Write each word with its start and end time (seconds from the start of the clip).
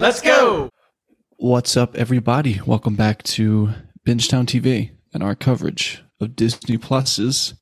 Let's 0.00 0.20
go. 0.20 0.70
What's 1.38 1.76
up, 1.76 1.96
everybody? 1.96 2.60
Welcome 2.64 2.94
back 2.94 3.24
to 3.24 3.70
Bingetown 4.06 4.46
TV 4.46 4.92
and 5.12 5.24
our 5.24 5.34
coverage 5.34 6.04
of 6.20 6.36
Disney 6.36 6.78
Plus's 6.78 7.54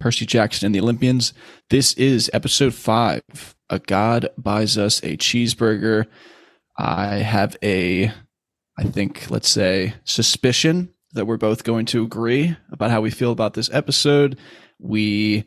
Percy 0.00 0.24
Jackson 0.24 0.64
and 0.64 0.74
the 0.74 0.80
Olympians. 0.80 1.34
This 1.68 1.92
is 1.94 2.30
episode 2.32 2.72
five. 2.72 3.54
A 3.68 3.80
God 3.80 4.30
buys 4.38 4.78
us 4.78 5.02
a 5.02 5.18
cheeseburger. 5.18 6.06
I 6.78 7.16
have 7.16 7.54
a, 7.62 8.12
I 8.78 8.84
think, 8.84 9.30
let's 9.30 9.50
say, 9.50 9.92
suspicion 10.04 10.94
that 11.12 11.26
we're 11.26 11.36
both 11.36 11.64
going 11.64 11.84
to 11.86 12.02
agree 12.02 12.56
about 12.72 12.90
how 12.90 13.02
we 13.02 13.10
feel 13.10 13.30
about 13.30 13.52
this 13.52 13.68
episode. 13.74 14.38
We 14.78 15.44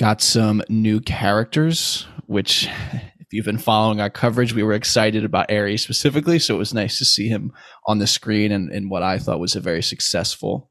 got 0.00 0.20
some 0.20 0.64
new 0.68 0.98
characters, 0.98 2.08
which 2.26 2.68
you've 3.32 3.46
been 3.46 3.58
following 3.58 4.00
our 4.00 4.10
coverage, 4.10 4.54
we 4.54 4.62
were 4.62 4.72
excited 4.72 5.24
about 5.24 5.50
Ares 5.50 5.82
specifically. 5.82 6.38
So 6.38 6.54
it 6.54 6.58
was 6.58 6.74
nice 6.74 6.98
to 6.98 7.04
see 7.04 7.28
him 7.28 7.52
on 7.86 7.98
the 7.98 8.06
screen 8.06 8.52
and 8.52 8.72
in 8.72 8.88
what 8.88 9.02
I 9.02 9.18
thought 9.18 9.40
was 9.40 9.56
a 9.56 9.60
very 9.60 9.82
successful 9.82 10.70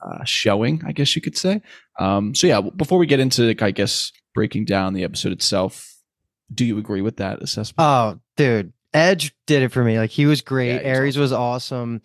uh, 0.00 0.24
showing, 0.24 0.82
I 0.86 0.92
guess 0.92 1.16
you 1.16 1.22
could 1.22 1.36
say. 1.36 1.62
Um, 1.98 2.34
so 2.34 2.46
yeah, 2.46 2.60
before 2.60 2.98
we 2.98 3.06
get 3.06 3.20
into, 3.20 3.54
I 3.60 3.70
guess, 3.70 4.12
breaking 4.34 4.66
down 4.66 4.94
the 4.94 5.04
episode 5.04 5.32
itself, 5.32 5.94
do 6.52 6.64
you 6.64 6.78
agree 6.78 7.00
with 7.02 7.16
that 7.16 7.42
assessment? 7.42 7.76
Oh, 7.78 8.20
dude, 8.36 8.72
Edge 8.94 9.34
did 9.46 9.62
it 9.62 9.72
for 9.72 9.82
me. 9.82 9.98
Like 9.98 10.10
he 10.10 10.26
was 10.26 10.42
great. 10.42 10.82
Yeah, 10.82 10.96
Ares 10.96 11.16
awesome. 11.16 11.22
was 11.22 11.32
awesome. 11.32 12.02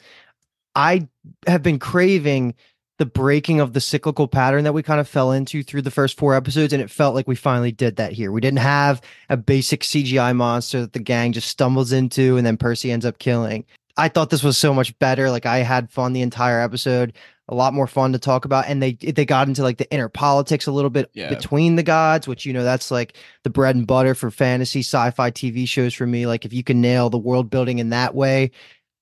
I 0.73 1.07
have 1.47 1.63
been 1.63 1.79
craving 1.79 2.55
the 3.01 3.05
breaking 3.07 3.59
of 3.59 3.73
the 3.73 3.81
cyclical 3.81 4.27
pattern 4.27 4.63
that 4.63 4.73
we 4.73 4.83
kind 4.83 4.99
of 4.99 5.07
fell 5.07 5.31
into 5.31 5.63
through 5.63 5.81
the 5.81 5.89
first 5.89 6.19
four 6.19 6.35
episodes, 6.35 6.71
and 6.71 6.83
it 6.83 6.91
felt 6.91 7.15
like 7.15 7.27
we 7.27 7.33
finally 7.33 7.71
did 7.71 7.95
that 7.95 8.11
here. 8.11 8.31
We 8.31 8.41
didn't 8.41 8.59
have 8.59 9.01
a 9.27 9.35
basic 9.35 9.81
CGI 9.81 10.35
monster 10.35 10.81
that 10.81 10.93
the 10.93 10.99
gang 10.99 11.31
just 11.31 11.47
stumbles 11.47 11.91
into 11.91 12.37
and 12.37 12.45
then 12.45 12.57
Percy 12.57 12.91
ends 12.91 13.03
up 13.03 13.17
killing. 13.17 13.65
I 13.97 14.07
thought 14.07 14.29
this 14.29 14.43
was 14.43 14.55
so 14.55 14.71
much 14.71 14.95
better. 14.99 15.31
Like 15.31 15.47
I 15.47 15.63
had 15.63 15.89
fun 15.89 16.13
the 16.13 16.21
entire 16.21 16.61
episode, 16.61 17.13
a 17.49 17.55
lot 17.55 17.73
more 17.73 17.87
fun 17.87 18.13
to 18.13 18.19
talk 18.19 18.45
about, 18.45 18.65
and 18.67 18.83
they 18.83 18.93
they 18.93 19.25
got 19.25 19.47
into 19.47 19.63
like 19.63 19.79
the 19.79 19.91
inner 19.91 20.07
politics 20.07 20.67
a 20.67 20.71
little 20.71 20.91
bit 20.91 21.09
Yeah. 21.15 21.29
between 21.29 21.77
the 21.77 21.83
gods, 21.83 22.27
which 22.27 22.45
you 22.45 22.53
know 22.53 22.63
that's 22.63 22.91
like 22.91 23.17
the 23.43 23.49
bread 23.49 23.75
and 23.75 23.87
butter 23.87 24.13
for 24.13 24.29
fantasy 24.29 24.81
sci-fi 24.81 25.31
TV 25.31 25.67
shows 25.67 25.95
for 25.95 26.05
me. 26.05 26.27
Like 26.27 26.45
if 26.45 26.53
you 26.53 26.63
can 26.63 26.81
nail 26.81 27.09
the 27.09 27.17
world 27.17 27.49
building 27.49 27.79
in 27.79 27.89
that 27.89 28.13
way, 28.13 28.51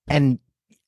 and 0.08 0.40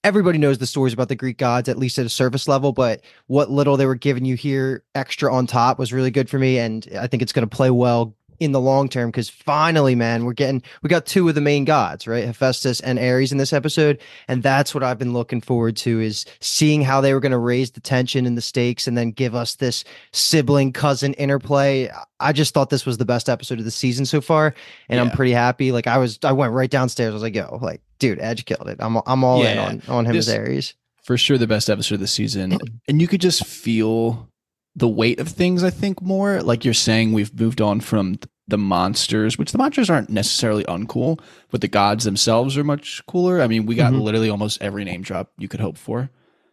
everybody 0.03 0.37
knows 0.37 0.57
the 0.57 0.65
stories 0.65 0.93
about 0.93 1.09
the 1.09 1.15
Greek 1.15 1.37
gods, 1.37 1.69
at 1.69 1.77
least 1.77 1.99
at 1.99 2.05
a 2.05 2.09
surface 2.09 2.47
level, 2.47 2.73
but 2.73 3.01
what 3.27 3.51
little 3.51 3.77
they 3.77 3.85
were 3.85 3.95
giving 3.95 4.25
you 4.25 4.35
here 4.35 4.83
extra 4.95 5.33
on 5.33 5.47
top 5.47 5.77
was 5.77 5.93
really 5.93 6.11
good 6.11 6.29
for 6.29 6.39
me. 6.39 6.57
And 6.57 6.87
I 6.99 7.07
think 7.07 7.21
it's 7.21 7.33
going 7.33 7.47
to 7.47 7.55
play 7.55 7.69
well 7.69 8.15
in 8.39 8.53
the 8.53 8.59
long 8.59 8.89
term 8.89 9.09
because 9.09 9.29
finally, 9.29 9.93
man, 9.93 10.25
we're 10.25 10.33
getting, 10.33 10.63
we 10.81 10.89
got 10.89 11.05
two 11.05 11.29
of 11.29 11.35
the 11.35 11.41
main 11.41 11.63
gods, 11.63 12.07
right? 12.07 12.25
Hephaestus 12.25 12.79
and 12.79 12.97
Ares 12.97 13.31
in 13.31 13.37
this 13.37 13.53
episode. 13.53 14.01
And 14.27 14.41
that's 14.41 14.73
what 14.73 14.83
I've 14.83 14.97
been 14.97 15.13
looking 15.13 15.41
forward 15.41 15.77
to 15.77 16.01
is 16.01 16.25
seeing 16.39 16.81
how 16.81 17.01
they 17.01 17.13
were 17.13 17.19
going 17.19 17.33
to 17.33 17.37
raise 17.37 17.69
the 17.69 17.81
tension 17.81 18.25
and 18.25 18.35
the 18.35 18.41
stakes 18.41 18.87
and 18.87 18.97
then 18.97 19.11
give 19.11 19.35
us 19.35 19.55
this 19.55 19.83
sibling 20.11 20.73
cousin 20.73 21.13
interplay. 21.13 21.91
I 22.19 22.33
just 22.33 22.55
thought 22.55 22.71
this 22.71 22.85
was 22.85 22.97
the 22.97 23.05
best 23.05 23.29
episode 23.29 23.59
of 23.59 23.65
the 23.65 23.69
season 23.69 24.07
so 24.07 24.21
far. 24.21 24.55
And 24.89 24.99
I'm 24.99 25.11
pretty 25.11 25.33
happy. 25.33 25.71
Like 25.71 25.85
I 25.85 25.99
was, 25.99 26.17
I 26.23 26.31
went 26.31 26.53
right 26.53 26.71
downstairs. 26.71 27.11
I 27.11 27.13
was 27.13 27.21
like, 27.21 27.35
yo, 27.35 27.59
like, 27.61 27.81
dude, 28.01 28.19
Edge 28.19 28.43
killed 28.45 28.67
it. 28.67 28.77
I'm, 28.81 28.97
I'm 29.05 29.23
all 29.23 29.43
in 29.45 29.57
on, 29.57 29.81
on 29.87 30.05
him 30.05 30.13
This- 30.13 30.27
as 30.27 30.35
Ares. 30.35 30.73
for 31.03 31.17
sure 31.17 31.37
the 31.37 31.47
best 31.47 31.69
episode 31.69 31.95
of 31.95 32.01
the 32.01 32.07
season 32.07 32.57
and 32.87 32.99
you 33.01 33.07
could 33.07 33.21
just 33.21 33.45
feel 33.45 34.27
the 34.75 34.87
weight 34.87 35.19
of 35.19 35.27
things 35.27 35.63
i 35.63 35.69
think 35.69 36.01
more 36.01 36.41
like 36.43 36.63
you're 36.63 36.73
saying 36.73 37.11
we've 37.11 37.37
moved 37.39 37.59
on 37.61 37.79
from 37.81 38.17
the 38.47 38.57
monsters 38.57 39.37
which 39.37 39.51
the 39.51 39.57
monsters 39.57 39.89
aren't 39.89 40.09
necessarily 40.09 40.63
uncool 40.65 41.19
but 41.49 41.59
the 41.61 41.67
gods 41.67 42.03
themselves 42.05 42.55
are 42.57 42.63
much 42.63 43.01
cooler 43.07 43.41
i 43.41 43.47
mean 43.47 43.65
we 43.65 43.75
got 43.75 43.91
Mhm. 43.93 44.01
literally 44.01 44.29
almost 44.29 44.61
every 44.61 44.83
name 44.85 45.01
drop 45.01 45.31
you 45.37 45.47
could 45.47 45.59
hope 45.59 45.77
for 45.77 46.09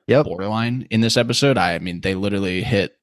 Yep. 0.08 0.24
borderline 0.26 0.86
in 0.90 1.00
this 1.00 1.16
episode 1.16 1.56
i 1.58 1.78
mean 1.78 2.00
they 2.00 2.14
literally 2.14 2.62
hit 2.62 2.96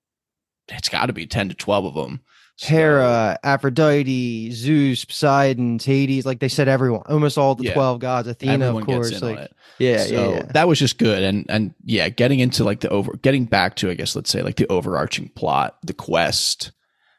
it's 0.70 0.90
got 0.90 1.06
to 1.06 1.14
be 1.14 1.28
10 1.28 1.50
to 1.50 1.56
12 1.56 1.86
of 1.86 1.94
them 1.94 2.22
Hera, 2.62 3.38
Aphrodite, 3.44 4.52
Zeus, 4.52 5.04
Poseidon, 5.06 5.78
Hades, 5.80 6.26
like 6.26 6.40
they 6.40 6.48
said, 6.48 6.68
everyone, 6.68 7.02
almost 7.08 7.38
all 7.38 7.56
the 7.56 7.66
Yeah. 7.66 7.74
twelve 7.74 8.00
gods. 8.00 8.28
Athena, 8.28 8.54
everyone 8.54 8.84
of 8.84 8.88
course. 8.88 9.22
like, 9.22 9.52
yeah, 9.78 9.98
so 10.06 10.14
yeah, 10.14 10.36
yeah. 10.38 10.42
that 10.54 10.68
was 10.68 10.80
just 10.80 10.98
good 10.98 11.22
and 11.22 11.46
and 11.50 11.74
yeah 11.84 12.08
getting 12.08 12.40
into 12.40 12.64
like 12.64 12.80
the 12.80 12.88
over 12.90 13.12
getting 13.18 13.44
back 13.44 13.76
to 13.76 13.90
i 13.90 13.94
guess 13.94 14.16
let's 14.16 14.30
say 14.30 14.42
like 14.42 14.56
the 14.56 14.66
overarching 14.68 15.28
plot 15.36 15.76
the 15.84 15.92
quest 15.94 16.72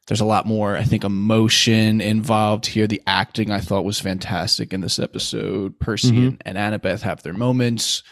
there's 0.08 0.22
a 0.22 0.24
lot 0.24 0.46
more 0.46 0.74
i 0.74 0.82
think 0.82 1.04
emotion 1.04 2.00
involved 2.00 2.64
here 2.64 2.86
the 2.86 3.02
acting 3.06 3.50
i 3.50 3.60
thought 3.60 3.84
was 3.84 4.00
fantastic 4.00 4.72
in 4.72 4.80
this 4.80 4.98
episode 4.98 5.78
percy 5.80 6.12
Mhm. 6.12 6.38
and, 6.46 6.56
and 6.56 6.82
annabeth 6.82 7.02
have 7.02 7.22
their 7.24 7.34
moments 7.34 8.02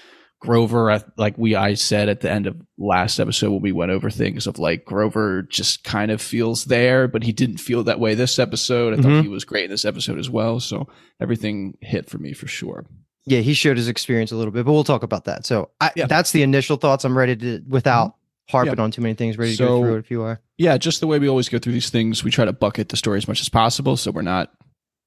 grover 0.45 0.91
I- 0.91 1.03
like 1.17 1.37
we 1.39 1.55
i 1.55 1.75
said 1.75 2.09
at 2.09 2.21
the 2.21 2.31
end 2.31 2.47
of 2.47 2.57
last 2.79 3.19
episode 3.19 3.51
when 3.53 3.63
we 3.63 3.73
went 3.73 3.91
over 3.91 4.11
things 4.11 4.47
of 4.47 4.59
like 4.59 4.85
grover 4.85 5.43
just 5.43 5.85
kind 5.85 6.11
of 6.11 6.21
feels 6.21 6.65
there 6.67 7.09
but 7.09 7.23
he 7.23 7.33
didn't 7.33 7.59
feel 7.59 7.83
that 7.85 7.99
way 8.01 8.15
this 8.15 8.39
episode 8.39 8.95
i 8.95 8.97
Mhm. 8.97 9.03
thought 9.03 9.23
he 9.23 9.29
was 9.29 9.45
great 9.45 9.65
in 9.65 9.71
this 9.71 9.85
episode 9.85 10.19
as 10.19 10.29
well 10.31 10.61
so 10.61 10.87
everything 11.21 11.77
hit 11.81 12.09
for 12.11 12.19
me 12.19 12.33
for 12.33 12.47
sure 12.47 12.87
Yeah, 13.27 13.41
he 13.41 13.55
showed 13.55 13.79
his 13.79 13.89
experience 13.89 14.33
a 14.33 14.37
little 14.37 14.53
bit, 14.53 14.67
but 14.67 14.73
we'll 14.75 14.85
talk 14.85 15.03
about 15.03 15.25
that. 15.25 15.47
So 15.47 15.71
I, 15.81 15.93
Yeah. 15.97 16.05
that's 16.07 16.31
the 16.33 16.43
initial 16.43 16.77
thoughts. 16.77 17.07
I'm 17.07 17.17
ready 17.17 17.35
to, 17.37 17.63
without 17.67 18.17
harping 18.51 18.79
on 18.79 18.91
too 18.91 19.01
many 19.01 19.15
things, 19.15 19.39
ready 19.39 19.53
to 19.53 19.57
So- 19.57 19.67
go 19.67 19.81
through 19.83 19.95
it 19.97 19.99
if 20.01 20.11
you 20.11 20.21
are. 20.21 20.43
yeah, 20.59 20.77
just 20.77 21.01
the 21.01 21.07
way 21.07 21.19
we 21.19 21.27
always 21.27 21.49
go 21.49 21.59
through 21.59 21.73
these 21.73 21.89
things, 21.89 22.23
we 22.23 22.31
try 22.31 22.45
to 22.45 22.53
bucket 22.53 22.91
the 22.91 22.99
story 22.99 23.17
as 23.17 23.27
much 23.27 23.41
as 23.41 23.49
possible 23.49 23.97
so 23.97 24.11
we're 24.11 24.21
not 24.21 24.53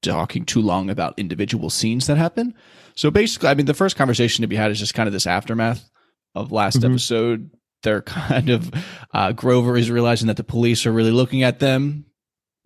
talking 0.02 0.44
too 0.44 0.60
long 0.62 0.90
about 0.90 1.18
individual 1.18 1.70
scenes 1.70 2.06
that 2.06 2.16
happen. 2.16 2.54
So 2.94 3.10
basically, 3.10 3.48
I 3.48 3.54
mean, 3.54 3.66
the 3.66 3.74
first 3.74 3.96
conversation 3.96 4.42
to 4.42 4.48
be 4.48 4.56
had 4.56 4.70
is 4.70 4.78
just 4.78 4.94
kind 4.94 5.06
of 5.06 5.12
this 5.12 5.26
aftermath 5.26 5.88
of 6.34 6.52
last 6.52 6.80
Mhm. 6.80 6.90
episode. 6.90 7.50
They're 7.82 8.02
kind 8.02 8.48
of, 8.50 8.70
uh, 9.14 9.32
Grover 9.32 9.76
is 9.76 9.90
realizing 9.90 10.26
that 10.28 10.36
the 10.36 10.44
police 10.44 10.84
are 10.86 10.92
really 10.92 11.10
looking 11.10 11.42
at 11.42 11.60
them. 11.60 12.04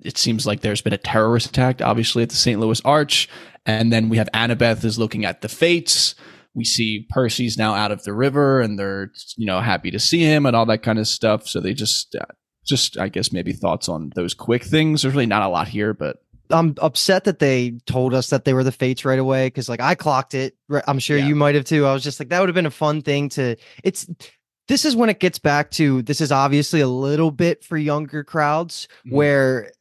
It 0.00 0.18
seems 0.18 0.46
like 0.46 0.60
there's 0.60 0.80
been 0.80 0.92
a 0.92 0.98
terrorist 0.98 1.46
attack, 1.48 1.80
obviously, 1.80 2.22
at 2.22 2.30
the 2.30 2.36
St. 2.36 2.58
Louis 2.60 2.80
Arch. 2.84 3.28
And 3.64 3.92
then 3.92 4.08
we 4.08 4.16
have 4.16 4.28
Annabeth 4.34 4.84
is 4.84 4.98
looking 4.98 5.24
at 5.24 5.40
the 5.42 5.48
fates. 5.48 6.14
We 6.54 6.64
see 6.64 7.06
Percy's 7.10 7.56
now 7.56 7.74
out 7.74 7.92
of 7.92 8.02
the 8.02 8.12
river 8.12 8.60
and 8.60 8.78
they're, 8.78 9.10
you 9.36 9.46
know, 9.46 9.60
happy 9.60 9.90
to 9.92 10.00
see 10.00 10.20
him 10.20 10.44
and 10.44 10.56
all 10.56 10.66
that 10.66 10.82
kind 10.82 10.98
of 10.98 11.06
stuff. 11.06 11.46
So 11.46 11.60
they 11.60 11.72
just, 11.72 12.14
uh, 12.14 12.24
just, 12.66 12.98
I 12.98 13.08
guess, 13.08 13.32
maybe 13.32 13.52
thoughts 13.52 13.88
on 13.88 14.10
those 14.16 14.34
quick 14.34 14.64
things. 14.64 15.02
There's 15.02 15.14
really 15.14 15.26
not 15.26 15.42
a 15.42 15.48
lot 15.48 15.68
here, 15.68 15.94
but 15.94 16.16
I'm 16.52 16.74
upset 16.80 17.24
that 17.24 17.38
they 17.38 17.72
told 17.86 18.14
us 18.14 18.30
that 18.30 18.44
they 18.44 18.52
were 18.54 18.64
the 18.64 18.72
fates 18.72 19.04
right 19.04 19.18
away 19.18 19.46
because, 19.46 19.68
like, 19.68 19.80
I 19.80 19.94
clocked 19.94 20.34
it. 20.34 20.54
Right- 20.68 20.84
I'm 20.86 20.98
sure 20.98 21.16
Yeah. 21.18 21.26
you 21.26 21.34
might 21.34 21.54
have 21.54 21.64
too. 21.64 21.86
I 21.86 21.92
was 21.92 22.02
just 22.04 22.20
like, 22.20 22.28
that 22.28 22.40
would 22.40 22.48
have 22.48 22.54
been 22.54 22.66
a 22.66 22.70
fun 22.70 23.02
thing 23.02 23.28
to. 23.30 23.56
It's 23.82 24.06
this 24.68 24.84
is 24.84 24.94
when 24.94 25.08
it 25.10 25.18
gets 25.18 25.38
back 25.38 25.70
to 25.72 26.02
this 26.02 26.20
is 26.20 26.30
obviously 26.30 26.80
a 26.80 26.86
little 26.88 27.30
bit 27.32 27.64
for 27.64 27.76
younger 27.76 28.22
crowds 28.22 28.86
Mhm. 29.06 29.12
where 29.12 29.72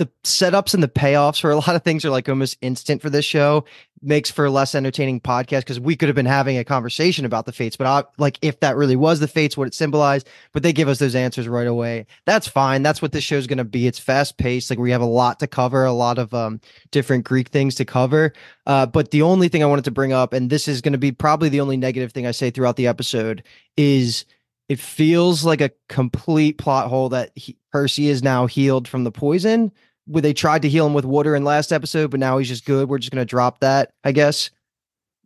the 0.00 0.10
setups 0.24 0.72
and 0.72 0.82
the 0.82 0.88
payoffs 0.88 1.42
for 1.42 1.50
a 1.50 1.56
lot 1.56 1.76
of 1.76 1.84
things 1.84 2.06
are 2.06 2.10
like 2.10 2.26
almost 2.26 2.56
instant 2.62 3.02
for 3.02 3.10
this 3.10 3.26
show. 3.26 3.66
Makes 4.00 4.30
for 4.30 4.46
a 4.46 4.50
less 4.50 4.74
entertaining 4.74 5.20
podcast 5.20 5.60
because 5.60 5.78
we 5.78 5.94
could 5.94 6.08
have 6.08 6.16
been 6.16 6.24
having 6.24 6.56
a 6.56 6.64
conversation 6.64 7.26
about 7.26 7.44
the 7.44 7.52
fates 7.52 7.76
but 7.76 7.86
I, 7.86 8.02
like 8.16 8.38
if 8.40 8.58
that 8.60 8.76
really 8.76 8.96
was 8.96 9.20
the 9.20 9.28
fates 9.28 9.58
what 9.58 9.66
it 9.68 9.74
symbolized 9.74 10.26
but 10.52 10.62
they 10.62 10.72
give 10.72 10.88
us 10.88 10.98
those 10.98 11.14
answers 11.14 11.46
right 11.46 11.66
away. 11.66 12.06
That's 12.24 12.48
fine. 12.48 12.82
That's 12.82 13.02
what 13.02 13.12
this 13.12 13.24
show's 13.24 13.46
going 13.46 13.58
to 13.58 13.64
be. 13.64 13.86
It's 13.86 13.98
fast 13.98 14.38
paced. 14.38 14.70
Like 14.70 14.78
we 14.78 14.90
have 14.90 15.02
a 15.02 15.04
lot 15.04 15.38
to 15.40 15.46
cover 15.46 15.84
a 15.84 15.92
lot 15.92 16.16
of 16.16 16.32
um 16.32 16.62
different 16.92 17.24
greek 17.26 17.48
things 17.48 17.74
to 17.74 17.84
cover. 17.84 18.32
Uh 18.64 18.86
but 18.86 19.10
the 19.10 19.20
only 19.20 19.48
thing 19.48 19.62
i 19.62 19.66
wanted 19.66 19.84
to 19.84 19.90
bring 19.90 20.14
up 20.14 20.32
and 20.32 20.48
this 20.48 20.66
is 20.66 20.80
going 20.80 20.94
to 20.94 20.98
be 20.98 21.12
probably 21.12 21.50
the 21.50 21.60
only 21.60 21.76
negative 21.76 22.10
thing 22.10 22.26
i 22.26 22.30
say 22.30 22.50
throughout 22.50 22.76
the 22.76 22.86
episode 22.86 23.42
is 23.76 24.24
it 24.70 24.78
feels 24.78 25.44
like 25.44 25.60
a 25.60 25.72
complete 25.88 26.56
plot 26.56 26.88
hole 26.88 27.08
that 27.08 27.32
he, 27.34 27.58
Percy 27.72 28.08
is 28.08 28.22
now 28.22 28.46
healed 28.46 28.86
from 28.88 29.04
the 29.04 29.10
poison. 29.10 29.72
Where 30.06 30.22
they 30.22 30.32
tried 30.32 30.62
to 30.62 30.68
heal 30.68 30.86
him 30.86 30.94
with 30.94 31.04
water 31.04 31.36
in 31.36 31.44
last 31.44 31.72
episode, 31.72 32.10
but 32.10 32.20
now 32.20 32.38
he's 32.38 32.48
just 32.48 32.64
good. 32.64 32.88
We're 32.88 32.98
just 32.98 33.12
gonna 33.12 33.24
drop 33.24 33.60
that, 33.60 33.92
I 34.02 34.12
guess. 34.12 34.50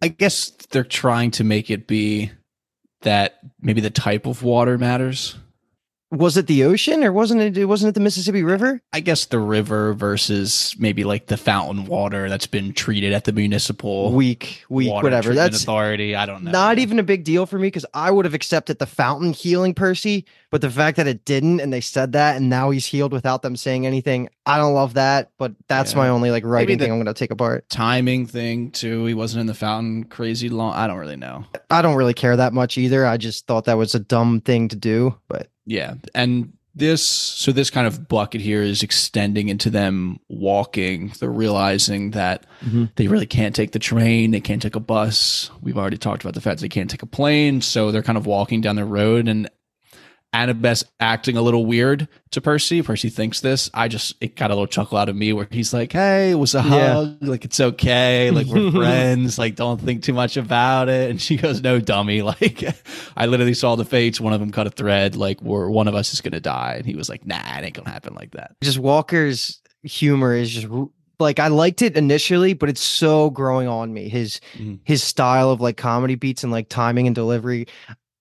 I 0.02 0.08
guess 0.08 0.50
they're 0.70 0.84
trying 0.84 1.30
to 1.32 1.44
make 1.44 1.70
it 1.70 1.86
be 1.86 2.32
that 3.02 3.38
maybe 3.60 3.80
the 3.80 3.90
type 3.90 4.26
of 4.26 4.42
water 4.42 4.76
matters. 4.76 5.36
Was 6.16 6.36
it 6.36 6.46
the 6.46 6.64
ocean 6.64 7.02
or 7.02 7.12
wasn't 7.12 7.56
it? 7.56 7.64
Wasn't 7.66 7.88
it 7.88 7.92
the 7.94 8.00
Mississippi 8.00 8.42
River? 8.42 8.80
I 8.92 9.00
guess 9.00 9.26
the 9.26 9.38
river 9.38 9.92
versus 9.94 10.74
maybe 10.78 11.04
like 11.04 11.26
the 11.26 11.36
fountain 11.36 11.86
water 11.86 12.28
that's 12.28 12.46
been 12.46 12.72
treated 12.72 13.12
at 13.12 13.24
the 13.24 13.32
municipal 13.32 14.12
Weak, 14.12 14.64
weak, 14.68 14.90
water 14.90 15.04
whatever. 15.04 15.34
That's 15.34 15.62
authority. 15.62 16.14
I 16.14 16.26
don't 16.26 16.44
know. 16.44 16.50
not 16.50 16.78
even 16.78 16.98
a 16.98 17.02
big 17.02 17.24
deal 17.24 17.46
for 17.46 17.58
me 17.58 17.66
because 17.68 17.86
I 17.94 18.10
would 18.10 18.24
have 18.24 18.34
accepted 18.34 18.78
the 18.78 18.86
fountain 18.86 19.32
healing 19.32 19.74
Percy, 19.74 20.24
but 20.50 20.60
the 20.60 20.70
fact 20.70 20.96
that 20.98 21.06
it 21.06 21.24
didn't 21.24 21.60
and 21.60 21.72
they 21.72 21.80
said 21.80 22.12
that 22.12 22.36
and 22.36 22.48
now 22.48 22.70
he's 22.70 22.86
healed 22.86 23.12
without 23.12 23.42
them 23.42 23.56
saying 23.56 23.86
anything, 23.86 24.28
I 24.46 24.58
don't 24.58 24.74
love 24.74 24.94
that. 24.94 25.30
But 25.38 25.52
that's 25.68 25.92
Yeah. 25.92 25.98
my 25.98 26.08
only 26.08 26.30
like 26.30 26.44
writing 26.44 26.78
thing 26.78 26.92
I'm 26.92 26.98
gonna 26.98 27.14
take 27.14 27.30
apart. 27.30 27.68
timing 27.70 28.26
thing 28.26 28.70
too. 28.70 29.04
He 29.06 29.14
wasn't 29.14 29.40
in 29.42 29.46
the 29.46 29.54
fountain 29.54 30.04
crazy 30.04 30.48
long. 30.48 30.74
I 30.74 30.86
don't 30.86 30.98
really 30.98 31.16
know. 31.16 31.44
I 31.70 31.82
don't 31.82 31.96
really 31.96 32.14
care 32.14 32.36
that 32.36 32.52
much 32.52 32.78
either. 32.78 33.04
I 33.06 33.16
just 33.16 33.46
thought 33.46 33.64
that 33.64 33.78
was 33.78 33.94
a 33.94 34.00
dumb 34.00 34.40
thing 34.40 34.68
to 34.68 34.76
do, 34.76 35.16
but 35.28 35.48
Yeah, 35.66 35.94
and 36.14 36.52
this 36.76 37.04
so 37.06 37.52
this 37.52 37.70
kind 37.70 37.86
of 37.86 38.08
bucket 38.08 38.40
here 38.40 38.60
is 38.60 38.82
extending 38.82 39.48
into 39.48 39.70
them 39.70 40.18
walking 40.28 41.12
they're 41.20 41.30
realizing 41.30 42.10
that 42.10 42.44
Mhm. 42.66 42.90
they 42.96 43.06
really 43.06 43.26
can't 43.26 43.54
take 43.54 43.70
the 43.70 43.78
train 43.78 44.32
they 44.32 44.40
can't 44.40 44.60
take 44.60 44.74
a 44.74 44.80
bus 44.80 45.52
we've 45.62 45.78
already 45.78 45.96
talked 45.98 46.24
about 46.24 46.34
the 46.34 46.40
fact 46.40 46.60
they 46.60 46.68
can't 46.68 46.90
take 46.90 47.04
a 47.04 47.06
plane 47.06 47.60
so 47.60 47.92
they're 47.92 48.02
kind 48.02 48.18
of 48.18 48.26
walking 48.26 48.60
down 48.60 48.74
the 48.74 48.84
road 48.84 49.28
and 49.28 49.48
annabeth's 50.34 50.84
acting 51.00 51.36
a 51.36 51.42
little 51.42 51.64
weird 51.64 52.08
to 52.32 52.40
percy 52.40 52.82
percy 52.82 53.08
thinks 53.08 53.40
this 53.40 53.70
i 53.72 53.86
just 53.88 54.14
it 54.20 54.34
got 54.36 54.50
a 54.50 54.54
little 54.54 54.66
chuckle 54.66 54.98
out 54.98 55.08
of 55.08 55.14
me 55.14 55.32
where 55.32 55.46
he's 55.50 55.72
like 55.72 55.92
hey 55.92 56.32
it 56.32 56.34
was 56.34 56.54
a 56.54 56.58
Yeah. 56.58 56.92
hug 56.94 57.18
like 57.22 57.44
it's 57.44 57.60
okay 57.60 58.30
like 58.32 58.46
we're 58.48 58.70
friends 58.72 59.38
like 59.38 59.54
don't 59.54 59.80
think 59.80 60.02
too 60.02 60.12
much 60.12 60.36
about 60.36 60.88
it 60.88 61.10
and 61.10 61.22
she 61.22 61.36
goes 61.36 61.62
no 61.62 61.78
dummy 61.80 62.20
like 62.34 62.64
I 63.16 63.26
literally 63.26 63.54
saw 63.54 63.76
the 63.76 63.84
fates. 63.84 64.20
One 64.20 64.32
of 64.32 64.40
them 64.40 64.50
cut 64.50 64.66
a 64.66 64.70
thread, 64.70 65.14
like 65.14 65.40
where 65.40 65.70
one 65.70 65.86
of 65.86 65.94
us 65.94 66.12
is 66.12 66.20
gonna 66.20 66.40
die, 66.40 66.74
and 66.78 66.84
he 66.86 66.96
was 66.96 67.08
like, 67.08 67.24
"Nah, 67.24 67.36
it 67.58 67.64
ain't 67.64 67.74
gonna 67.74 67.90
happen 67.90 68.12
like 68.14 68.32
that." 68.32 68.56
just 68.60 68.78
Walker's 68.78 69.60
humor 69.84 70.34
is 70.34 70.50
just 70.50 70.66
like 71.20 71.38
I 71.38 71.46
liked 71.46 71.80
it 71.82 71.96
initially, 71.96 72.54
but 72.54 72.68
it's 72.68 72.80
so 72.80 73.30
growing 73.30 73.68
on 73.68 73.92
me. 73.94 74.08
His 74.08 74.40
Mhm. 74.58 74.80
his 74.82 75.02
style 75.04 75.50
of 75.50 75.60
like 75.60 75.76
comedy 75.76 76.16
beats 76.16 76.42
and 76.42 76.50
like 76.50 76.68
timing 76.68 77.06
and 77.06 77.14
delivery. 77.14 77.66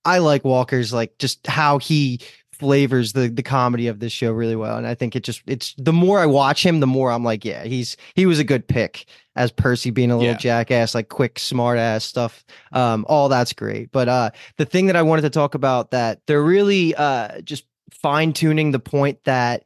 I 0.06 0.20
like 0.20 0.44
Walker's 0.44 0.94
like 0.94 1.18
just 1.18 1.46
how 1.48 1.78
he 1.80 2.20
flavors 2.52 3.14
the 3.14 3.28
the 3.30 3.44
comedy 3.44 3.88
of 3.88 4.00
this 4.00 4.14
show 4.14 4.32
really 4.32 4.56
well. 4.56 4.78
And 4.78 4.86
I 4.88 4.96
think 4.96 5.16
it 5.16 5.24
just 5.24 5.42
it's 5.48 5.74
the 5.78 5.92
more 5.94 6.20
I 6.20 6.26
watch 6.26 6.66
him, 6.66 6.80
the 6.80 6.88
more 6.88 7.12
I'm 7.12 7.24
like, 7.24 7.44
yeah, 7.44 7.64
he's 7.64 7.98
he 8.16 8.26
was 8.26 8.40
a 8.40 8.44
good 8.44 8.68
pick 8.68 9.06
as 9.36 9.52
Percy 9.52 9.90
being 9.90 10.12
a 10.12 10.16
little 10.18 10.34
Yeah. 10.34 10.38
jackass, 10.38 10.94
like 10.94 11.10
quick, 11.10 11.40
smart 11.40 11.80
ass 11.80 12.04
stuff. 12.06 12.44
Um, 12.72 13.06
all 13.10 13.28
that's 13.30 13.54
great. 13.54 13.92
But 13.92 14.08
uh 14.08 14.30
the 14.58 14.66
thing 14.66 14.86
that 14.86 14.96
I 14.96 15.02
wanted 15.02 15.24
to 15.24 15.30
talk 15.30 15.56
about 15.56 15.92
that 15.92 16.22
they're 16.28 16.44
really 16.44 16.94
uh 16.96 17.42
just 17.42 17.66
fine 17.92 18.34
tuning 18.34 18.72
the 18.72 18.80
point 18.80 19.24
that 19.24 19.64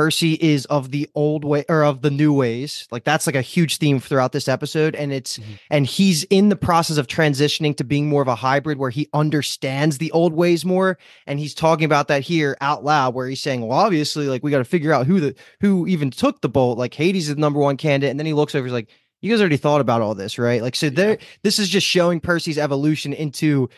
Percy 0.00 0.32
is 0.40 0.64
of 0.66 0.92
the 0.92 1.06
old 1.14 1.44
way 1.44 1.62
or 1.68 1.84
of 1.84 2.00
the 2.00 2.10
new 2.10 2.32
ways. 2.32 2.88
Like 2.90 3.04
that's 3.04 3.26
like 3.26 3.36
a 3.36 3.42
huge 3.42 3.76
theme 3.76 4.00
throughout 4.00 4.32
this 4.32 4.48
episode. 4.48 4.94
And 4.94 5.12
it's 5.12 5.36
Mhm. 5.38 5.42
and 5.68 5.86
he's 5.86 6.24
in 6.30 6.48
the 6.48 6.56
process 6.56 6.96
of 6.96 7.06
transitioning 7.06 7.76
to 7.76 7.84
being 7.84 8.08
more 8.08 8.22
of 8.22 8.28
a 8.28 8.34
hybrid 8.34 8.78
where 8.78 8.88
he 8.88 9.08
understands 9.12 9.98
the 9.98 10.10
old 10.12 10.32
ways 10.32 10.64
more. 10.64 10.96
And 11.26 11.38
he's 11.38 11.52
talking 11.52 11.84
about 11.84 12.08
that 12.08 12.22
here 12.22 12.56
out 12.62 12.82
loud, 12.82 13.12
where 13.14 13.28
he's 13.28 13.42
saying, 13.42 13.60
Well, 13.60 13.78
obviously, 13.78 14.26
like 14.26 14.42
we 14.42 14.50
got 14.50 14.58
to 14.58 14.64
figure 14.64 14.92
out 14.94 15.06
who 15.06 15.20
the 15.20 15.34
who 15.60 15.86
even 15.86 16.10
took 16.10 16.40
the 16.40 16.48
bolt. 16.48 16.78
Like 16.78 16.94
Hades 16.94 17.28
is 17.28 17.34
the 17.34 17.40
number 17.40 17.60
one 17.60 17.76
candidate. 17.76 18.10
And 18.10 18.18
then 18.18 18.26
he 18.26 18.32
looks 18.32 18.54
over, 18.54 18.64
he's 18.66 18.72
like, 18.72 18.88
You 19.20 19.30
guys 19.30 19.40
already 19.40 19.58
thought 19.58 19.82
about 19.82 20.00
all 20.00 20.14
this, 20.14 20.38
right? 20.38 20.62
Like, 20.62 20.76
so 20.76 20.88
there 20.88 21.18
this 21.42 21.58
is 21.58 21.68
just 21.68 21.86
showing 21.86 22.20
Percy's 22.20 22.56
evolution 22.56 23.12
into 23.12 23.68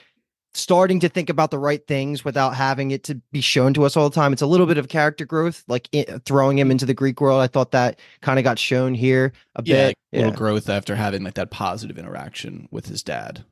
starting 0.55 1.01
to 1.01 1.09
think 1.09 1.31
about 1.31 1.51
the 1.51 1.59
right 1.59 1.87
things 1.87 2.25
without 2.25 2.55
having 2.55 2.91
it 2.91 3.05
to 3.05 3.15
be 3.33 3.41
shown 3.41 3.73
to 3.75 3.85
us 3.85 3.97
all 3.97 4.09
the 4.09 4.15
time. 4.15 4.33
It's 4.33 4.43
a 4.43 4.47
little 4.47 4.67
bit 4.67 4.77
of 4.79 4.89
character 4.89 5.25
growth, 5.25 5.65
like 5.69 5.89
i 5.95 6.05
throwing 6.27 6.59
him 6.59 6.71
into 6.71 6.85
the 6.87 6.93
Greek 6.95 7.21
world. 7.21 7.41
I 7.41 7.47
thought 7.47 7.71
that 7.71 7.99
kind 8.21 8.39
of 8.39 8.45
got 8.45 8.59
shown 8.59 8.95
here 8.95 9.33
a 9.57 9.63
Yeah, 9.65 9.75
bit. 9.75 9.87
like, 9.87 9.97
little 10.25 10.33
growth 10.33 10.69
after 10.69 10.95
having 10.95 11.23
like 11.25 11.35
that 11.35 11.51
positive 11.51 11.99
interaction 11.99 12.69
with 12.71 12.87
his 12.87 13.03
dad. 13.03 13.45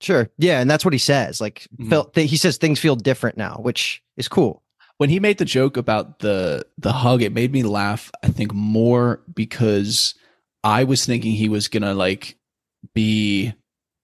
Sure. 0.00 0.30
Yeah, 0.38 0.60
and 0.60 0.70
that's 0.70 0.82
what 0.84 0.94
he 0.94 0.98
says. 0.98 1.42
Like 1.42 1.68
Mhm. 1.78 1.90
felt 1.90 2.14
th- 2.14 2.30
he 2.30 2.38
says 2.38 2.56
things 2.56 2.78
feel 2.78 2.96
different 2.96 3.36
now, 3.36 3.58
which 3.60 4.02
is 4.16 4.28
cool. 4.28 4.62
When 4.96 5.10
he 5.10 5.20
made 5.20 5.36
the 5.38 5.44
joke 5.44 5.76
about 5.76 6.20
the 6.20 6.64
the 6.78 6.92
hug, 6.92 7.20
it 7.22 7.32
made 7.34 7.52
me 7.52 7.62
laugh. 7.62 8.10
I 8.22 8.28
think 8.28 8.54
more 8.54 9.20
because 9.34 10.14
I 10.64 10.84
was 10.84 11.04
thinking 11.04 11.32
he 11.32 11.50
was 11.50 11.68
gonna 11.68 11.92
like 11.94 12.38
be 12.94 13.52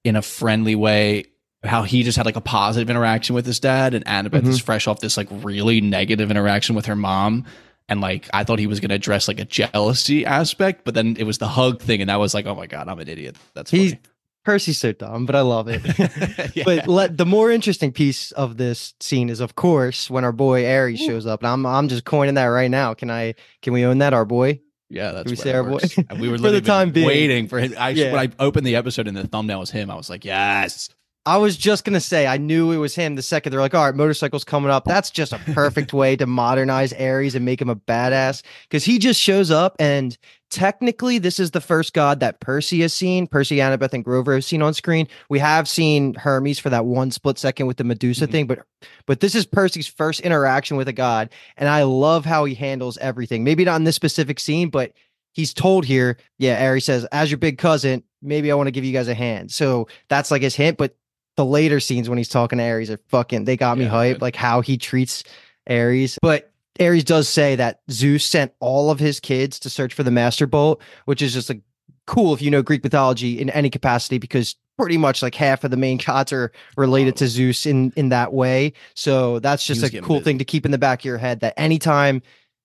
in 0.05 0.17
a 0.17 0.23
friendly 0.23 0.75
way. 0.75 1.25
How 1.67 1.83
he 1.83 2.03
just 2.03 2.17
had 2.17 2.27
like 2.27 2.37
a 2.37 2.41
positive 2.41 2.89
interaction 2.91 3.35
with 3.35 3.47
his 3.47 3.61
dad, 3.61 3.95
and 3.95 4.05
Annabeth 4.05 4.47
is 4.47 4.59
mm-hmm. 4.59 4.65
fresh 4.65 4.87
off 4.87 5.01
this 5.01 5.17
like 5.17 5.29
really 5.31 5.81
negative 5.81 6.31
interaction 6.31 6.75
with 6.75 6.87
her 6.87 6.97
mom. 6.97 7.45
And 7.89 8.01
like 8.01 8.29
I 8.33 8.45
thought 8.45 8.59
he 8.59 8.67
was 8.67 8.81
gonna 8.81 8.95
address 8.95 9.29
like 9.29 9.41
a 9.41 9.45
jealousy 9.45 10.27
aspect, 10.27 10.85
but 10.85 10.95
then 10.95 11.17
it 11.19 11.25
was 11.25 11.39
the 11.39 11.49
hug 11.49 11.81
thing, 11.81 12.01
and 12.01 12.11
that 12.11 12.19
was 12.19 12.35
like, 12.35 12.47
oh 12.47 12.55
my 12.55 12.67
god, 12.67 12.89
I'm 12.89 12.99
an 12.99 13.09
idiot. 13.09 13.37
That's 13.55 13.71
funny. 13.71 14.01
Percy's 14.47 14.79
so 14.79 14.93
dumb, 14.93 15.27
but 15.27 15.35
I 15.35 15.41
love 15.41 15.67
it. 15.69 15.83
Yeah. 16.57 16.63
But 16.65 16.87
let, 16.87 17.19
the 17.19 17.27
more 17.27 17.51
interesting 17.51 17.93
piece 17.93 18.31
of 18.33 18.57
this 18.57 18.95
scene 19.01 19.29
is, 19.29 19.41
of 19.41 19.57
course, 19.57 20.09
when 20.09 20.25
our 20.25 20.33
boy 20.33 20.67
Ares 20.67 21.01
shows 21.01 21.27
up. 21.27 21.43
And 21.43 21.49
I'm 21.49 21.67
I'm 21.67 21.89
just 21.89 22.05
coining 22.05 22.37
that 22.37 22.47
right 22.47 22.71
now. 22.71 22.95
Can 22.95 23.11
I 23.11 23.35
can 23.61 23.73
we 23.73 23.85
own 23.85 23.99
that, 23.99 24.15
our 24.15 24.25
boy? 24.25 24.61
Yeah, 24.89 25.11
that's 25.11 25.29
we 25.29 25.37
say 25.37 25.53
our 25.53 25.65
boy? 25.65 25.81
We 26.19 26.29
were 26.29 26.39
For 26.39 26.51
the 26.51 26.61
time 26.61 26.93
being. 26.93 27.07
waiting 27.07 27.49
for 27.49 27.59
him. 27.59 27.75
I 27.77 27.91
Yeah. 27.91 28.13
when 28.13 28.21
I 28.21 28.33
opened 28.43 28.67
the 28.67 28.77
episode 28.77 29.09
and 29.09 29.17
the 29.17 29.27
thumbnail 29.27 29.59
was 29.59 29.71
him, 29.71 29.91
I 29.91 29.97
was 29.97 30.09
like, 30.09 30.25
yes. 30.25 30.89
I 31.27 31.39
was 31.39 31.57
just 31.57 31.85
gonna 31.85 32.01
say 32.01 32.27
I 32.27 32.37
knew 32.37 32.71
it 32.71 32.77
was 32.77 32.95
him 32.95 33.17
the 33.17 33.23
second 33.23 33.51
they're 33.53 33.61
like, 33.61 33.75
all 33.75 33.85
right, 33.85 33.95
motorcycles 33.95 34.45
coming 34.45 34.71
up. 34.71 34.85
That's 34.85 35.11
just 35.11 35.33
a 35.33 35.39
perfect 35.39 35.93
way 35.93 36.15
to 36.17 36.27
modernize 36.27 36.93
Ares 36.93 37.35
and 37.35 37.45
make 37.45 37.61
him 37.61 37.69
a 37.69 37.75
badass 37.77 38.43
because 38.63 38.85
he 38.85 38.99
just 38.99 39.21
shows 39.21 39.51
up 39.51 39.75
and 39.81 40.17
technically 40.51 41.19
this 41.19 41.41
is 41.41 41.51
the 41.51 41.61
first 41.61 41.93
god 41.93 42.21
that 42.21 42.39
Percy 42.39 42.81
has 42.83 42.95
seen. 42.95 43.27
Percy, 43.27 43.57
Annabeth, 43.57 43.93
and 43.93 44.05
Grover 44.05 44.35
have 44.35 44.45
seen 44.45 44.63
on 44.63 44.73
screen. 44.73 45.09
We 45.29 45.41
have 45.41 45.69
seen 45.69 46.15
Hermes 46.15 46.61
for 46.61 46.71
that 46.71 46.87
one 46.87 47.11
split 47.11 47.39
second 47.39 47.67
with 47.67 47.77
the 47.79 47.85
Medusa 47.85 48.29
Mhm. 48.29 48.31
thing, 48.31 48.47
but 48.47 48.61
but 49.07 49.19
this 49.21 49.35
is 49.35 49.45
Percy's 49.47 49.89
first 49.89 50.21
interaction 50.21 50.77
with 50.77 50.87
a 50.87 50.93
god, 50.93 51.31
and 51.57 51.69
I 51.69 51.83
love 51.83 52.25
how 52.25 52.45
he 52.45 52.55
handles 52.55 52.97
everything. 52.99 53.43
Maybe 53.43 53.65
not 53.65 53.77
in 53.77 53.85
this 53.85 53.97
specific 53.97 54.39
scene, 54.39 54.69
but 54.71 54.93
he's 55.33 55.53
told 55.53 55.85
here, 55.85 56.17
yeah, 56.39 56.65
Ares 56.65 56.85
says, 56.85 57.05
as 57.11 57.31
your 57.33 57.39
big 57.39 57.59
cousin, 57.59 58.05
maybe 58.23 58.53
I 58.53 58.55
want 58.55 58.69
to 58.69 58.71
give 58.73 58.85
you 58.85 58.93
guys 58.93 59.09
a 59.09 59.15
hand. 59.15 59.51
So 59.51 59.89
that's 60.09 60.31
like 60.31 60.43
his 60.43 60.55
hint, 60.55 60.79
but 60.79 60.95
the 61.37 61.45
later 61.45 61.81
scenes 61.81 62.09
when 62.09 62.19
he's 62.19 62.29
talking 62.29 62.59
to 62.59 62.65
Ares 62.65 62.91
are 62.91 62.99
fucking 63.09 63.45
they 63.45 63.57
got 63.57 63.79
me 63.79 63.85
Yeah, 63.85 63.91
hyped, 63.91 64.13
good. 64.15 64.23
like 64.23 64.37
how 64.37 64.61
he 64.61 64.77
treats 64.79 65.23
Ares. 65.69 66.19
But 66.23 66.51
Ares 66.81 67.05
does 67.05 67.29
say 67.29 67.57
that 67.57 67.81
Zeus 67.91 68.25
sent 68.25 68.53
all 68.61 68.91
of 68.91 68.99
his 68.99 69.21
kids 69.21 69.59
to 69.61 69.71
search 69.71 69.95
for 69.95 70.03
the 70.03 70.11
Master 70.11 70.47
Bolt, 70.47 70.81
which 71.07 71.23
is 71.23 71.33
just 71.33 71.49
like 71.49 71.61
cool 72.07 72.33
if 72.35 72.41
you 72.43 72.51
know 72.51 72.63
Greek 72.63 72.85
mythology 72.85 73.41
in 73.41 73.51
any 73.51 73.71
capacity, 73.71 74.19
because 74.19 74.57
pretty 74.79 74.99
much 74.99 75.23
like 75.23 75.35
half 75.35 75.65
of 75.65 75.71
the 75.71 75.77
main 75.77 75.97
gods 75.97 76.33
are 76.33 76.53
related 76.77 77.17
to 77.17 77.27
Zeus 77.29 77.65
in 77.67 77.93
in 77.97 78.11
that 78.11 78.33
way. 78.33 78.73
So 78.95 79.39
that's 79.39 79.65
just 79.67 79.83
a 79.83 80.01
cool 80.03 80.17
busy. 80.19 80.25
thing 80.25 80.39
to 80.39 80.45
keep 80.45 80.65
in 80.65 80.71
the 80.71 80.79
back 80.79 81.01
of 81.01 81.05
your 81.07 81.19
head 81.19 81.41
that 81.41 81.55
anytime 81.59 82.23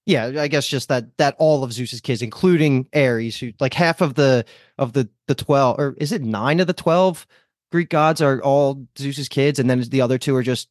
yeah, 0.07 0.31
I 0.39 0.47
guess 0.47 0.68
just 0.68 0.89
that 0.89 1.15
that 1.18 1.35
all 1.38 1.63
of 1.63 1.71
Zeus's 1.71 2.01
kids, 2.01 2.21
including 2.23 2.88
Ares, 2.94 3.39
who 3.39 3.53
like 3.59 3.73
half 3.73 4.01
of 4.01 4.15
the 4.15 4.44
of 4.79 4.94
the 4.94 5.07
the 5.27 5.35
twelve, 5.35 5.79
or 5.79 5.95
is 6.00 6.12
it 6.12 6.23
nine 6.23 6.59
of 6.59 6.68
the 6.68 6.73
twelve 6.73 7.25
Greek 7.71 7.89
gods 7.89 8.21
are 8.21 8.41
all 8.41 8.85
Zeus's 8.97 9.29
kids, 9.29 9.59
and 9.59 9.69
then 9.69 9.81
the 9.81 10.01
other 10.01 10.18
two 10.18 10.35
are 10.35 10.44
just 10.44 10.68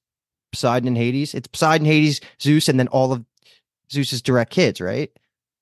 Poseidon 0.52 0.88
and 0.88 0.96
Hades. 0.96 1.34
It's 1.34 1.48
Poseidon, 1.48 1.86
Hades, 1.86 2.20
Zeus, 2.40 2.68
and 2.68 2.78
then 2.78 2.88
all 2.88 3.12
of 3.12 3.24
Zeus's 3.90 4.22
direct 4.22 4.50
kids, 4.50 4.80
right? 4.80 5.10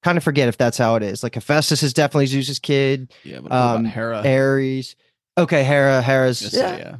Kind 0.02 0.18
of 0.18 0.24
forget 0.24 0.48
if 0.48 0.56
that's 0.56 0.78
how 0.78 0.96
it 0.96 1.02
is. 1.02 1.22
Like 1.22 1.34
Hephaestus 1.34 1.82
is 1.82 1.92
definitely 1.92 2.26
Zeus's 2.26 2.58
kid. 2.58 3.12
Yeah, 3.24 3.40
but 3.40 3.52
Um, 3.52 3.84
Hera? 3.84 4.22
Ares, 4.24 4.96
okay, 5.36 5.64
Hera, 5.64 6.02
Hera's 6.02 6.40
Just 6.40 6.54
yeah. 6.54 6.76
say, 6.76 6.78
yeah. 6.78 6.96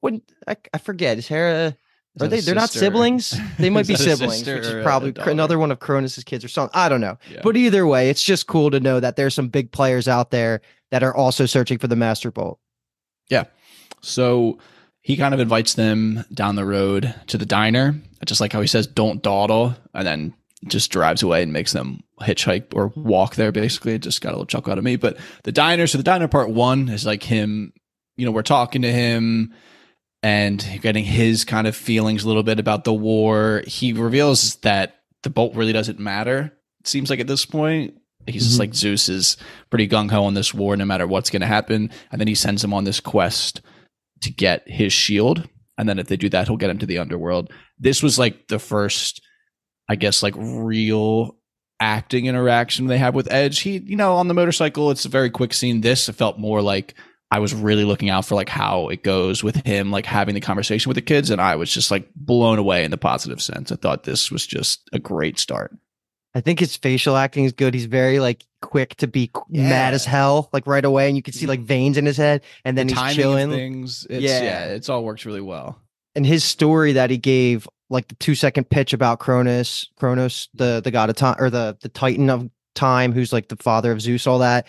Wouldn't 0.00 0.30
I, 0.46 0.56
I 0.74 0.78
forget? 0.78 1.18
Is 1.18 1.28
Hera? 1.28 1.76
Is 2.16 2.22
Are 2.22 2.28
they? 2.28 2.40
They're 2.40 2.54
not 2.54 2.70
siblings. 2.70 3.38
They 3.58 3.70
might 3.70 3.86
be 3.86 3.94
Is 3.94 4.00
that 4.04 4.12
a 4.12 4.16
siblings, 4.16 4.46
which 4.46 4.64
is 4.64 4.82
probably 4.82 5.14
another 5.30 5.58
one 5.58 5.70
of 5.70 5.78
Cronus's 5.78 6.24
kids 6.24 6.44
or 6.44 6.48
something. 6.48 6.78
I 6.78 6.88
don't 6.88 7.00
know. 7.00 7.16
Yeah. 7.30 7.40
But 7.42 7.56
either 7.56 7.86
way, 7.86 8.10
it's 8.10 8.22
just 8.22 8.46
cool 8.48 8.70
to 8.70 8.80
know 8.80 9.00
that 9.00 9.16
there's 9.16 9.34
some 9.34 9.48
big 9.48 9.70
players 9.70 10.08
out 10.08 10.30
there 10.30 10.60
that 10.90 11.02
are 11.02 11.14
also 11.14 11.46
searching 11.46 11.78
for 11.78 11.86
the 11.86 11.96
Master 11.96 12.30
Bolt. 12.30 12.58
So 14.02 14.58
he 15.00 15.16
kind 15.16 15.34
of 15.34 15.40
invites 15.40 15.74
them 15.74 16.24
down 16.32 16.56
the 16.56 16.64
road 16.64 17.14
to 17.28 17.38
the 17.38 17.46
diner, 17.46 17.94
just 18.26 18.40
like 18.40 18.52
how 18.52 18.60
he 18.60 18.66
says, 18.66 18.86
"Don't 18.86 19.22
dawdle," 19.22 19.74
and 19.94 20.06
then 20.06 20.34
just 20.68 20.90
drives 20.92 21.22
away 21.22 21.42
and 21.42 21.52
makes 21.52 21.72
them 21.72 22.00
hitchhike 22.20 22.66
or 22.74 22.92
walk 22.94 23.34
there. 23.34 23.50
Basically, 23.50 23.94
it 23.94 24.02
just 24.02 24.20
got 24.20 24.30
a 24.30 24.32
little 24.32 24.46
chuckle 24.46 24.72
out 24.72 24.78
of 24.78 24.84
me. 24.84 24.96
But 24.96 25.16
the 25.42 25.50
diner, 25.52 25.86
so 25.86 25.98
the 25.98 26.04
diner 26.04 26.28
part 26.28 26.50
one 26.50 26.88
is 26.88 27.04
like 27.04 27.22
him. 27.24 27.72
You 28.16 28.26
know, 28.26 28.30
we're 28.32 28.42
talking 28.42 28.82
to 28.82 28.92
him 28.92 29.54
and 30.22 30.64
getting 30.82 31.04
his 31.04 31.44
kind 31.44 31.66
of 31.66 31.74
feelings 31.74 32.22
a 32.22 32.28
little 32.28 32.44
bit 32.44 32.60
about 32.60 32.84
the 32.84 32.92
war. 32.92 33.62
He 33.66 33.92
reveals 33.92 34.56
that 34.56 35.00
the 35.24 35.30
bolt 35.30 35.54
really 35.56 35.72
doesn't 35.72 35.98
matter. 35.98 36.52
It 36.80 36.86
seems 36.88 37.10
like 37.10 37.20
at 37.20 37.26
this 37.26 37.44
point. 37.44 37.94
He's 38.28 38.44
just 38.44 38.56
Mhm. 38.56 38.60
like 38.60 38.74
Zeus 38.76 39.08
is 39.08 39.36
pretty 39.68 39.88
gung 39.88 40.08
ho 40.12 40.24
on 40.24 40.34
this 40.34 40.54
war, 40.54 40.76
no 40.76 40.84
matter 40.84 41.08
what's 41.08 41.28
going 41.28 41.40
to 41.40 41.46
happen. 41.48 41.90
And 42.12 42.20
then 42.20 42.28
he 42.28 42.36
sends 42.36 42.62
him 42.62 42.72
on 42.72 42.84
this 42.84 43.00
quest 43.00 43.60
to 44.22 44.32
get 44.32 44.68
his 44.68 44.92
shield. 44.92 45.48
And 45.78 45.88
then 45.88 45.98
if 45.98 46.08
they 46.08 46.16
do 46.16 46.28
that, 46.30 46.48
he'll 46.48 46.56
get 46.56 46.70
him 46.70 46.78
to 46.78 46.86
the 46.86 46.98
underworld. 46.98 47.52
This 47.78 48.02
was 48.02 48.18
like 48.18 48.48
the 48.48 48.58
first, 48.58 49.22
I 49.88 49.96
guess, 49.96 50.22
like 50.22 50.34
real 50.36 51.36
acting 51.80 52.26
interaction 52.26 52.86
they 52.86 52.98
have 52.98 53.14
with 53.14 53.30
Edge. 53.32 53.60
He, 53.60 53.78
you 53.78 53.96
know, 53.96 54.14
on 54.14 54.28
the 54.28 54.34
motorcycle, 54.34 54.90
it's 54.90 55.04
a 55.04 55.08
very 55.08 55.30
quick 55.30 55.52
scene. 55.52 55.80
This 55.80 56.08
felt 56.08 56.38
more 56.38 56.62
like 56.62 56.94
I 57.32 57.38
was 57.38 57.54
really 57.54 57.84
looking 57.84 58.10
out 58.10 58.26
for 58.26 58.34
like 58.34 58.50
how 58.50 58.88
it 58.88 59.02
goes 59.02 59.42
with 59.42 59.56
him, 59.66 59.90
like 59.90 60.06
having 60.06 60.34
the 60.34 60.40
conversation 60.40 60.90
with 60.90 60.96
the 60.96 61.02
kids. 61.02 61.30
And 61.30 61.40
I 61.40 61.56
was 61.56 61.72
just 61.72 61.90
like 61.90 62.08
blown 62.14 62.58
away 62.58 62.84
in 62.84 62.90
the 62.90 62.98
positive 62.98 63.40
sense. 63.40 63.72
I 63.72 63.76
thought 63.76 64.04
this 64.04 64.30
was 64.30 64.46
just 64.46 64.88
a 64.92 64.98
great 64.98 65.38
start. 65.38 65.74
I 66.34 66.40
think 66.40 66.60
his 66.60 66.76
facial 66.76 67.16
acting 67.16 67.44
is 67.44 67.52
good. 67.52 67.74
He's 67.74 67.84
very 67.84 68.18
like 68.18 68.44
quick 68.62 68.94
to 68.96 69.06
be 69.06 69.28
qu- 69.32 69.44
mad 69.50 69.92
as 69.92 70.04
hell, 70.04 70.48
like 70.52 70.66
right 70.66 70.84
away, 70.84 71.08
and 71.08 71.16
you 71.16 71.22
can 71.22 71.34
see 71.34 71.46
like 71.46 71.60
mm-hmm. 71.60 71.66
veins 71.66 71.98
in 71.98 72.06
his 72.06 72.16
head, 72.16 72.42
and 72.64 72.76
then 72.76 72.86
the 72.86 72.94
he's 72.94 73.14
chilling. 73.16 73.50
things, 73.50 74.06
it's, 74.08 74.22
Yeah. 74.22 74.42
yeah, 74.42 74.64
it's 74.66 74.88
all 74.88 75.04
works 75.04 75.26
really 75.26 75.40
well. 75.42 75.78
and 76.14 76.24
his 76.26 76.44
story 76.44 76.92
that 76.92 77.10
he 77.10 77.18
gave 77.18 77.68
like 77.90 78.08
the 78.08 78.14
two 78.16 78.34
second 78.34 78.70
pitch 78.70 78.92
about 78.92 79.18
Cronus, 79.18 79.88
Cronus, 79.96 80.48
the 80.54 80.80
the 80.82 80.90
god 80.90 81.10
of 81.10 81.16
time 81.16 81.36
or 81.38 81.50
the 81.50 81.76
the 81.80 81.88
Titan 81.88 82.30
of 82.30 82.48
time, 82.74 83.12
who's 83.12 83.32
like 83.32 83.48
the 83.48 83.56
father 83.56 83.92
of 83.92 84.00
Zeus, 84.00 84.26
all 84.26 84.38
that. 84.38 84.66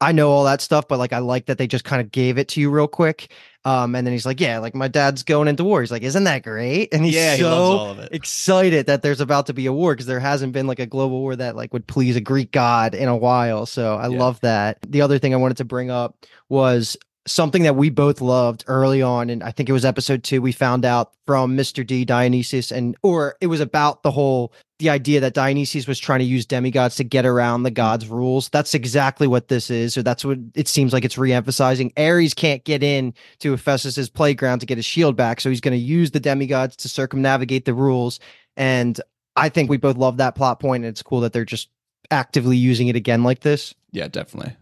I 0.00 0.12
know 0.12 0.30
all 0.30 0.44
that 0.44 0.60
stuff, 0.60 0.88
but 0.88 0.98
like 0.98 1.12
I 1.12 1.18
like 1.18 1.46
that 1.46 1.56
they 1.58 1.66
just 1.66 1.84
kind 1.84 2.02
of 2.02 2.10
gave 2.12 2.36
it 2.36 2.48
to 2.48 2.60
you 2.60 2.68
real 2.70 2.88
quick. 2.88 3.32
Um, 3.66 3.96
and 3.96 4.06
then 4.06 4.12
he's 4.12 4.24
like, 4.24 4.40
"Yeah, 4.40 4.60
like 4.60 4.74
my 4.76 4.86
dad's 4.88 5.24
going 5.24 5.48
into 5.48 5.64
war." 5.64 5.80
He's 5.80 5.90
like, 5.90 6.02
"Isn't 6.02 6.22
that 6.24 6.44
great?" 6.44 6.94
And 6.94 7.04
he's 7.04 7.14
yeah, 7.16 7.34
he 7.34 7.42
so 7.42 7.50
loves 7.50 7.80
all 7.80 7.90
of 7.90 7.98
it. 7.98 8.08
excited 8.12 8.86
that 8.86 9.02
there's 9.02 9.20
about 9.20 9.46
to 9.46 9.52
be 9.54 9.66
a 9.66 9.72
war 9.72 9.92
because 9.94 10.06
there 10.06 10.20
hasn't 10.20 10.52
been 10.52 10.66
like 10.68 10.78
a 10.78 10.86
global 10.86 11.18
war 11.20 11.34
that 11.34 11.56
like 11.56 11.72
would 11.72 11.86
please 11.86 12.14
a 12.14 12.20
Greek 12.20 12.52
god 12.52 12.94
in 12.94 13.08
a 13.08 13.16
while. 13.16 13.66
So 13.66 13.96
I 13.96 14.08
Yeah. 14.08 14.18
love 14.20 14.40
that. 14.42 14.78
The 14.88 15.02
other 15.02 15.18
thing 15.18 15.34
I 15.34 15.38
wanted 15.38 15.56
to 15.56 15.64
bring 15.64 15.90
up 15.90 16.16
was 16.48 16.96
something 17.26 17.64
that 17.64 17.74
we 17.74 17.90
both 17.90 18.20
loved 18.20 18.62
early 18.68 19.02
on, 19.02 19.30
and 19.30 19.42
I 19.42 19.50
think 19.50 19.68
it 19.68 19.72
was 19.72 19.84
episode 19.84 20.22
two. 20.22 20.40
We 20.40 20.52
found 20.52 20.84
out 20.84 21.10
from 21.26 21.56
Mr. 21.56 21.84
D 21.84 22.04
Dionysius, 22.04 22.70
and 22.70 22.96
or 23.02 23.34
it 23.40 23.48
was 23.48 23.58
about 23.60 24.04
the 24.04 24.12
whole 24.12 24.52
the 24.78 24.90
idea 24.90 25.20
that 25.20 25.32
Dionysius 25.32 25.86
was 25.86 25.98
trying 25.98 26.18
to 26.18 26.24
use 26.24 26.44
demigods 26.44 26.96
to 26.96 27.04
get 27.04 27.24
around 27.24 27.62
the 27.62 27.70
gods' 27.70 28.08
rules. 28.08 28.48
That's 28.50 28.74
exactly 28.74 29.26
what 29.26 29.48
this 29.48 29.70
is, 29.70 29.96
or 29.96 30.02
that's 30.02 30.24
what 30.24 30.38
it 30.54 30.68
seems 30.68 30.92
like 30.92 31.04
it's 31.04 31.16
re-emphasizing. 31.16 31.92
Ares 31.96 32.34
can't 32.34 32.62
get 32.64 32.82
in 32.82 33.14
to 33.38 33.52
Hephaestus's 33.52 34.10
playground 34.10 34.58
to 34.60 34.66
get 34.66 34.76
his 34.76 34.84
shield 34.84 35.16
back, 35.16 35.40
so 35.40 35.48
he's 35.48 35.62
going 35.62 35.72
to 35.72 35.84
use 35.84 36.10
the 36.10 36.20
demigods 36.20 36.76
to 36.76 36.88
circumnavigate 36.88 37.64
the 37.64 37.74
rules. 37.74 38.20
And 38.56 39.00
I 39.34 39.48
think 39.48 39.70
we 39.70 39.78
both 39.78 39.96
love 39.96 40.18
that 40.18 40.34
plot 40.34 40.60
point, 40.60 40.84
and 40.84 40.90
it's 40.90 41.02
cool 41.02 41.20
that 41.20 41.32
they're 41.32 41.44
just 41.44 41.70
actively 42.10 42.56
using 42.56 42.88
it 42.88 42.96
again 42.96 43.22
like 43.22 43.40
this. 43.40 43.74
Yeah, 43.92 44.08
definitely. 44.08 44.54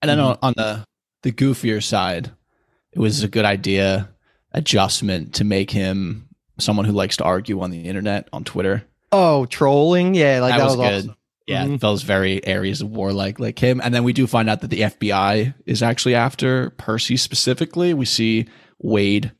And 0.00 0.08
then 0.08 0.18
mm-hmm. 0.18 0.44
on, 0.44 0.54
on 0.54 0.54
the 0.56 0.84
the 1.22 1.32
goofier 1.32 1.82
side, 1.82 2.30
it 2.92 2.98
was 2.98 3.22
a 3.22 3.28
good 3.28 3.44
idea 3.44 4.08
adjustment 4.52 5.34
to 5.34 5.44
make 5.44 5.70
him 5.70 6.28
someone 6.58 6.86
who 6.86 6.92
likes 6.92 7.16
to 7.18 7.24
argue 7.24 7.60
on 7.60 7.70
the 7.70 7.82
internet 7.82 8.28
on 8.32 8.44
Twitter. 8.44 8.84
Oh, 9.12 9.46
trolling, 9.46 10.14
yeah, 10.14 10.40
like 10.40 10.52
that, 10.52 10.58
that, 10.58 10.64
was, 10.64 10.76
was, 10.76 10.88
good. 10.88 10.98
awesome. 11.10 11.14
Yeah, 11.46 11.64
Mhm. 11.64 11.74
it 11.76 11.80
feels 11.80 12.02
very 12.02 12.46
Ares 12.46 12.82
of 12.82 12.90
War 12.90 13.12
like 13.12 13.58
him. 13.58 13.80
And 13.82 13.94
then 13.94 14.04
we 14.04 14.12
do 14.12 14.26
find 14.26 14.50
out 14.50 14.60
that 14.60 14.68
the 14.68 14.82
FBI 14.82 15.54
is 15.64 15.82
actually 15.82 16.14
after 16.14 16.70
Percy 16.70 17.16
specifically. 17.16 17.94
We 17.94 18.04
see 18.04 18.46
Wade 18.80 19.32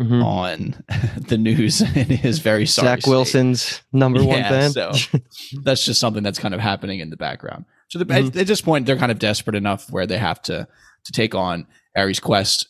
Mhm. 0.00 0.24
on 0.24 0.84
the 1.28 1.36
news 1.36 1.80
in 1.96 2.06
his 2.10 2.38
very 2.38 2.64
sorry 2.64 2.86
Zach 2.86 3.00
state. 3.02 3.10
Wilson's 3.10 3.82
number 3.92 4.22
one 4.22 4.38
Yeah, 4.38 4.48
fan. 4.48 4.70
so 4.70 4.92
that's 5.64 5.84
just 5.84 5.98
something 5.98 6.22
that's 6.22 6.38
kind 6.38 6.54
of 6.54 6.60
happening 6.60 7.00
in 7.00 7.10
the 7.10 7.16
background. 7.16 7.64
So 7.88 7.98
the, 7.98 8.04
Mhm. 8.06 8.28
at, 8.28 8.36
at 8.36 8.46
this 8.46 8.60
point, 8.60 8.86
they're 8.86 8.96
kind 8.96 9.10
of 9.12 9.18
desperate 9.18 9.56
enough 9.56 9.90
where 9.90 10.06
they 10.06 10.18
have 10.18 10.40
to 10.42 10.68
to 11.04 11.12
take 11.12 11.34
on 11.34 11.66
Ares' 11.96 12.20
quest 12.20 12.68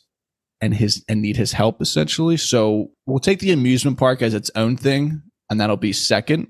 and 0.63 0.73
his 0.75 1.05
and 1.11 1.21
need 1.21 1.37
his 1.37 1.53
help 1.53 1.83
essentially. 1.83 2.39
So 2.39 2.91
we'll 3.05 3.19
take 3.19 3.41
the 3.41 3.53
amusement 3.53 3.99
park 3.99 4.23
as 4.23 4.33
its 4.33 4.51
own 4.57 4.79
thing, 4.79 5.21
and 5.53 5.61
that'll 5.61 5.77
be 5.77 5.93
second. 5.93 6.49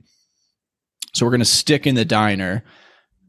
So 1.13 1.27
we're 1.27 1.31
going 1.33 1.41
to 1.41 1.45
stick 1.45 1.87
in 1.87 1.95
the 1.95 2.07
diner, 2.07 2.65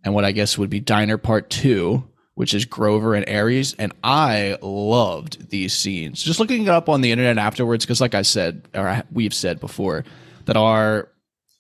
and 0.06 0.14
what 0.14 0.24
I 0.24 0.32
guess 0.32 0.58
would 0.58 0.70
be 0.70 0.80
diner 0.80 1.18
part 1.18 1.50
two, 1.50 2.10
which 2.36 2.54
is 2.54 2.66
Grover 2.66 3.14
and 3.14 3.28
Ares. 3.28 3.76
And 3.78 3.92
I 4.04 4.58
loved 4.62 5.50
these 5.50 5.74
scenes. 5.74 6.24
Just 6.24 6.40
looking 6.40 6.64
it 6.64 6.70
up 6.70 6.88
on 6.88 7.02
the 7.02 7.12
internet 7.12 7.38
afterwards, 7.38 7.86
because 7.86 8.00
like 8.00 8.16
I 8.16 8.22
said, 8.22 8.70
or 8.74 9.04
we've 9.12 9.34
said 9.34 9.60
before, 9.60 10.06
that 10.46 10.56
our 10.56 11.10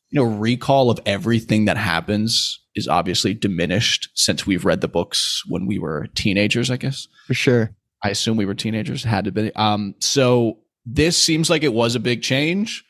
you 0.10 0.22
know 0.24 0.32
recall 0.32 0.90
of 0.90 1.00
everything 1.06 1.66
that 1.66 1.78
happens 1.78 2.60
is 2.76 2.88
obviously 2.88 3.34
diminished 3.34 4.10
since 4.16 4.48
we've 4.48 4.66
read 4.66 4.82
the 4.82 4.88
books 4.88 5.44
when 5.48 5.66
we 5.68 5.78
were 5.78 6.08
teenagers. 6.16 6.72
I 6.72 6.78
guess 6.78 7.08
for 7.28 7.34
sure. 7.34 7.76
I 8.04 8.10
assume 8.10 8.38
we 8.38 8.46
were 8.46 8.54
teenagers, 8.54 9.04
had 9.04 9.26
to 9.26 9.32
be. 9.32 9.54
Um, 9.56 9.96
so 10.00 10.60
this 10.86 11.18
seems 11.18 11.50
like 11.50 11.64
it 11.64 11.74
was 11.74 11.96
a 11.96 12.00
big 12.00 12.22
change, 12.22 12.84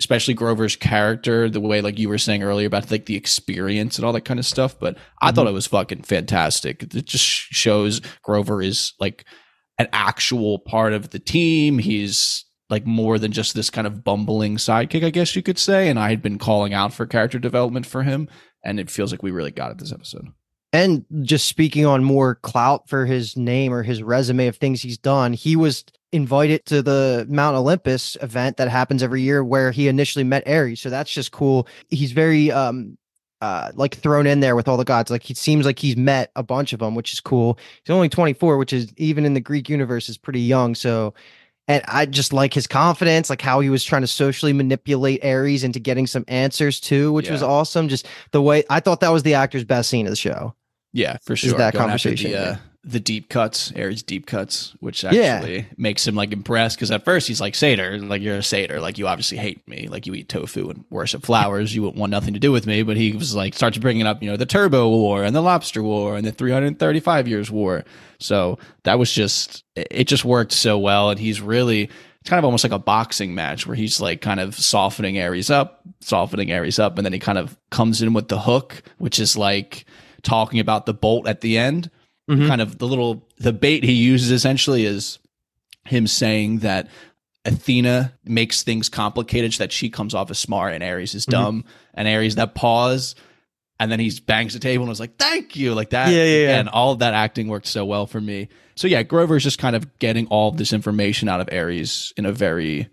especially 0.00 0.34
Grover's 0.34 0.76
character, 0.76 1.48
the 1.48 1.60
way 1.60 1.80
like 1.80 1.98
you 1.98 2.08
were 2.08 2.18
saying 2.18 2.42
earlier 2.42 2.66
about 2.66 2.90
like 2.90 3.06
the 3.06 3.16
experience 3.16 3.96
and 3.96 4.04
all 4.04 4.12
that 4.12 4.24
kind 4.24 4.40
of 4.40 4.46
stuff. 4.46 4.78
But 4.78 4.96
I 5.22 5.30
Mhm. 5.30 5.34
thought 5.34 5.46
it 5.46 5.52
was 5.52 5.66
fucking 5.66 6.02
fantastic. 6.02 6.82
It 6.82 7.04
just 7.06 7.24
shows 7.24 8.00
Grover 8.22 8.60
is 8.60 8.92
like 8.98 9.24
an 9.78 9.88
actual 9.92 10.58
part 10.58 10.92
of 10.92 11.10
the 11.10 11.18
team. 11.18 11.78
He's 11.78 12.44
like 12.70 12.86
more 12.86 13.18
than 13.18 13.30
just 13.30 13.54
this 13.54 13.70
kind 13.70 13.86
of 13.86 14.02
bumbling 14.02 14.56
sidekick, 14.56 15.04
I 15.04 15.10
guess 15.10 15.36
you 15.36 15.42
could 15.42 15.58
say. 15.58 15.88
And 15.88 15.98
I 15.98 16.08
had 16.10 16.22
been 16.22 16.38
calling 16.38 16.72
out 16.74 16.92
for 16.92 17.06
character 17.06 17.38
development 17.38 17.86
for 17.86 18.02
him, 18.02 18.28
and 18.64 18.80
it 18.80 18.90
feels 18.90 19.12
like 19.12 19.22
we 19.22 19.30
really 19.30 19.50
got 19.50 19.70
it 19.70 19.78
this 19.78 19.92
episode. 19.92 20.28
And 20.72 21.04
just 21.22 21.46
speaking 21.46 21.86
on 21.86 22.02
more 22.02 22.34
clout 22.34 22.88
for 22.88 23.06
his 23.06 23.36
name 23.36 23.72
or 23.72 23.84
his 23.84 24.02
resume 24.02 24.48
of 24.48 24.56
things 24.56 24.82
he's 24.82 24.98
done, 24.98 25.32
he 25.34 25.54
was 25.54 25.84
invited 26.14 26.64
to 26.66 26.80
the 26.80 27.26
Mount 27.28 27.56
Olympus 27.56 28.16
event 28.22 28.56
that 28.56 28.68
happens 28.68 29.02
every 29.02 29.20
year 29.20 29.42
where 29.42 29.72
he 29.72 29.88
initially 29.88 30.24
met 30.24 30.46
Ares. 30.48 30.80
So 30.80 30.88
that's 30.88 31.12
just 31.12 31.32
cool. 31.32 31.66
He's 31.90 32.12
very 32.12 32.52
um 32.52 32.96
uh 33.40 33.72
like 33.74 33.96
thrown 33.96 34.26
in 34.26 34.40
there 34.40 34.54
with 34.54 34.68
all 34.68 34.76
the 34.76 34.84
gods. 34.84 35.10
Like 35.10 35.24
he 35.24 35.34
seems 35.34 35.66
like 35.66 35.78
he's 35.78 35.96
met 35.96 36.30
a 36.36 36.42
bunch 36.42 36.72
of 36.72 36.78
them, 36.78 36.94
which 36.94 37.12
is 37.12 37.20
cool. 37.20 37.58
He's 37.84 37.92
only 37.92 38.08
24, 38.08 38.56
which 38.56 38.72
is 38.72 38.92
even 38.96 39.26
in 39.26 39.34
the 39.34 39.40
Greek 39.40 39.68
universe 39.68 40.08
is 40.08 40.16
pretty 40.16 40.40
young. 40.40 40.76
So 40.76 41.14
and 41.66 41.82
I 41.88 42.06
just 42.06 42.32
like 42.32 42.54
his 42.54 42.66
confidence, 42.66 43.28
like 43.28 43.40
how 43.40 43.58
he 43.60 43.70
was 43.70 43.82
trying 43.82 44.02
to 44.02 44.06
socially 44.06 44.52
manipulate 44.52 45.24
Ares 45.24 45.64
into 45.64 45.80
getting 45.80 46.06
some 46.06 46.24
answers 46.28 46.78
too, 46.78 47.12
which 47.12 47.30
was 47.30 47.42
awesome. 47.42 47.88
Just 47.88 48.06
the 48.30 48.42
way 48.42 48.64
I 48.70 48.80
thought 48.80 49.00
that 49.00 49.08
was 49.08 49.24
the 49.24 49.34
actor's 49.34 49.64
best 49.64 49.90
scene 49.90 50.06
of 50.06 50.10
the 50.10 50.16
show. 50.16 50.54
Yeah, 50.92 51.16
for 51.22 51.34
sure. 51.34 51.50
Is 51.50 51.56
that 51.56 51.72
Going 51.72 51.86
conversation, 51.86 52.30
The, 52.30 52.36
uh, 52.38 52.44
yeah. 52.52 52.56
The 52.86 53.00
deep 53.00 53.30
cuts, 53.30 53.72
Ares 53.76 54.02
deep 54.02 54.26
cuts, 54.26 54.74
which 54.80 55.04
Yeah. 55.04 55.10
actually 55.10 55.66
makes 55.78 56.06
him 56.06 56.14
like 56.14 56.32
impressed 56.32 56.76
because 56.76 56.90
at 56.90 57.04
first 57.04 57.26
he's 57.26 57.40
like 57.40 57.54
satyr, 57.54 57.98
like 57.98 58.20
you're 58.20 58.36
a 58.36 58.42
satyr, 58.42 58.78
like 58.78 58.98
you 58.98 59.06
obviously 59.08 59.38
hate 59.38 59.66
me, 59.66 59.88
like 59.88 60.06
you 60.06 60.12
eat 60.14 60.28
tofu 60.28 60.68
and 60.68 60.84
worship 60.90 61.24
flowers, 61.24 61.74
you 61.74 61.80
wouldn't 61.82 61.98
want 61.98 62.10
nothing 62.10 62.34
to 62.34 62.40
do 62.40 62.52
with 62.52 62.66
me. 62.66 62.82
But 62.82 62.98
he 62.98 63.12
was 63.12 63.34
like 63.34 63.54
starts 63.54 63.78
bringing 63.78 64.06
up, 64.06 64.22
you 64.22 64.30
know, 64.30 64.36
the 64.36 64.44
Turbot 64.44 64.86
War 64.86 65.24
and 65.24 65.34
the 65.34 65.40
Lobster 65.40 65.82
War 65.82 66.16
and 66.16 66.26
the 66.26 66.32
335 66.32 67.26
Years 67.26 67.50
War. 67.50 67.84
So 68.18 68.58
that 68.82 68.98
was 68.98 69.10
just 69.12 69.64
it 69.74 70.04
just 70.04 70.24
worked 70.24 70.52
so 70.52 70.78
well, 70.78 71.10
and 71.10 71.18
he's 71.18 71.40
really. 71.40 71.88
It's 72.20 72.30
kind 72.30 72.38
of 72.38 72.46
almost 72.46 72.64
like 72.64 72.72
a 72.72 72.78
boxing 72.78 73.34
match 73.34 73.66
where 73.66 73.76
he's 73.76 74.00
like 74.00 74.22
kind 74.22 74.40
of 74.40 74.54
softening 74.54 75.20
Ares 75.20 75.50
up, 75.50 75.82
softening 76.00 76.52
Ares 76.52 76.78
up, 76.78 76.96
and 76.96 77.04
then 77.04 77.12
he 77.12 77.18
kind 77.18 77.36
of 77.36 77.54
comes 77.70 78.00
in 78.00 78.14
with 78.14 78.28
the 78.28 78.38
hook, 78.38 78.82
which 78.96 79.18
is 79.18 79.36
like 79.36 79.84
talking 80.22 80.58
about 80.58 80.86
the 80.86 80.94
bolt 80.94 81.28
at 81.28 81.42
the 81.42 81.58
end. 81.58 81.90
Mhm. 82.30 82.46
Kind 82.48 82.60
of 82.60 82.78
the 82.78 82.86
little 82.86 83.28
the 83.38 83.52
bait 83.52 83.84
he 83.84 83.92
uses 83.92 84.30
essentially 84.30 84.84
is 84.86 85.18
him 85.86 86.06
saying 86.06 86.60
that 86.60 86.88
Athena 87.44 88.14
makes 88.24 88.62
things 88.62 88.88
complicated 88.88 89.52
so 89.52 89.62
that 89.64 89.72
she 89.72 89.90
comes 89.90 90.14
off 90.14 90.30
as 90.30 90.38
smart 90.38 90.72
and 90.72 90.82
Ares 90.82 91.14
is 91.14 91.26
Mhm. 91.26 91.30
dumb. 91.30 91.64
And 91.92 92.08
Ares 92.08 92.36
that 92.36 92.54
pause 92.54 93.14
and 93.78 93.90
then 93.92 94.00
he 94.00 94.10
bangs 94.26 94.54
the 94.54 94.60
table 94.60 94.84
and 94.84 94.88
was 94.88 95.00
like, 95.00 95.18
Thank 95.18 95.54
you. 95.56 95.74
Like 95.74 95.90
that. 95.90 96.10
Yeah, 96.12 96.24
yeah, 96.24 96.46
yeah. 96.46 96.58
And 96.60 96.68
all 96.70 96.92
of 96.92 97.00
that 97.00 97.12
acting 97.12 97.48
worked 97.48 97.66
so 97.66 97.84
well 97.84 98.06
for 98.06 98.20
me. 98.20 98.48
So 98.76 98.88
yeah, 98.88 99.02
Grover's 99.02 99.42
just 99.44 99.58
kind 99.58 99.76
of 99.76 99.98
getting 99.98 100.26
all 100.28 100.48
of 100.48 100.56
this 100.56 100.72
information 100.72 101.28
out 101.28 101.40
of 101.40 101.48
Ares 101.52 102.12
in 102.16 102.24
a 102.24 102.32
very 102.32 102.88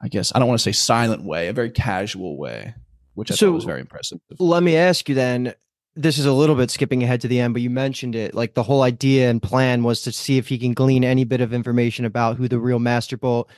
I 0.00 0.08
guess 0.08 0.30
I 0.34 0.38
don't 0.38 0.46
want 0.46 0.60
to 0.60 0.62
say 0.62 0.72
silent 0.72 1.24
way, 1.24 1.48
a 1.48 1.52
very 1.54 1.70
casual 1.70 2.36
way, 2.36 2.74
which 3.14 3.32
I 3.32 3.34
So- 3.34 3.46
thought 3.48 3.54
was 3.54 3.64
very 3.64 3.80
impressive. 3.80 4.18
Let 4.38 4.62
me 4.62 4.76
ask 4.76 5.08
you 5.08 5.14
then. 5.14 5.54
This 5.98 6.18
is 6.18 6.26
a 6.26 6.32
little 6.32 6.54
bit 6.56 6.70
skipping 6.70 7.02
ahead 7.02 7.22
to 7.22 7.28
the 7.28 7.40
end, 7.40 7.54
but 7.54 7.62
you 7.62 7.70
mentioned 7.70 8.14
it. 8.14 8.34
Like 8.34 8.54
the 8.54 8.62
whole 8.62 8.82
idea 8.82 9.30
and 9.30 9.42
plan 9.42 9.82
was 9.82 10.02
to 10.02 10.12
see 10.12 10.36
if 10.36 10.48
he 10.48 10.58
can 10.58 10.74
glean 10.74 11.04
any 11.04 11.24
bit 11.24 11.40
of 11.40 11.54
information 11.54 12.04
about 12.04 12.36
who 12.36 12.48
the 12.48 12.58
real 12.58 12.78
Master 12.78 13.16
Bolt, 13.16 13.48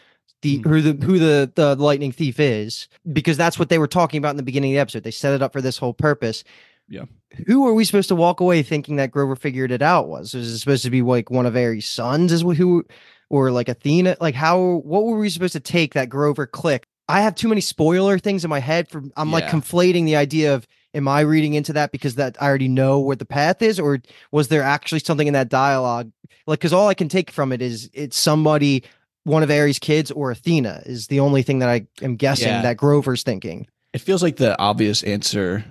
the 0.42 0.58
Hmm. 0.58 0.68
who 0.68 0.80
the 0.80 1.04
who 1.06 1.18
the 1.18 1.50
the 1.54 1.74
lightning 1.74 2.12
thief 2.12 2.38
is, 2.38 2.86
because 3.12 3.36
that's 3.36 3.58
what 3.58 3.68
they 3.70 3.78
were 3.78 3.88
talking 3.88 4.18
about 4.18 4.30
in 4.30 4.36
the 4.36 4.44
beginning 4.44 4.70
of 4.70 4.76
the 4.76 4.80
episode. 4.80 5.02
They 5.02 5.10
set 5.10 5.34
it 5.34 5.42
up 5.42 5.52
for 5.52 5.60
this 5.60 5.78
whole 5.78 5.94
purpose. 5.94 6.44
Yeah. 6.88 7.04
Who 7.46 7.66
are 7.66 7.74
we 7.74 7.84
supposed 7.84 8.08
to 8.08 8.14
walk 8.14 8.40
away 8.40 8.62
thinking 8.62 8.96
that 8.96 9.10
Grover 9.10 9.36
figured 9.36 9.70
it 9.72 9.82
out? 9.82 10.08
Was 10.08 10.32
is 10.34 10.48
it 10.52 10.58
supposed 10.58 10.84
to 10.84 10.90
be 10.90 11.02
like 11.02 11.30
one 11.30 11.44
of 11.44 11.56
Ares' 11.56 11.86
sons? 11.86 12.32
Is 12.32 12.42
who, 12.42 12.84
or 13.28 13.50
like 13.50 13.68
Athena? 13.68 14.16
Like 14.20 14.34
how? 14.36 14.58
What 14.84 15.04
were 15.04 15.18
we 15.18 15.28
supposed 15.28 15.52
to 15.54 15.60
take 15.60 15.94
that 15.94 16.08
Grover 16.08 16.46
click? 16.46 16.86
I 17.08 17.22
have 17.22 17.34
too 17.34 17.48
many 17.48 17.60
spoiler 17.60 18.18
things 18.18 18.44
in 18.44 18.48
my 18.48 18.60
head. 18.60 18.88
From 18.88 19.12
I'm 19.16 19.32
like 19.32 19.46
conflating 19.46 20.04
the 20.04 20.16
idea 20.16 20.54
of 20.54 20.66
am 20.94 21.08
I 21.08 21.20
reading 21.20 21.54
into 21.54 21.72
that 21.74 21.92
because 21.92 22.14
that 22.16 22.36
I 22.40 22.46
already 22.46 22.68
know 22.68 22.98
where 23.00 23.16
the 23.16 23.24
path 23.26 23.62
is, 23.62 23.78
or 23.78 24.00
was 24.32 24.48
there 24.48 24.62
actually 24.62 25.00
something 25.00 25.26
in 25.26 25.34
that 25.34 25.48
dialogue? 25.48 26.10
Like, 26.46 26.58
because 26.60 26.72
all 26.72 26.88
I 26.88 26.94
can 26.94 27.08
take 27.08 27.30
from 27.30 27.52
it 27.52 27.60
is 27.62 27.90
it's 27.92 28.16
somebody, 28.16 28.84
one 29.24 29.42
of 29.42 29.50
Ares' 29.50 29.78
kids, 29.78 30.10
or 30.10 30.30
Athena 30.30 30.82
is 30.86 31.08
the 31.08 31.20
only 31.20 31.42
thing 31.42 31.58
that 31.60 31.68
I 31.68 31.86
am 32.02 32.16
guessing 32.16 32.48
Yeah. 32.48 32.62
that 32.62 32.76
Grover's 32.76 33.22
thinking. 33.22 33.66
It 33.92 34.00
feels 34.00 34.22
like 34.22 34.36
the 34.36 34.58
obvious 34.58 35.02
answer 35.02 35.64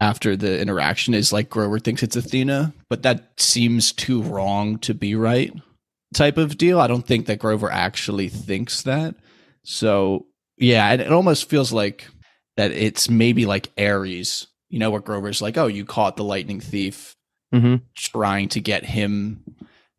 after 0.00 0.34
the 0.36 0.58
interaction 0.60 1.14
is 1.14 1.32
like 1.32 1.50
Grover 1.50 1.78
thinks 1.78 2.02
it's 2.02 2.16
Athena, 2.16 2.72
but 2.88 3.02
that 3.02 3.32
seems 3.36 3.92
too 3.92 4.22
wrong 4.22 4.78
to 4.78 4.94
be 4.94 5.14
right 5.14 5.52
type 6.14 6.38
of 6.38 6.56
deal. 6.58 6.80
I 6.80 6.86
don't 6.86 7.06
think 7.06 7.26
that 7.26 7.38
Grover 7.38 7.70
actually 7.70 8.28
thinks 8.28 8.82
that. 8.82 9.14
So, 9.62 10.26
yeah, 10.56 10.90
it, 10.92 11.00
it 11.00 11.12
almost 11.12 11.48
feels 11.48 11.72
like 11.72 12.06
that 12.56 12.70
it's 12.72 13.08
maybe 13.08 13.46
like 13.46 13.70
Ares, 13.78 14.46
you 14.68 14.78
know, 14.78 14.90
where 14.90 15.00
Grover's 15.00 15.42
like, 15.42 15.56
oh, 15.56 15.66
you 15.66 15.84
caught 15.84 16.16
the 16.16 16.24
lightning 16.24 16.60
thief 16.60 17.16
Mm-hmm. 17.52 17.76
trying 17.96 18.48
to 18.50 18.60
get 18.60 18.84
him 18.84 19.42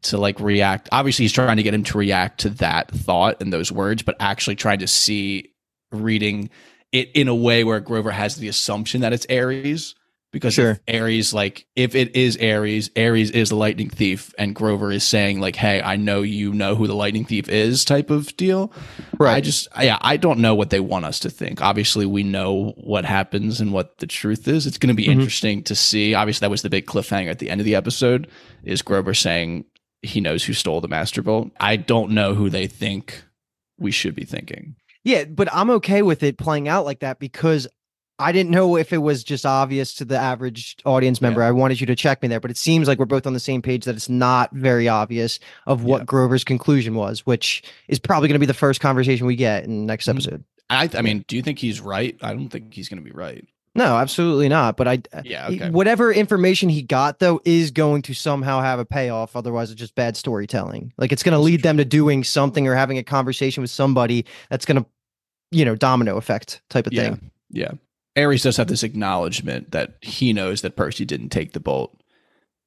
to 0.03 0.17
like 0.17 0.39
react. 0.39 0.87
Obviously, 0.93 1.25
he's 1.25 1.33
trying 1.33 1.57
to 1.57 1.63
get 1.63 1.73
him 1.73 1.83
to 1.83 1.97
react 1.97 2.39
to 2.41 2.49
that 2.49 2.89
thought 2.89 3.41
and 3.41 3.51
those 3.51 3.73
words, 3.73 4.03
but 4.03 4.15
actually 4.21 4.55
trying 4.55 4.79
to 4.79 4.87
see 4.87 5.51
reading 5.91 6.49
it 6.93 7.11
in 7.13 7.27
a 7.27 7.35
way 7.35 7.65
where 7.65 7.81
Grover 7.81 8.11
has 8.11 8.37
the 8.37 8.47
assumption 8.47 9.01
that 9.01 9.11
it's 9.11 9.25
Ares 9.29 9.95
because 10.31 10.53
Sure. 10.53 10.79
if 10.87 11.01
Ares 11.01 11.33
like 11.33 11.65
if 11.75 11.93
it 11.95 12.15
is 12.15 12.37
Ares, 12.37 12.89
Ares 12.97 13.31
is 13.31 13.49
the 13.49 13.55
lightning 13.55 13.89
thief 13.89 14.33
and 14.37 14.55
Grover 14.55 14.91
is 14.91 15.03
saying 15.03 15.39
like 15.39 15.55
hey, 15.55 15.81
I 15.81 15.95
know 15.97 16.21
you 16.21 16.53
know 16.53 16.75
who 16.75 16.87
the 16.87 16.95
lightning 16.95 17.25
thief 17.25 17.49
is 17.49 17.83
type 17.85 18.09
of 18.09 18.35
deal. 18.37 18.71
Right. 19.19 19.35
I 19.35 19.41
just 19.41 19.67
yeah, 19.79 19.97
I 20.01 20.17
don't 20.17 20.39
know 20.39 20.55
what 20.55 20.69
they 20.69 20.79
want 20.79 21.05
us 21.05 21.19
to 21.19 21.29
think. 21.29 21.61
Obviously, 21.61 22.05
we 22.05 22.23
know 22.23 22.73
what 22.77 23.05
happens 23.05 23.59
and 23.61 23.73
what 23.73 23.97
the 23.97 24.07
truth 24.07 24.47
is. 24.47 24.65
It's 24.67 24.77
going 24.77 24.95
to 24.95 25.01
be 25.01 25.07
Mhm. 25.07 25.11
interesting 25.13 25.63
to 25.63 25.75
see. 25.75 26.13
Obviously, 26.13 26.45
that 26.45 26.51
was 26.51 26.61
the 26.61 26.69
big 26.69 26.85
cliffhanger 26.85 27.29
at 27.29 27.39
the 27.39 27.49
end 27.49 27.61
of 27.61 27.65
the 27.65 27.75
episode 27.75 28.27
is 28.63 28.81
Grover 28.81 29.13
saying 29.13 29.65
he 30.01 30.19
knows 30.21 30.43
who 30.45 30.53
stole 30.53 30.81
the 30.81 30.87
master 30.87 31.21
bolt. 31.21 31.51
I 31.59 31.75
don't 31.75 32.11
know 32.11 32.33
who 32.33 32.49
they 32.49 32.67
think 32.67 33.23
we 33.77 33.91
should 33.91 34.15
be 34.15 34.23
thinking. 34.25 34.75
Yeah, 35.03 35.25
but 35.25 35.47
I'm 35.51 35.69
okay 35.71 36.01
with 36.03 36.21
it 36.23 36.37
playing 36.37 36.67
out 36.67 36.85
like 36.85 36.99
that 36.99 37.19
because 37.19 37.67
I 38.19 38.31
didn't 38.31 38.51
know 38.51 38.75
if 38.77 38.93
it 38.93 38.99
was 38.99 39.23
just 39.23 39.45
obvious 39.45 39.95
to 39.95 40.05
the 40.05 40.17
average 40.17 40.77
audience 40.85 41.21
member. 41.21 41.41
I 41.41 41.49
wanted 41.51 41.81
you 41.81 41.87
to 41.87 41.95
check 41.95 42.21
me 42.21 42.27
there, 42.27 42.39
but 42.39 42.51
it 42.51 42.57
seems 42.57 42.87
like 42.87 42.99
we're 42.99 43.05
both 43.05 43.25
on 43.25 43.33
the 43.33 43.39
same 43.39 43.61
page 43.63 43.85
that 43.85 43.95
it's 43.95 44.09
not 44.09 44.51
very 44.53 44.87
obvious 44.87 45.39
of 45.65 45.83
what 45.83 46.01
Yeah. 46.01 46.05
Grover's 46.05 46.43
conclusion 46.43 46.93
was, 46.93 47.25
which 47.25 47.63
is 47.87 47.97
probably 47.97 48.27
going 48.27 48.35
to 48.35 48.39
be 48.39 48.45
the 48.45 48.53
first 48.53 48.79
conversation 48.79 49.25
we 49.25 49.35
get 49.35 49.63
in 49.63 49.79
the 49.81 49.85
next 49.87 50.05
Mhm. 50.05 50.09
episode. 50.11 50.43
I, 50.69 50.87
I 50.95 51.01
mean, 51.01 51.25
do 51.27 51.35
you 51.35 51.41
think 51.41 51.57
he's 51.59 51.81
right? 51.81 52.15
I 52.21 52.33
don't 52.33 52.49
think 52.49 52.73
he's 52.73 52.87
going 52.89 53.03
to 53.03 53.03
be 53.03 53.11
right. 53.15 53.43
No, 53.73 53.97
absolutely 53.97 54.49
not. 54.49 54.77
But 54.77 54.87
I, 54.87 55.01
Yeah, 55.23 55.47
okay. 55.47 55.69
whatever 55.69 56.11
information 56.13 56.69
he 56.69 56.81
got 56.81 57.19
though 57.19 57.41
is 57.45 57.71
going 57.71 58.01
to 58.03 58.13
somehow 58.13 58.61
have 58.61 58.79
a 58.79 58.85
payoff. 58.85 59.35
Otherwise, 59.35 59.71
it's 59.71 59.79
just 59.79 59.95
bad 59.95 60.15
storytelling. 60.15 60.93
Like 60.97 61.11
it's 61.11 61.23
going 61.23 61.33
to 61.33 61.39
lead 61.39 61.63
them 61.63 61.77
to 61.77 61.85
doing 61.85 62.23
something 62.23 62.67
or 62.67 62.75
having 62.75 62.97
a 62.97 63.03
conversation 63.03 63.61
with 63.61 63.71
somebody 63.71 64.25
that's 64.49 64.65
going 64.65 64.83
to, 64.83 64.85
you 65.51 65.65
know, 65.65 65.75
domino 65.75 66.17
effect 66.17 66.61
type 66.69 66.85
of 66.85 66.93
Yeah. 66.93 67.01
thing. 67.15 67.31
Yeah. 67.49 67.71
Ares 68.17 68.43
does 68.43 68.57
have 68.57 68.67
this 68.67 68.83
acknowledgement 68.83 69.71
that 69.71 69.95
he 70.01 70.33
knows 70.33 70.61
that 70.61 70.75
Percy 70.75 71.05
didn't 71.05 71.29
take 71.29 71.53
the 71.53 71.59
bolt. 71.59 71.97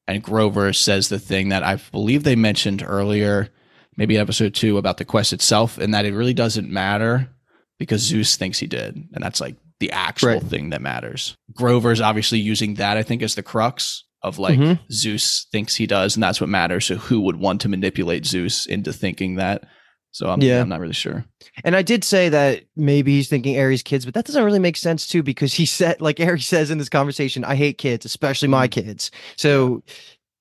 And 0.07 0.23
Grover 0.23 0.73
says 0.73 1.09
the 1.09 1.19
thing 1.19 1.49
that 1.51 1.63
I 1.63 1.77
believe 1.93 2.25
they 2.25 2.37
mentioned 2.37 2.83
earlier, 2.87 3.49
maybe 3.97 4.19
episode 4.19 4.55
two, 4.55 4.79
about 4.79 4.99
the 4.99 5.05
quest 5.05 5.33
itself, 5.33 5.79
and 5.79 5.95
that 5.95 6.05
it 6.05 6.15
really 6.15 6.35
doesn't 6.35 6.71
matter 6.71 7.31
because 7.79 8.01
Zeus 8.03 8.37
thinks 8.37 8.59
he 8.59 8.67
did. 8.67 8.95
And 8.97 9.23
that's 9.25 9.41
like 9.41 9.57
the 9.81 9.91
actual 9.93 10.29
Right. 10.29 10.43
thing 10.43 10.71
that 10.71 10.83
matters. 10.83 11.35
Grover's 11.55 12.01
obviously 12.01 12.39
using 12.39 12.75
that, 12.75 12.97
I 12.97 13.03
think, 13.03 13.23
as 13.23 13.35
the 13.35 13.43
crux 13.43 14.05
of 14.23 14.39
like 14.39 14.59
Mhm. 14.59 14.79
Zeus 14.91 15.47
thinks 15.53 15.77
he 15.77 15.87
does, 15.87 16.17
and 16.17 16.23
that's 16.23 16.41
what 16.41 16.49
matters. 16.51 16.87
So 16.87 16.97
who 16.97 17.21
would 17.23 17.37
want 17.37 17.61
to 17.63 17.69
manipulate 17.69 18.25
Zeus 18.25 18.65
into 18.67 18.93
thinking 18.93 19.35
that? 19.37 19.65
So 20.15 20.29
I'm, 20.29 20.41
Yeah. 20.41 20.61
I'm 20.61 20.69
not 20.69 20.79
really 20.79 20.93
sure. 20.95 21.25
And 21.65 21.75
I 21.75 21.83
did 21.83 22.05
say 22.05 22.29
that 22.29 22.63
maybe 22.77 23.17
he's 23.17 23.29
thinking 23.29 23.59
Ares 23.59 23.83
kids, 23.83 24.05
but 24.05 24.15
that 24.15 24.25
doesn't 24.25 24.45
really 24.45 24.61
make 24.61 24.77
sense 24.77 25.09
too 25.09 25.25
because 25.25 25.53
he 25.55 25.67
said, 25.79 26.01
like 26.01 26.21
Ares 26.21 26.47
says 26.47 26.71
in 26.71 26.79
this 26.79 26.89
conversation, 26.89 27.45
I 27.45 27.57
hate 27.57 27.79
kids, 27.79 28.07
especially 28.07 28.47
my 28.49 28.69
Mm-hmm. 28.69 28.87
kids. 28.87 29.11
So, 29.37 29.83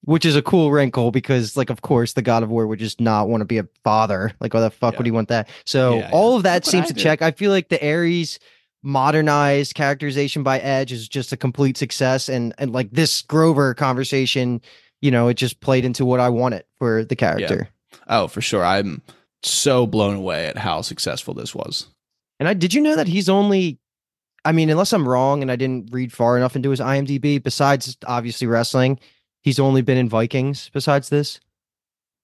which 0.05 0.25
is 0.25 0.35
a 0.35 0.41
cool 0.41 0.69
wrinkle 0.71 1.11
because, 1.11 1.55
like, 1.57 1.69
of 1.71 1.81
course, 1.81 2.11
the 2.13 2.21
God 2.21 2.43
of 2.43 2.49
War 2.49 2.67
would 2.67 2.77
just 2.77 2.99
not 3.01 3.29
want 3.29 3.41
to 3.41 3.45
be 3.45 3.57
a 3.57 3.65
father. 3.85 4.33
Like, 4.41 4.53
why 4.53 4.59
the 4.59 4.69
fuck 4.69 4.97
would 4.97 5.05
Yeah. 5.05 5.11
he 5.11 5.11
want 5.11 5.29
that? 5.29 5.49
So, 5.65 5.99
Yeah, 5.99 6.09
all 6.11 6.35
of 6.35 6.43
that 6.43 6.65
what 6.65 6.71
seems 6.71 6.87
to 6.89 6.93
check. 6.93 7.21
I 7.21 7.31
feel 7.31 7.49
like 7.51 7.69
the 7.69 7.81
Ares 7.83 8.37
modernized 8.83 9.73
characterization 9.75 10.43
by 10.43 10.59
Edge 10.59 10.91
is 10.91 11.07
just 11.07 11.31
a 11.31 11.37
complete 11.37 11.77
success, 11.77 12.29
and 12.29 12.53
and 12.57 12.71
like 12.73 12.91
this 12.91 13.21
Grover 13.23 13.73
conversation, 13.73 14.61
you 15.01 15.09
know, 15.09 15.29
it 15.29 15.35
just 15.35 15.61
played 15.61 15.85
into 15.85 16.05
what 16.05 16.19
I 16.19 16.29
wanted 16.29 16.65
for 16.77 17.03
the 17.05 17.15
character. 17.15 17.69
Oh, 18.07 18.27
for 18.27 18.41
sure. 18.41 18.63
I'm 18.65 19.01
so 19.45 19.85
blown 19.85 20.15
away 20.15 20.47
at 20.47 20.57
how 20.57 20.81
successful 20.81 21.33
this 21.33 21.53
was. 21.53 21.87
And 22.39 22.47
I 22.49 22.53
did 22.53 22.73
you 22.73 22.81
know 22.81 22.95
that 22.95 23.07
he's 23.07 23.29
only 23.29 23.79
I 24.45 24.51
mean, 24.51 24.69
unless 24.69 24.91
I'm 24.91 25.07
wrong 25.07 25.41
and 25.41 25.51
I 25.51 25.55
didn't 25.55 25.93
read 25.93 26.11
far 26.11 26.35
enough 26.35 26.55
into 26.55 26.69
his 26.69 26.79
IMDb, 26.79 27.41
besides 27.41 27.97
obviously 28.05 28.45
wrestling, 28.45 28.99
he's 29.41 29.59
only 29.59 29.81
been 29.81 29.97
in 29.97 30.09
Vikings 30.09 30.69
besides 30.73 31.09
this. 31.09 31.39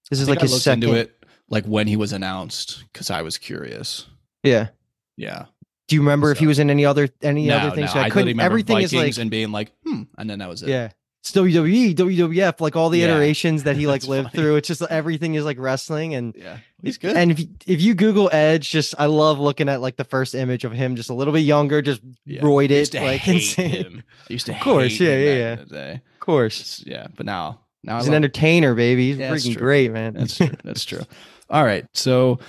This 0.10 0.20
is 0.20 0.28
like 0.28 0.40
I 0.40 0.42
his 0.44 0.62
second. 0.62 0.84
into 0.84 0.96
it 0.96 1.16
like 1.50 1.66
when 1.66 1.88
he 1.88 1.96
was 1.96 2.12
announced 2.12 2.84
because 2.92 3.10
I 3.10 3.22
was 3.22 3.38
curious. 3.38 4.08
Yeah. 4.44 4.70
Yeah. 5.18 5.46
Do 5.88 5.96
you 5.96 6.02
remember 6.02 6.32
if 6.32 6.40
he 6.40 6.48
was 6.48 6.60
in 6.60 6.70
any 6.70 6.86
other 6.86 7.10
any 7.22 7.48
no, 7.48 7.58
other 7.58 7.76
things? 7.76 7.96
no, 7.96 8.02
I, 8.02 8.10
couldn't 8.10 8.28
literally 8.28 8.34
remember 8.34 8.46
everything 8.46 8.76
Vikings 8.76 8.94
is 8.94 9.18
like 9.18 9.22
and 9.22 9.32
being 9.32 9.52
like, 9.52 9.72
hmm, 9.84 10.04
and 10.18 10.30
then 10.30 10.40
that 10.40 10.50
was 10.50 10.62
it. 10.62 10.70
Yeah. 10.70 10.90
It's 11.22 11.32
WWE, 11.34 11.96
WWF, 11.96 12.62
like 12.62 12.76
all 12.78 12.90
the 12.90 13.00
Yeah. 13.00 13.08
iterations 13.08 13.64
that 13.64 13.76
he 13.76 13.88
like 13.88 14.02
That's 14.02 14.10
lived 14.10 14.32
funny. 14.32 14.42
through. 14.44 14.56
It's 14.56 14.68
just 14.70 14.82
everything 14.84 15.36
is 15.36 15.44
like 15.44 15.60
wrestling 15.60 16.16
and 16.16 16.34
Yeah. 16.38 16.58
He's 16.82 16.98
good. 16.98 17.16
And 17.18 17.32
if 17.32 17.40
you, 17.42 17.48
if 17.68 17.82
you 17.82 17.94
Google 17.94 18.30
Edge, 18.32 18.70
just 18.70 18.96
I 18.98 19.08
love 19.08 19.38
looking 19.38 19.68
at 19.68 19.82
like 19.82 19.98
the 19.98 20.06
first 20.06 20.34
image 20.34 20.64
of 20.64 20.72
him, 20.72 20.96
just 20.96 21.10
a 21.10 21.14
little 21.14 21.34
bit 21.34 21.42
younger, 21.42 21.82
just 21.82 22.02
yeah. 22.26 22.42
roided, 22.42 22.72
I 22.72 22.80
used 22.80 22.92
to 22.94 23.02
like 23.02 23.28
insane. 23.28 23.70
him. 23.70 24.04
I 24.30 24.34
used 24.34 24.46
to 24.46 24.54
Of 24.54 24.62
course, 24.62 24.98
yeah, 25.00 25.18
yeah, 25.18 25.34
yeah. 25.34 25.54
in 25.54 25.60
the 25.60 25.66
day. 25.66 25.92
of 26.14 26.20
course. 26.22 26.60
It's- 26.62 26.84
yeah, 26.88 27.08
but 27.18 27.26
now 27.26 27.60
now 27.84 27.98
He's 27.98 28.06
I 28.08 28.12
an 28.12 28.16
entertainer, 28.16 28.74
baby. 28.74 29.10
He's 29.10 29.18
Yeah, 29.18 29.32
freaking 29.32 29.58
great, 29.58 29.92
man. 29.92 30.14
That's 30.14 30.38
true. 30.38 30.50
That's 30.64 30.86
true. 30.86 31.02
All 31.50 31.64
right. 31.66 31.86
So, 31.94 32.40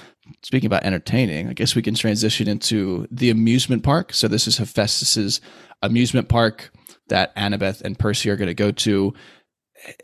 speaking 0.42 0.66
about 0.66 0.84
entertaining, 0.84 1.48
I 1.48 1.54
guess 1.54 1.74
we 1.74 1.82
can 1.82 1.94
transition 1.94 2.46
into 2.48 3.06
the 3.10 3.30
amusement 3.30 3.82
park. 3.82 4.12
So, 4.12 4.28
this 4.28 4.46
is 4.46 4.58
Hephaestus's 4.58 5.40
amusement 5.82 6.28
park 6.28 6.70
that 7.10 7.34
Annabeth 7.36 7.82
and 7.82 7.96
Percy 7.98 8.28
are 8.30 8.36
going 8.36 8.48
to 8.48 8.54
go 8.54 8.72
to. 8.72 9.12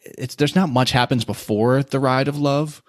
It's 0.05 0.35
there's 0.37 0.55
not 0.55 0.69
much 0.71 0.92
happens 0.92 1.25
before 1.25 1.83
the 1.83 1.99
ride 2.01 2.29
of 2.29 2.38
love, 2.38 2.83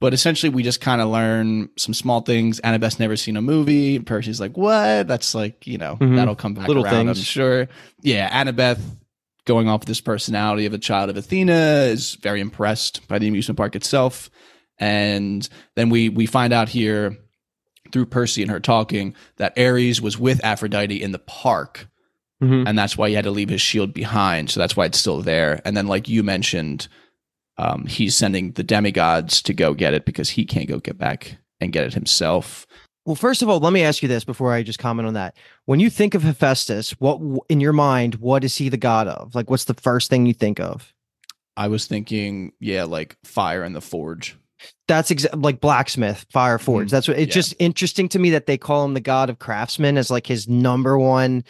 but 0.00 0.12
essentially 0.14 0.50
we 0.50 0.62
just 0.62 0.80
kind 0.80 1.00
of 1.00 1.08
learn 1.08 1.68
some 1.78 1.94
small 1.94 2.20
things. 2.20 2.60
Annabeth's 2.60 2.98
never 3.00 3.16
seen 3.16 3.36
a 3.36 3.42
movie. 3.42 3.98
Percy's 3.98 4.40
like, 4.40 4.56
"What?" 4.56 5.08
That's 5.08 5.34
like 5.34 5.66
you 5.66 5.78
know 5.78 5.96
Mhm. 6.00 6.16
that'll 6.16 6.36
come 6.36 6.54
back 6.54 6.68
Little 6.68 6.84
around. 6.84 7.08
I'm 7.08 7.14
things. 7.14 7.24
sure. 7.26 7.68
Yeah, 8.02 8.28
Annabeth 8.44 8.80
going 9.46 9.68
off 9.68 9.86
this 9.86 10.00
personality 10.00 10.66
of 10.66 10.74
a 10.74 10.78
child 10.78 11.08
of 11.10 11.16
Athena 11.16 11.86
is 11.88 12.16
very 12.16 12.40
impressed 12.40 13.06
by 13.08 13.18
the 13.18 13.26
amusement 13.28 13.56
park 13.56 13.74
itself. 13.74 14.28
And 14.78 15.48
then 15.74 15.90
we 15.90 16.08
we 16.08 16.26
find 16.26 16.52
out 16.52 16.68
here 16.68 17.16
through 17.90 18.06
Percy 18.06 18.42
and 18.42 18.50
her 18.50 18.60
talking 18.60 19.14
that 19.38 19.58
Ares 19.58 20.00
was 20.00 20.18
with 20.18 20.44
Aphrodite 20.44 21.02
in 21.02 21.10
the 21.10 21.18
park, 21.18 21.88
Mhm. 22.42 22.68
and 22.68 22.78
that's 22.78 22.96
why 22.96 23.08
he 23.08 23.14
had 23.14 23.24
to 23.24 23.30
leave 23.32 23.48
his 23.48 23.60
shield 23.60 23.92
behind. 23.92 24.50
So 24.50 24.60
that's 24.60 24.76
why 24.76 24.84
it's 24.86 24.98
still 24.98 25.20
there. 25.22 25.60
And 25.64 25.76
then, 25.76 25.86
like 25.88 26.08
you 26.08 26.22
mentioned, 26.22 26.86
um, 27.56 27.86
he's 27.86 28.14
sending 28.14 28.52
the 28.52 28.62
demigods 28.62 29.42
to 29.42 29.52
go 29.52 29.74
get 29.74 29.92
it 29.94 30.04
because 30.04 30.30
he 30.30 30.44
can't 30.44 30.68
go 30.68 30.78
get 30.78 30.96
back 30.98 31.36
and 31.60 31.72
get 31.72 31.84
it 31.84 31.94
himself. 31.94 32.66
Well, 33.04 33.16
first 33.16 33.42
of 33.42 33.48
all, 33.48 33.58
let 33.58 33.72
me 33.72 33.82
ask 33.82 34.02
you 34.02 34.08
this 34.08 34.22
before 34.22 34.52
I 34.52 34.62
just 34.62 34.78
comment 34.78 35.08
on 35.08 35.14
that. 35.14 35.34
When 35.64 35.80
you 35.80 35.90
think 35.90 36.14
of 36.14 36.22
Hephaestus, 36.22 36.92
what 37.00 37.20
in 37.48 37.58
your 37.60 37.72
mind, 37.72 38.16
what 38.16 38.44
is 38.44 38.56
he 38.56 38.68
the 38.68 38.76
god 38.76 39.08
of? 39.08 39.34
Like, 39.34 39.50
what's 39.50 39.64
the 39.64 39.74
first 39.74 40.10
thing 40.10 40.26
you 40.26 40.34
think 40.34 40.60
of? 40.60 40.92
I 41.56 41.66
was 41.66 41.86
thinking, 41.86 42.52
yeah, 42.60 42.84
like 42.84 43.16
fire 43.24 43.64
and 43.64 43.74
the 43.74 43.80
forge. 43.80 44.36
That's 44.86 45.10
exa- 45.10 45.42
like 45.42 45.60
blacksmith, 45.60 46.26
fire 46.30 46.58
forge. 46.58 46.88
Mhm. 46.88 46.90
That's 46.90 47.08
what 47.08 47.18
it's 47.18 47.30
Yeah. 47.34 47.40
just 47.40 47.54
interesting 47.58 48.08
to 48.10 48.18
me 48.20 48.30
that 48.30 48.46
they 48.46 48.58
call 48.58 48.84
him 48.84 48.94
the 48.94 49.00
god 49.00 49.30
of 49.30 49.38
craftsmen 49.40 49.96
as 49.96 50.10
like 50.10 50.26
his 50.28 50.46
number 50.46 50.96
one 50.98 51.42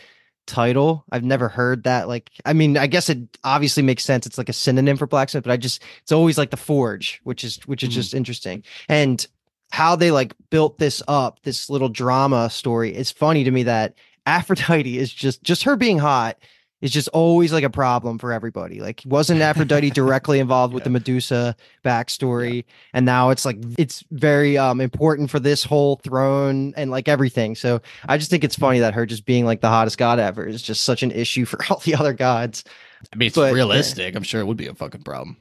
title. 0.48 1.04
I've 1.12 1.22
never 1.22 1.48
heard 1.48 1.84
that. 1.84 2.08
Like, 2.08 2.30
I 2.44 2.52
mean, 2.52 2.76
I 2.76 2.88
guess 2.88 3.08
it 3.08 3.18
obviously 3.44 3.82
makes 3.84 4.04
sense. 4.04 4.26
It's 4.26 4.38
like 4.38 4.48
a 4.48 4.52
synonym 4.52 4.96
for 4.96 5.06
blacksmith, 5.06 5.44
but 5.44 5.52
I 5.52 5.56
just 5.56 5.82
it's 6.02 6.10
always 6.10 6.36
like 6.38 6.50
the 6.50 6.56
forge, 6.56 7.20
which 7.22 7.44
is 7.44 7.58
which 7.66 7.82
is 7.84 7.90
Mhm. 7.90 7.92
just 7.92 8.14
interesting. 8.14 8.64
And 8.88 9.24
how 9.70 9.94
they 9.94 10.10
like 10.10 10.34
built 10.50 10.78
this 10.78 11.02
up, 11.06 11.40
this 11.44 11.68
little 11.70 11.88
drama 11.90 12.50
story. 12.50 12.94
It's 12.94 13.10
funny 13.12 13.44
to 13.44 13.50
me 13.50 13.62
that 13.64 13.94
Aphrodite 14.26 14.98
is 14.98 15.12
just 15.12 15.42
just 15.42 15.62
her 15.64 15.76
being 15.76 15.98
hot 15.98 16.38
is 16.80 16.90
just 16.92 17.08
always 17.08 17.52
like 17.52 17.64
a 17.64 17.70
problem 17.70 18.18
for 18.18 18.32
everybody. 18.32 18.80
Like, 18.80 19.02
wasn't 19.04 19.40
Aphrodite 19.40 19.90
directly 19.90 20.38
involved 20.44 20.72
with 20.74 20.84
the 20.84 20.90
Medusa 20.90 21.56
backstory? 21.84 22.64
And 22.94 23.04
now 23.04 23.30
it's 23.30 23.44
like 23.44 23.58
it's 23.78 24.04
very 24.12 24.56
um 24.56 24.80
important 24.80 25.30
for 25.30 25.40
this 25.40 25.64
whole 25.64 25.96
throne 25.96 26.72
and 26.76 26.90
like 26.90 27.08
everything. 27.08 27.54
So 27.56 27.80
I 28.08 28.16
just 28.18 28.30
think 28.30 28.44
it's 28.44 28.56
funny 28.56 28.78
that 28.78 28.94
her 28.94 29.06
just 29.06 29.24
being 29.26 29.44
like 29.44 29.60
the 29.60 29.68
hottest 29.68 29.98
god 29.98 30.18
ever 30.20 30.46
is 30.46 30.62
just 30.62 30.84
such 30.84 31.02
an 31.02 31.10
issue 31.10 31.44
for 31.44 31.58
all 31.70 31.78
the 31.84 31.94
other 31.96 32.12
gods. 32.12 32.64
I 33.12 33.16
mean, 33.16 33.26
it's 33.28 33.36
But, 33.36 33.46
yeah. 33.48 33.52
realistic. 33.54 34.14
I'm 34.14 34.22
sure 34.22 34.40
it 34.40 34.46
would 34.46 34.56
be 34.56 34.66
a 34.68 34.74
fucking 34.74 35.02
problem. 35.02 35.36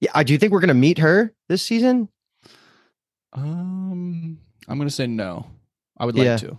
Yeah, 0.00 0.10
I 0.14 0.24
do 0.24 0.32
you 0.32 0.38
think 0.38 0.52
we're 0.52 0.60
gonna 0.60 0.74
meet 0.74 0.98
her 0.98 1.32
this 1.48 1.62
season. 1.62 2.08
Um, 3.32 4.38
I'm 4.68 4.78
gonna 4.78 4.90
say 4.90 5.06
no. 5.06 5.46
I 5.98 6.04
would 6.06 6.16
Yeah. 6.16 6.32
like 6.32 6.40
to 6.40 6.58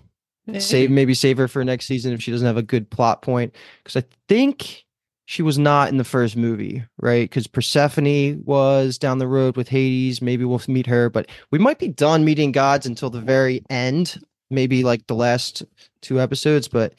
Save 0.60 0.92
maybe 0.92 1.14
save 1.14 1.38
her 1.38 1.48
for 1.48 1.64
next 1.64 1.86
season 1.86 2.14
if 2.14 2.22
she 2.22 2.32
doesn't 2.32 2.46
have 2.46 2.58
a 2.58 2.62
good 2.62 2.90
plot 2.90 3.22
point. 3.22 3.56
Because 3.84 4.04
I 4.04 4.06
think 4.28 4.84
she 5.26 5.42
was 5.42 5.58
not 5.58 5.90
in 5.90 5.98
the 5.98 6.04
first 6.04 6.36
movie, 6.36 6.84
right? 7.00 7.30
Because 7.30 7.48
Persephone 7.48 8.44
was 8.44 8.98
down 8.98 9.20
the 9.20 9.28
road 9.28 9.56
with 9.56 9.70
Hades. 9.70 10.22
Maybe 10.22 10.44
we'll 10.44 10.62
meet 10.68 10.88
her, 10.88 11.10
but 11.10 11.30
we 11.52 11.60
might 11.60 11.80
be 11.80 11.88
done 11.88 12.26
meeting 12.26 12.52
gods 12.52 12.86
until 12.86 13.10
the 13.10 13.22
very 13.22 13.64
end, 13.70 14.20
maybe 14.50 14.84
like 14.84 15.08
the 15.08 15.16
last 15.16 15.64
two 16.02 16.20
episodes. 16.20 16.68
But 16.68 16.94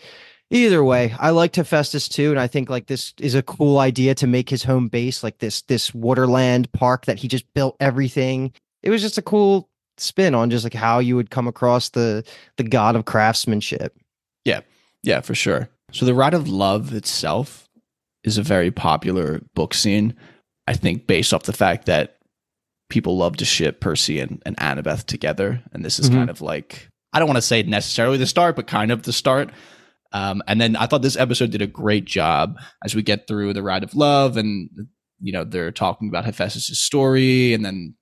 either 0.51 0.83
way, 0.83 1.15
I 1.19 1.31
like 1.31 1.55
Hephaestus 1.55 2.09
too, 2.09 2.31
and 2.31 2.41
I 2.41 2.47
think 2.47 2.71
like 2.71 2.87
this 2.87 3.13
is 3.21 3.35
a 3.35 3.43
cool 3.43 3.79
idea 3.79 4.15
to 4.17 4.27
make 4.27 4.49
his 4.49 4.65
home 4.65 4.89
base, 4.89 5.23
like 5.23 5.39
this 5.39 5.61
this 5.63 5.91
Waterland 5.91 6.73
park 6.73 7.05
that 7.05 7.19
he 7.19 7.29
just 7.29 7.45
built 7.53 7.77
everything. 7.79 8.53
It 8.83 8.89
was 8.89 9.03
just 9.03 9.19
a 9.19 9.23
cool 9.23 9.69
spin 9.99 10.35
on 10.35 10.51
just 10.51 10.65
like 10.65 10.75
how 10.75 10.99
you 10.99 11.17
would 11.17 11.31
come 11.31 11.47
across 11.49 11.91
the 11.91 12.25
the 12.57 12.65
god 12.65 12.97
of 12.97 13.05
craftsmanship. 13.05 13.97
Yeah, 14.45 14.61
Yeah, 15.03 15.21
for 15.21 15.35
sure. 15.35 15.69
So 15.93 16.05
the 16.07 16.15
Ride 16.15 16.35
of 16.35 16.49
Love 16.49 16.93
itself 16.93 17.69
is 18.25 18.37
a 18.39 18.43
very 18.43 18.71
popular 18.71 19.41
book 19.55 19.75
scene. 19.75 20.15
I 20.67 20.75
think 20.75 21.07
based 21.07 21.33
off 21.35 21.43
the 21.45 21.53
fact 21.53 21.87
that 21.87 22.17
people 22.91 23.17
love 23.17 23.37
to 23.39 23.45
ship 23.45 23.81
Percy 23.81 24.19
and, 24.21 24.43
and 24.47 24.57
Annabeth 24.59 25.05
together. 25.05 25.63
And 25.73 25.85
this 25.85 25.99
is 25.99 26.09
Mhm. 26.11 26.15
kind 26.15 26.31
of 26.31 26.41
like 26.41 26.89
I 27.13 27.19
don't 27.21 27.29
want 27.29 27.37
to 27.39 27.43
say 27.43 27.63
necessarily 27.63 28.17
the 28.19 28.27
start, 28.27 28.57
but 28.57 28.67
kind 28.67 28.91
of 28.91 29.05
the 29.05 29.13
start. 29.13 29.51
Um, 30.13 30.43
and 30.49 30.61
then 30.61 30.75
I 30.77 30.87
thought 30.87 31.03
this 31.03 31.17
episode 31.17 31.51
did 31.53 31.63
a 31.63 31.67
great 31.67 32.05
job 32.07 32.59
as 32.85 32.95
we 32.95 33.03
get 33.03 33.27
through 33.29 33.53
the 33.53 33.63
Ride 33.63 33.85
of 33.85 33.95
Love 33.95 34.37
and 34.37 34.69
you 35.21 35.33
know, 35.33 35.45
they're 35.45 35.71
talking 35.73 36.09
about 36.09 36.25
Hephaestus' 36.25 36.79
story 36.81 37.55
and 37.55 37.65
then 37.65 37.95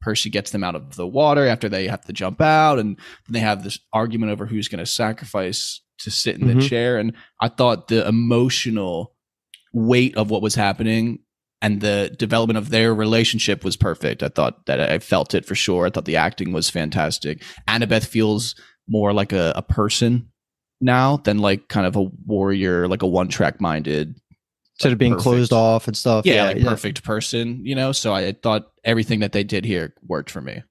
Percy 0.00 0.30
gets 0.30 0.50
them 0.50 0.62
out 0.64 0.74
of 0.74 0.96
the 0.96 1.06
water 1.06 1.46
after 1.46 1.68
they 1.68 1.88
have 1.88 2.04
to 2.04 2.12
jump 2.12 2.40
out 2.40 2.78
and 2.78 2.96
then 2.96 3.32
they 3.32 3.40
have 3.40 3.64
this 3.64 3.78
argument 3.92 4.32
over 4.32 4.46
who's 4.46 4.68
going 4.68 4.78
to 4.78 4.86
sacrifice 4.86 5.80
to 5.98 6.10
sit 6.10 6.38
in 6.38 6.46
the 6.46 6.54
Mhm. 6.54 6.68
chair 6.68 6.98
and 6.98 7.12
I 7.40 7.48
thought 7.48 7.88
the 7.88 8.06
emotional 8.06 9.14
weight 9.72 10.16
of 10.16 10.30
what 10.30 10.42
was 10.42 10.54
happening 10.54 11.20
and 11.62 11.80
the 11.80 12.14
development 12.18 12.58
of 12.58 12.68
their 12.70 12.94
relationship 12.94 13.64
was 13.64 13.76
perfect. 13.76 14.22
I 14.22 14.28
thought 14.28 14.66
that 14.66 14.78
I 14.80 14.98
felt 14.98 15.34
it 15.34 15.46
for 15.46 15.54
sure. 15.54 15.86
I 15.86 15.90
thought 15.90 16.04
the 16.04 16.16
acting 16.16 16.52
was 16.52 16.68
fantastic. 16.70 17.42
Annabeth 17.66 18.06
feels 18.06 18.54
more 18.88 19.12
like 19.12 19.32
a, 19.32 19.52
a 19.56 19.62
person 19.62 20.28
now 20.80 21.16
than 21.16 21.38
like 21.38 21.68
kind 21.68 21.86
of 21.86 21.96
a 21.96 22.02
warrior, 22.26 22.86
like 22.86 23.02
a 23.02 23.06
one 23.06 23.28
track 23.28 23.60
minded 23.60 24.16
Instead 24.78 24.92
of 24.92 24.98
being 24.98 25.12
Perfect. 25.12 25.22
closed 25.22 25.52
off 25.54 25.88
and 25.88 25.96
stuff. 25.96 26.26
yeah, 26.26 26.44
like 26.48 26.62
perfect 26.62 27.02
person, 27.02 27.64
you 27.64 27.74
know. 27.74 27.92
So 27.92 28.12
I 28.14 28.32
thought 28.32 28.70
everything 28.84 29.20
that 29.20 29.32
they 29.32 29.42
did 29.42 29.64
here 29.64 29.94
worked 30.06 30.30
for 30.30 30.40
me. 30.42 30.62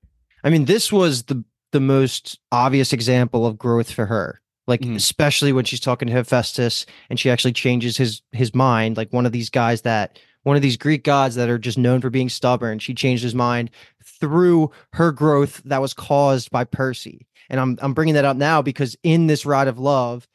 I 0.44 0.50
mean, 0.52 0.66
this 0.66 0.92
was 0.92 1.24
the 1.24 1.44
the 1.72 1.80
most 1.80 2.40
obvious 2.52 2.94
example 2.94 3.46
of 3.48 3.58
growth 3.58 3.92
for 3.92 4.06
her. 4.06 4.42
Like, 4.68 4.82
Mhm. 4.82 4.96
especially 4.96 5.52
when 5.54 5.66
she's 5.66 5.80
talking 5.80 6.08
to 6.08 6.14
Hephaestus 6.14 6.86
and 7.10 7.20
she 7.20 7.30
actually 7.32 7.54
changes 7.54 7.98
his 7.98 8.22
his 8.32 8.54
mind. 8.54 8.96
Like 8.96 9.12
one 9.12 9.26
of 9.26 9.32
these 9.32 9.50
guys 9.50 9.82
that 9.82 10.20
one 10.44 10.56
of 10.56 10.62
these 10.62 10.78
Greek 10.78 11.04
gods 11.04 11.34
that 11.36 11.50
are 11.50 11.58
just 11.58 11.78
known 11.80 12.00
for 12.02 12.12
being 12.12 12.30
stubborn. 12.30 12.78
She 12.78 12.94
changed 12.94 13.24
his 13.24 13.34
mind 13.34 13.72
through 14.20 14.70
her 14.94 15.12
growth 15.12 15.62
that 15.66 15.82
was 15.82 15.96
caused 15.96 16.52
by 16.52 16.64
Percy. 16.64 17.26
And 17.50 17.60
I'm 17.60 17.78
I'm 17.82 17.94
bringing 17.96 18.14
that 18.16 18.26
up 18.26 18.38
now 18.38 18.62
because 18.62 18.96
in 19.04 19.26
this 19.28 19.46
ride 19.48 19.68
of 19.68 19.80
love, 19.80 20.28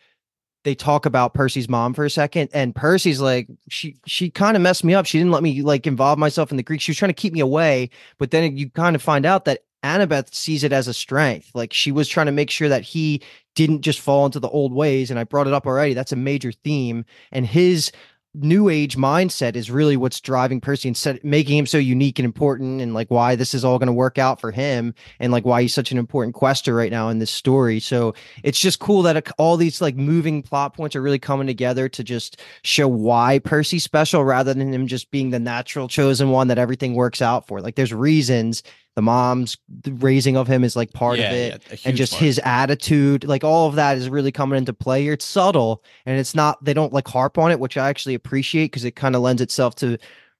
they 0.64 0.74
talk 0.74 1.06
about 1.06 1.34
Percy's 1.34 1.68
mom 1.68 1.94
for 1.94 2.04
a 2.04 2.10
second, 2.10 2.50
and 2.52 2.74
Percy's 2.74 3.20
like, 3.20 3.48
she 3.68 3.96
she 4.06 4.30
kind 4.30 4.56
of 4.56 4.62
messed 4.62 4.84
me 4.84 4.94
up. 4.94 5.06
She 5.06 5.18
didn't 5.18 5.32
let 5.32 5.42
me 5.42 5.62
like 5.62 5.86
involve 5.86 6.18
myself 6.18 6.50
in 6.50 6.56
the 6.56 6.62
Greek. 6.62 6.80
She 6.80 6.90
was 6.90 6.98
trying 6.98 7.10
to 7.10 7.14
keep 7.14 7.32
me 7.32 7.40
away, 7.40 7.90
but 8.18 8.30
then 8.30 8.56
you 8.56 8.70
kind 8.70 8.94
of 8.94 9.02
find 9.02 9.24
out 9.24 9.44
that 9.46 9.64
Annabeth 9.82 10.34
sees 10.34 10.64
it 10.64 10.72
as 10.72 10.88
a 10.88 10.94
strength. 10.94 11.50
Like 11.54 11.72
she 11.72 11.92
was 11.92 12.08
trying 12.08 12.26
to 12.26 12.32
make 12.32 12.50
sure 12.50 12.68
that 12.68 12.82
he 12.82 13.22
didn't 13.54 13.80
just 13.80 14.00
fall 14.00 14.26
into 14.26 14.40
the 14.40 14.48
old 14.48 14.72
ways. 14.72 15.10
And 15.10 15.18
I 15.18 15.24
brought 15.24 15.46
it 15.46 15.52
up 15.52 15.66
already. 15.66 15.94
That's 15.94 16.12
a 16.12 16.16
major 16.16 16.52
theme. 16.52 17.04
And 17.32 17.46
his 17.46 17.90
new 18.34 18.68
age 18.68 18.96
mindset 18.96 19.56
is 19.56 19.70
really 19.70 19.96
what's 19.96 20.20
driving 20.20 20.60
Percy 20.60 20.88
and 20.88 20.96
set, 20.96 21.24
making 21.24 21.58
him 21.58 21.66
so 21.66 21.78
unique 21.78 22.18
and 22.18 22.24
important 22.24 22.80
and 22.80 22.94
like 22.94 23.10
why 23.10 23.34
this 23.34 23.54
is 23.54 23.64
all 23.64 23.78
going 23.78 23.88
to 23.88 23.92
work 23.92 24.18
out 24.18 24.40
for 24.40 24.52
him 24.52 24.94
and 25.18 25.32
like 25.32 25.44
why 25.44 25.62
he's 25.62 25.74
such 25.74 25.90
an 25.90 25.98
important 25.98 26.34
quester 26.34 26.74
right 26.74 26.92
now 26.92 27.08
in 27.08 27.18
this 27.18 27.30
story. 27.30 27.80
So 27.80 28.14
it's 28.44 28.60
just 28.60 28.78
cool 28.78 29.02
that 29.02 29.30
all 29.38 29.56
these 29.56 29.80
like 29.80 29.96
moving 29.96 30.42
plot 30.42 30.74
points 30.74 30.94
are 30.94 31.02
really 31.02 31.18
coming 31.18 31.46
together 31.46 31.88
to 31.88 32.04
just 32.04 32.40
show 32.62 32.86
why 32.86 33.40
Percy's 33.40 33.84
special 33.84 34.24
rather 34.24 34.54
than 34.54 34.72
him 34.72 34.86
just 34.86 35.10
being 35.10 35.30
the 35.30 35.40
natural 35.40 35.88
chosen 35.88 36.30
one 36.30 36.48
that 36.48 36.58
everything 36.58 36.94
works 36.94 37.20
out 37.20 37.46
for. 37.46 37.60
Like 37.60 37.74
there's 37.74 37.92
reasons 37.92 38.62
the 38.96 39.02
mom's 39.02 39.56
the 39.68 39.92
raising 39.92 40.36
of 40.36 40.46
him 40.46 40.64
is 40.64 40.76
like 40.76 40.92
part 40.92 41.18
of 41.18 41.24
it 41.24 41.62
a 41.66 41.74
huge 41.76 41.86
and 41.86 41.96
just 41.96 42.12
part. 42.12 42.24
his 42.24 42.40
attitude 42.44 43.24
like 43.24 43.44
all 43.44 43.68
of 43.68 43.76
that 43.76 43.96
is 43.96 44.08
really 44.08 44.32
coming 44.32 44.58
into 44.58 44.72
play 44.72 45.02
here 45.02 45.12
it's 45.12 45.24
subtle 45.24 45.82
and 46.06 46.18
it's 46.18 46.34
not 46.34 46.62
they 46.64 46.74
don't 46.74 46.92
like 46.92 47.06
harp 47.06 47.38
on 47.38 47.50
it 47.50 47.60
which 47.60 47.76
i 47.76 47.88
actually 47.88 48.14
appreciate 48.14 48.66
because 48.66 48.84
it 48.84 48.96
kind 48.96 49.14
of 49.14 49.22
lends 49.22 49.40
itself 49.40 49.74
to 49.74 49.96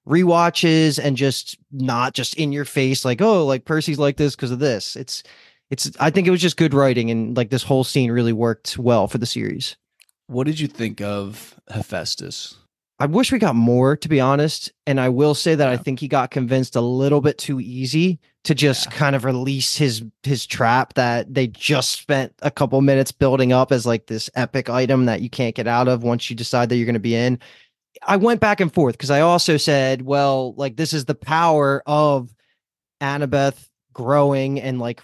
rewatches 0.07 0.99
and 1.03 1.15
just 1.15 1.57
not 1.71 2.13
just 2.13 2.33
in 2.35 2.51
your 2.51 2.65
face 2.65 3.05
like 3.05 3.21
oh 3.21 3.45
like 3.45 3.65
percy's 3.65 3.99
like 3.99 4.17
this 4.17 4.35
because 4.35 4.51
of 4.51 4.59
this 4.59 4.95
it's 4.95 5.23
it's 5.69 5.91
i 5.99 6.09
think 6.09 6.27
it 6.27 6.31
was 6.31 6.41
just 6.41 6.57
good 6.57 6.73
writing 6.73 7.09
and 7.11 7.37
like 7.37 7.49
this 7.51 7.63
whole 7.63 7.83
scene 7.83 8.11
really 8.11 8.33
worked 8.33 8.77
well 8.77 9.07
for 9.07 9.17
the 9.17 9.25
series 9.25 9.75
What 10.27 10.47
did 10.47 10.59
you 10.59 10.67
think 10.67 11.01
of 11.01 11.59
Hephaestus? 11.69 12.57
I 13.01 13.07
wish 13.07 13.31
we 13.31 13.39
got 13.39 13.55
more, 13.55 13.97
to 13.97 14.07
be 14.07 14.19
honest. 14.19 14.71
And 14.85 14.99
I 14.99 15.09
will 15.09 15.33
say 15.33 15.55
that 15.55 15.67
I 15.67 15.75
think 15.75 15.99
he 15.99 16.07
got 16.07 16.29
convinced 16.29 16.75
a 16.75 16.81
little 16.81 17.19
bit 17.19 17.39
too 17.39 17.59
easy 17.59 18.19
to 18.43 18.53
just 18.53 18.85
Yeah. 18.85 18.91
kind 18.91 19.15
of 19.15 19.25
release 19.25 19.75
his 19.75 20.03
his 20.21 20.45
trap 20.45 20.93
that 20.93 21.33
they 21.33 21.47
just 21.47 21.99
spent 21.99 22.33
a 22.43 22.51
couple 22.51 22.79
minutes 22.81 23.11
building 23.11 23.53
up 23.53 23.71
as 23.71 23.87
like 23.87 24.05
this 24.05 24.29
epic 24.35 24.69
item 24.69 25.05
that 25.05 25.21
you 25.21 25.29
can't 25.31 25.55
get 25.55 25.67
out 25.67 25.87
of 25.87 26.03
once 26.03 26.29
you 26.29 26.35
decide 26.35 26.69
that 26.69 26.75
you're 26.75 26.85
going 26.85 26.93
to 26.93 26.99
be 26.99 27.15
in. 27.15 27.39
I 28.07 28.17
went 28.17 28.39
back 28.39 28.59
and 28.59 28.73
forth 28.73 28.93
because 28.93 29.11
I 29.11 29.21
also 29.21 29.57
said, 29.57 30.03
well, 30.03 30.53
like 30.53 30.75
this 30.75 30.93
is 30.93 31.05
the 31.05 31.15
power 31.15 31.81
of 31.87 32.33
Annabeth 33.01 33.67
growing 33.93 34.61
and 34.61 34.79
like 34.79 35.01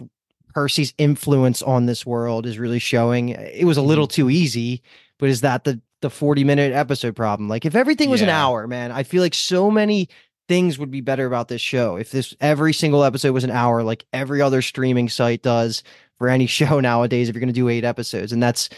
Percy's 0.54 0.94
influence 1.00 1.64
on 1.64 1.88
this 1.88 2.06
world 2.06 2.46
is 2.46 2.60
really 2.60 2.80
showing. 2.80 3.30
It 3.30 3.66
was 3.66 3.78
a 3.78 3.82
little 3.82 4.08
mm-hmm. 4.08 4.22
too 4.22 4.30
easy, 4.30 4.84
but 5.18 5.30
is 5.30 5.42
that 5.42 5.64
the 5.64 5.82
the 6.02 6.10
40 6.10 6.44
minute 6.44 6.74
episode 6.74 7.16
problem? 7.16 7.50
Like 7.50 7.66
if 7.66 7.76
everything 7.76 8.10
was 8.10 8.22
an 8.22 8.30
hour, 8.30 8.68
man, 8.68 8.92
I 8.92 9.04
feel 9.04 9.22
like 9.22 9.34
so 9.34 9.72
many 9.72 10.10
things 10.48 10.80
would 10.80 10.92
be 10.92 11.02
better 11.02 11.26
about 11.26 11.48
this 11.48 11.62
show. 11.62 11.96
If 11.98 12.12
this 12.12 12.36
every 12.40 12.74
single 12.74 13.04
episode 13.04 13.34
was 13.34 13.44
an 13.44 13.52
hour 13.52 13.84
like 13.84 14.06
every 14.14 14.42
other 14.42 14.62
streaming 14.62 15.10
site 15.10 15.42
does 15.42 15.84
for 16.18 16.30
any 16.30 16.46
show 16.48 16.80
nowadays 16.80 17.30
if 17.30 17.36
you're 17.36 17.42
going 17.42 17.48
to 17.48 17.54
do 17.54 17.70
8 17.70 17.84
episodes. 17.84 18.32
And 18.32 18.42
that's 18.42 18.70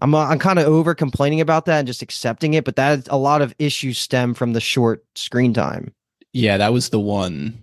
I'm 0.00 0.14
uh, 0.14 0.26
I'm 0.26 0.38
kind 0.38 0.58
of 0.58 0.66
over 0.66 0.94
complaining 0.94 1.40
about 1.40 1.64
that 1.66 1.78
and 1.78 1.86
just 1.86 2.02
accepting 2.02 2.54
it, 2.54 2.64
but 2.64 2.76
that 2.76 3.08
a 3.08 3.16
lot 3.16 3.40
of 3.42 3.54
issues 3.58 3.98
stem 3.98 4.34
from 4.34 4.52
the 4.52 4.60
short 4.60 5.04
screen 5.14 5.54
time. 5.54 5.94
Yeah, 6.32 6.58
that 6.58 6.72
was 6.72 6.90
the 6.90 7.00
one 7.00 7.58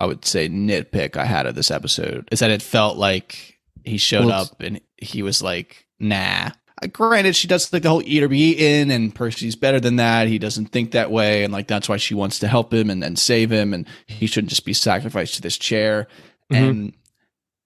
I 0.00 0.06
would 0.06 0.24
say 0.24 0.48
nitpick 0.48 1.16
I 1.16 1.24
had 1.24 1.46
of 1.46 1.54
this 1.54 1.70
episode 1.70 2.28
is 2.30 2.40
that 2.40 2.50
it 2.50 2.60
felt 2.60 2.98
like 2.98 3.58
he 3.84 3.96
showed 3.96 4.26
Well, 4.26 4.42
up 4.42 4.60
and 4.60 4.80
he 4.98 5.22
was 5.22 5.42
like, 5.42 5.86
nah. 5.98 6.50
Granted, 6.92 7.34
she 7.36 7.48
does 7.48 7.72
like 7.72 7.82
the 7.82 7.88
whole 7.88 8.02
eat 8.04 8.22
or 8.22 8.28
be 8.28 8.38
eaten, 8.38 8.90
and 8.90 9.14
Percy's 9.14 9.56
better 9.56 9.80
than 9.80 9.96
that. 9.96 10.28
He 10.28 10.38
doesn't 10.38 10.66
think 10.66 10.90
that 10.92 11.10
way, 11.10 11.44
and 11.44 11.52
like 11.52 11.66
that's 11.66 11.88
why 11.88 11.96
she 11.96 12.14
wants 12.14 12.38
to 12.40 12.48
help 12.48 12.72
him 12.72 12.90
and, 12.90 13.02
and 13.02 13.18
save 13.18 13.50
him, 13.50 13.72
and 13.74 13.86
he 14.06 14.26
shouldn't 14.26 14.50
just 14.50 14.64
be 14.64 14.72
sacrificed 14.72 15.34
to 15.36 15.42
this 15.42 15.56
chair. 15.56 16.06
Mhm. 16.52 16.56
And 16.68 16.92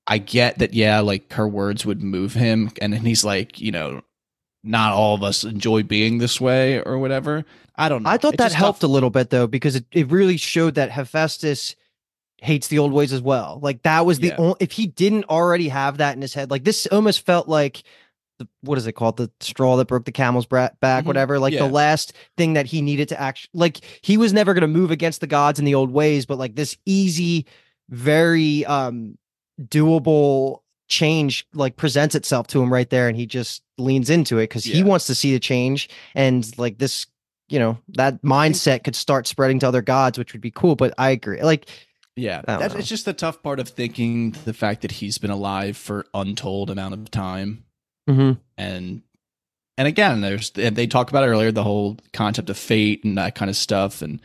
I 0.07 0.19
get 0.19 0.59
that, 0.59 0.73
yeah, 0.75 1.01
like 1.01 1.33
her 1.33 1.47
words 1.49 1.85
would 1.85 2.03
move 2.03 2.35
him, 2.35 2.71
and 2.81 2.93
then 2.93 3.03
he's 3.05 3.25
like, 3.25 3.61
you 3.61 3.73
know, 3.73 4.03
not 4.65 4.93
all 4.93 5.15
of 5.15 5.23
us 5.23 5.45
enjoy 5.45 5.83
being 5.83 6.19
this 6.19 6.41
way 6.41 6.81
or 6.83 6.99
whatever. 6.99 7.45
I 7.77 7.89
don't 7.89 8.03
know. 8.03 8.11
I 8.11 8.17
thought 8.17 8.35
It's 8.35 8.43
that 8.43 8.53
helped 8.53 8.83
a 8.83 8.89
little 8.89 9.11
bit 9.11 9.31
though, 9.31 9.47
because 9.47 9.77
it, 9.77 9.85
it 9.93 10.11
really 10.11 10.37
showed 10.37 10.75
that 10.75 10.91
Hephaestus 10.91 11.77
hates 12.41 12.69
the 12.69 12.79
old 12.79 12.93
ways 12.93 13.13
as 13.13 13.21
well. 13.21 13.59
Like 13.63 13.83
that 13.83 14.07
was 14.07 14.19
the 14.21 14.29
Yeah. 14.29 14.37
only 14.39 14.57
if 14.61 14.73
he 14.73 14.87
didn't 14.87 15.25
already 15.25 15.69
have 15.69 15.99
that 15.99 16.15
in 16.17 16.23
his 16.23 16.35
head, 16.35 16.51
like 16.51 16.65
this 16.65 16.87
almost 16.87 17.25
felt 17.27 17.49
like 17.49 17.83
the 18.39 18.47
what 18.63 18.79
is 18.79 18.87
it 18.87 18.93
called? 18.93 19.17
The 19.17 19.31
straw 19.41 19.77
that 19.77 19.87
broke 19.89 20.05
the 20.05 20.13
camel's 20.13 20.47
back, 20.47 20.75
Mhm. 20.81 21.05
whatever. 21.05 21.39
Like 21.39 21.53
Yeah. 21.55 21.67
the 21.67 21.73
last 21.73 22.13
thing 22.37 22.55
that 22.55 22.67
he 22.67 22.83
needed 22.83 23.09
to 23.11 23.21
act 23.21 23.49
like 23.53 23.81
he 24.03 24.17
was 24.17 24.33
never 24.33 24.55
gonna 24.55 24.67
move 24.69 24.91
against 24.91 25.21
the 25.21 25.27
gods 25.27 25.59
in 25.59 25.65
the 25.65 25.75
old 25.75 25.91
ways, 25.91 26.25
but 26.27 26.39
like 26.39 26.55
this 26.55 26.77
easy, 26.87 27.47
very 27.91 28.65
um 28.67 29.17
doable 29.69 30.59
change 30.89 31.47
like 31.53 31.77
presents 31.77 32.15
itself 32.15 32.47
to 32.47 32.63
him 32.63 32.73
right 32.73 32.89
there 32.91 33.09
and 33.09 33.17
he 33.17 33.27
just 33.27 33.63
leans 33.77 34.09
into 34.09 34.39
it 34.39 34.45
because 34.45 34.65
he 34.65 34.83
wants 34.83 35.07
to 35.07 35.15
see 35.15 35.33
the 35.33 35.39
change 35.41 35.89
and 36.15 36.57
like 36.59 36.79
this 36.79 37.07
you 37.51 37.59
know 37.59 37.77
that 37.89 38.23
mindset 38.23 38.85
could 38.85 38.97
start 38.97 39.27
spreading 39.27 39.59
to 39.59 39.69
other 39.69 39.83
gods 39.83 40.17
which 40.17 40.33
would 40.33 40.41
be 40.41 40.51
cool 40.51 40.77
but 40.77 40.95
i 40.97 41.11
agree 41.11 41.43
like 41.43 41.69
Yeah, 42.17 42.41
that's 42.47 42.73
know. 42.75 42.81
it's 42.81 42.89
just 42.89 43.05
the 43.05 43.13
tough 43.13 43.43
part 43.43 43.61
of 43.61 43.69
thinking 43.69 44.35
the 44.47 44.55
fact 44.55 44.81
that 44.83 44.93
he's 44.93 45.19
been 45.19 45.31
alive 45.31 45.77
for 45.77 46.07
untold 46.15 46.71
amount 46.71 46.95
of 46.95 47.11
time, 47.11 47.65
Mm-hmm. 48.09 48.33
and 48.57 49.03
and 49.77 49.87
again, 49.87 50.21
there's 50.23 50.51
they 50.51 50.87
talked 50.89 51.11
about 51.11 51.29
earlier 51.29 51.53
the 51.53 51.63
whole 51.63 51.99
concept 52.13 52.51
of 52.51 52.59
fate 52.59 53.05
and 53.05 53.17
that 53.19 53.35
kind 53.35 53.49
of 53.49 53.57
stuff, 53.57 54.03
and 54.03 54.21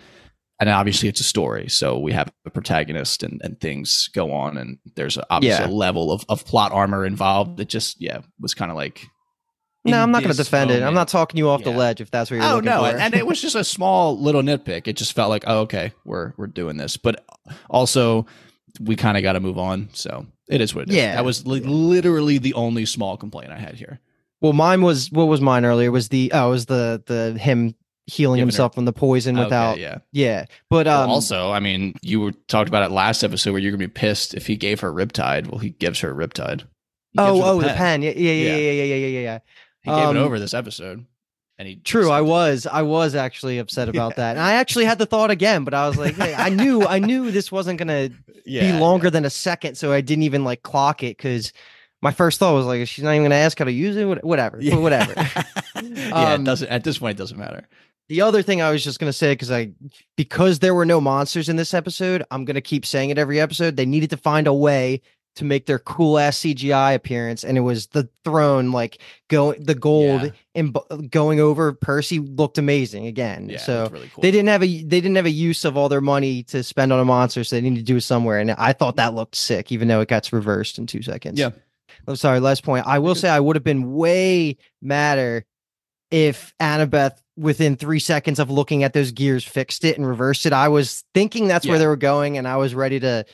and 0.60 0.70
obviously 0.70 1.10
it's 1.10 1.20
a 1.20 1.24
story, 1.26 1.68
so 1.70 2.00
we 2.00 2.12
have 2.14 2.32
a 2.46 2.50
protagonist 2.50 3.22
and 3.24 3.40
and 3.44 3.60
things 3.62 4.10
go 4.16 4.32
on, 4.34 4.58
and 4.58 4.80
there's 4.96 5.18
obviously 5.30 5.66
Yeah. 5.66 5.70
a 5.70 5.72
level 5.72 6.12
of 6.12 6.26
of 6.30 6.46
plot 6.46 6.72
armor 6.72 7.06
involved. 7.06 7.58
that 7.58 7.70
just 7.70 8.02
yeah 8.02 8.20
was 8.40 8.54
kind 8.56 8.72
of 8.72 8.78
like. 8.78 9.06
no 9.86 10.02
i'm 10.02 10.12
not 10.12 10.24
going 10.24 10.32
to 10.32 10.38
defend 10.38 10.72
it 10.72 10.82
i'm 10.82 10.94
not 10.94 11.10
talking 11.10 11.38
you 11.38 11.50
off 11.50 11.62
the 11.66 11.70
ledge 11.70 12.00
if 12.00 12.10
that's 12.10 12.32
what 12.32 12.38
you're 12.38 12.46
Oh 12.46 12.56
looking 12.56 12.70
no, 12.70 12.80
for 12.90 12.98
and 12.98 13.14
it 13.14 13.28
was 13.28 13.42
just 13.42 13.56
a 13.56 13.64
small 13.66 14.18
little 14.18 14.42
nitpick. 14.42 14.88
It 14.88 14.96
just 14.96 15.12
felt 15.14 15.30
like, 15.30 15.44
oh, 15.46 15.60
okay, 15.62 15.92
we're 16.06 16.32
we're 16.38 16.48
doing 16.48 16.78
this, 16.78 16.96
but 16.98 17.24
also 17.70 18.26
we 18.80 18.96
kind 18.96 19.18
of 19.18 19.24
got 19.24 19.34
to 19.34 19.40
move 19.40 19.58
on. 19.58 19.90
So 19.94 20.26
it 20.48 20.62
is 20.62 20.74
what 20.74 20.84
it 20.84 20.90
is. 20.90 20.96
Yeah. 20.96 21.16
that 21.16 21.26
was 21.26 21.46
li- 21.48 21.60
literally 21.62 22.38
the 22.38 22.54
only 22.56 22.86
small 22.86 23.18
complaint 23.18 23.52
I 23.52 23.58
had 23.60 23.76
here. 23.76 24.00
well 24.42 24.54
mine 24.54 24.82
was 24.82 25.12
what 25.12 25.26
was 25.26 25.42
mine 25.42 25.66
earlier 25.66 25.92
was 25.92 26.10
the 26.10 26.32
oh 26.34 26.48
it 26.48 26.52
was 26.52 26.66
the 26.66 27.02
the 27.06 27.38
him 27.40 27.76
healing 28.08 28.38
Giving 28.38 28.48
himself 28.50 28.76
from 28.76 28.84
the 28.86 28.92
poison 28.92 29.38
Okay, 29.38 29.46
without. 29.46 29.80
yeah. 29.80 30.00
yeah. 30.12 30.46
But 30.70 30.88
um, 30.88 31.10
also, 31.10 31.52
I 31.52 31.62
mean, 31.62 31.96
you 32.02 32.20
were 32.20 32.34
talked 32.50 32.68
about 32.68 32.84
it 32.84 32.92
last 32.94 33.24
episode 33.24 33.52
where 33.54 33.62
you're 33.62 33.72
gonna 33.72 33.78
be 33.80 33.88
pissed 33.88 34.34
if 34.34 34.46
he 34.48 34.58
gave 34.58 34.82
her 34.82 34.92
Riptide. 34.92 35.48
Well, 35.48 35.60
he 35.60 35.70
gives 35.70 36.02
her 36.02 36.14
Riptide. 36.14 36.62
He 37.12 37.18
gives 37.20 37.30
oh, 37.30 37.42
her 37.42 37.48
oh, 37.48 37.62
the 37.62 37.70
pen. 37.70 38.02
Yeah, 38.02 38.12
yeah, 38.12 38.32
yeah, 38.32 38.32
Yeah. 38.50 38.56
yeah, 38.58 38.72
yeah, 38.72 38.84
yeah, 38.84 38.96
yeah, 38.96 39.08
yeah. 39.08 39.20
yeah. 39.22 39.40
He 39.84 39.90
gave 39.92 40.08
Um, 40.10 40.18
it 40.18 40.20
over 40.20 40.38
this 40.40 40.54
episode, 40.54 41.06
and 41.58 41.68
he 41.68 41.76
True, 41.78 42.10
I 42.10 42.22
was, 42.22 42.66
I 42.66 42.82
was 42.82 43.16
actually 43.16 43.58
upset 43.60 43.90
about 43.94 44.12
Yeah. 44.14 44.16
that, 44.18 44.32
and 44.38 44.40
I 44.46 44.54
actually 44.54 44.86
had 44.86 44.98
the 45.00 45.06
thought 45.06 45.32
again, 45.32 45.64
but 45.64 45.74
I 45.74 45.88
was 45.88 45.98
like, 45.98 46.16
hey, 46.16 46.34
I 46.36 46.50
knew, 46.50 46.84
I 46.86 47.00
knew 47.00 47.32
this 47.32 47.52
wasn't 47.52 47.80
gonna 47.80 48.10
Yeah, 48.46 48.74
be 48.74 48.80
longer 48.80 49.10
than 49.10 49.24
a 49.26 49.30
second, 49.30 49.76
so 49.76 49.94
I 49.94 50.02
didn't 50.02 50.24
even 50.24 50.44
like 50.44 50.64
clock 50.64 51.02
it 51.04 51.16
because 51.18 51.54
my 52.02 52.12
first 52.12 52.40
thought 52.40 52.54
was 52.54 52.66
like, 52.66 52.86
she's 52.88 53.04
not 53.04 53.12
even 53.12 53.24
gonna 53.24 53.36
ask 53.36 53.58
how 53.58 53.66
to 53.66 53.72
use 53.72 53.96
it, 53.96 54.24
whatever, 54.24 54.58
Yeah. 54.60 54.76
whatever. 54.76 55.14
yeah, 55.82 56.34
Um, 56.34 56.42
it 56.42 56.44
doesn't. 56.44 56.68
At 56.70 56.84
this 56.84 56.98
point, 56.98 57.18
it 57.18 57.22
doesn't 57.22 57.38
matter. 57.38 57.68
The 58.10 58.20
other 58.22 58.42
thing 58.42 58.62
I 58.62 58.70
was 58.70 58.84
just 58.84 59.00
gonna 59.00 59.14
say, 59.14 59.32
because 59.32 59.50
I 59.50 59.72
because 60.18 60.60
there 60.60 60.76
were 60.76 60.86
no 60.86 61.00
monsters 61.00 61.48
in 61.48 61.56
this 61.56 61.74
episode, 61.74 62.24
I'm 62.32 62.44
gonna 62.44 62.60
keep 62.60 62.86
saying 62.86 63.12
it 63.12 63.18
every 63.18 63.40
episode. 63.40 63.78
They 63.78 63.86
needed 63.86 64.10
to 64.10 64.18
find 64.18 64.46
a 64.46 64.54
way 64.54 65.02
to 65.36 65.46
make 65.46 65.66
their 65.66 65.80
cool 65.80 66.20
ass 66.20 66.40
CGI 66.40 66.94
appearance, 66.94 67.44
and 67.44 67.58
it 67.58 67.62
was 67.62 67.88
the 67.88 68.08
throne, 68.24 68.72
like 68.72 69.00
going 69.30 69.64
the 69.64 69.74
gold 69.76 70.22
Yeah. 70.24 70.30
and 70.54 70.78
going 71.10 71.40
over 71.40 71.74
Percy 71.74 72.20
looked 72.20 72.58
amazing 72.60 73.08
again. 73.08 73.50
Yeah, 73.50 73.58
so 73.58 73.90
really 73.92 74.10
cool. 74.14 74.22
they 74.22 74.30
didn't 74.32 74.50
have 74.50 74.62
a 74.64 74.68
they 74.68 75.02
didn't 75.02 75.16
have 75.16 75.26
a 75.26 75.32
use 75.32 75.66
of 75.66 75.76
all 75.76 75.90
their 75.90 76.02
money 76.02 76.44
to 76.44 76.62
spend 76.64 76.94
on 76.94 77.00
a 77.00 77.06
monster, 77.06 77.44
so 77.44 77.56
they 77.56 77.62
needed 77.62 77.78
to 77.80 77.84
do 77.84 77.98
it 77.98 78.02
somewhere. 78.02 78.40
And 78.40 78.52
I 78.52 78.74
thought 78.74 78.96
that 78.98 79.16
looked 79.16 79.36
sick, 79.36 79.72
even 79.72 79.88
though 79.88 80.02
it 80.02 80.10
gets 80.10 80.32
reversed 80.32 80.78
in 80.78 80.86
two 80.86 81.02
seconds. 81.02 81.40
Yeah. 81.40 81.50
I'm 82.08 82.16
sorry. 82.16 82.40
Last 82.40 82.64
point. 82.64 82.86
I 82.86 83.00
will 83.00 83.16
say 83.16 83.30
I 83.30 83.40
would 83.40 83.56
have 83.56 83.64
been 83.64 83.94
way 83.94 84.58
madder 84.82 85.46
if 86.12 86.54
Annabeth, 86.60 87.18
within 87.36 87.76
three 87.76 88.00
seconds 88.00 88.38
of 88.38 88.52
looking 88.52 88.84
at 88.84 88.94
those 88.94 89.12
gears, 89.12 89.44
fixed 89.44 89.84
it 89.84 89.98
and 89.98 90.06
reversed 90.08 90.46
it. 90.46 90.54
I 90.54 90.68
was 90.68 91.04
thinking 91.16 91.48
that's 91.48 91.66
where 91.66 91.80
they 91.80 91.88
were 91.88 91.96
going, 91.96 92.38
and 92.38 92.48
I 92.48 92.58
was 92.58 92.76
ready 92.76 93.00
to 93.00 93.26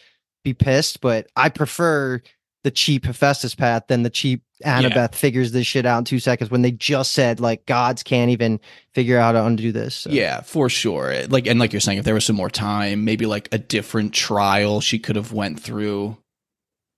be 0.43 0.53
pissed. 0.53 1.01
But 1.01 1.27
I 1.35 1.49
prefer 1.49 2.21
the 2.63 2.71
cheap 2.71 3.05
Hephaestus 3.05 3.55
path 3.55 3.83
than 3.87 4.03
the 4.03 4.09
cheap 4.09 4.43
Annabeth 4.65 5.15
figures 5.15 5.53
this 5.53 5.65
shit 5.65 5.85
out 5.85 5.99
in 5.99 6.03
two 6.03 6.19
seconds 6.19 6.51
when 6.51 6.61
they 6.61 6.71
just 6.71 7.13
said 7.13 7.39
like 7.39 7.65
gods 7.65 8.03
can't 8.03 8.31
even 8.31 8.59
figure 8.93 9.17
out 9.17 9.35
how 9.35 9.41
to 9.41 9.45
undo 9.45 9.71
this. 9.71 9.95
So. 9.95 10.09
Yeah, 10.09 10.41
for 10.41 10.67
sure. 10.67 11.25
Like 11.27 11.47
and 11.47 11.59
like 11.59 11.71
you're 11.71 11.79
saying, 11.79 11.99
if 11.99 12.05
there 12.05 12.13
was 12.13 12.25
some 12.25 12.35
more 12.35 12.49
time, 12.49 13.05
maybe 13.05 13.25
like 13.25 13.47
a 13.53 13.57
different 13.57 14.13
trial 14.13 14.81
she 14.81 14.99
could 14.99 15.15
have 15.15 15.31
went 15.31 15.59
through 15.59 16.17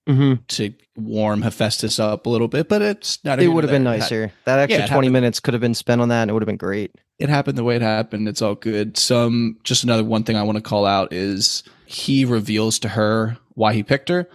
Mhm. 0.10 0.40
to 0.48 0.74
warm 0.98 1.42
Hephaestus 1.44 2.00
up 2.00 2.26
a 2.26 2.30
little 2.30 2.48
bit. 2.48 2.68
But 2.68 2.82
it's 2.82 3.20
not. 3.24 3.40
It 3.42 3.48
would 3.48 3.64
have 3.64 3.72
been 3.72 3.84
nicer. 3.84 4.32
That 4.46 4.60
extra 4.60 4.82
Yeah, 4.82 4.88
20 4.88 5.08
happened. 5.08 5.14
minutes 5.14 5.40
could 5.40 5.54
have 5.54 5.62
been 5.62 5.74
spent 5.76 6.02
on 6.02 6.10
that 6.10 6.24
and 6.24 6.32
it 6.32 6.34
would 6.34 6.42
have 6.44 6.48
been 6.48 6.58
great. 6.58 6.92
It 7.20 7.30
happened 7.30 7.58
the 7.58 7.64
way 7.64 7.76
it 7.76 7.82
happened. 7.84 8.28
It's 8.28 8.42
all 8.42 8.56
good. 8.56 8.98
Some 8.98 9.58
just 9.64 9.84
another 9.84 10.04
one 10.04 10.24
thing 10.24 10.36
I 10.36 10.44
want 10.44 10.58
to 10.58 10.62
call 10.64 10.86
out 10.86 11.14
is 11.14 11.64
he 11.86 12.26
reveals 12.26 12.80
to 12.80 12.90
her 12.90 13.38
why 13.54 13.74
he 13.74 13.84
picked 13.84 14.10
her. 14.10 14.28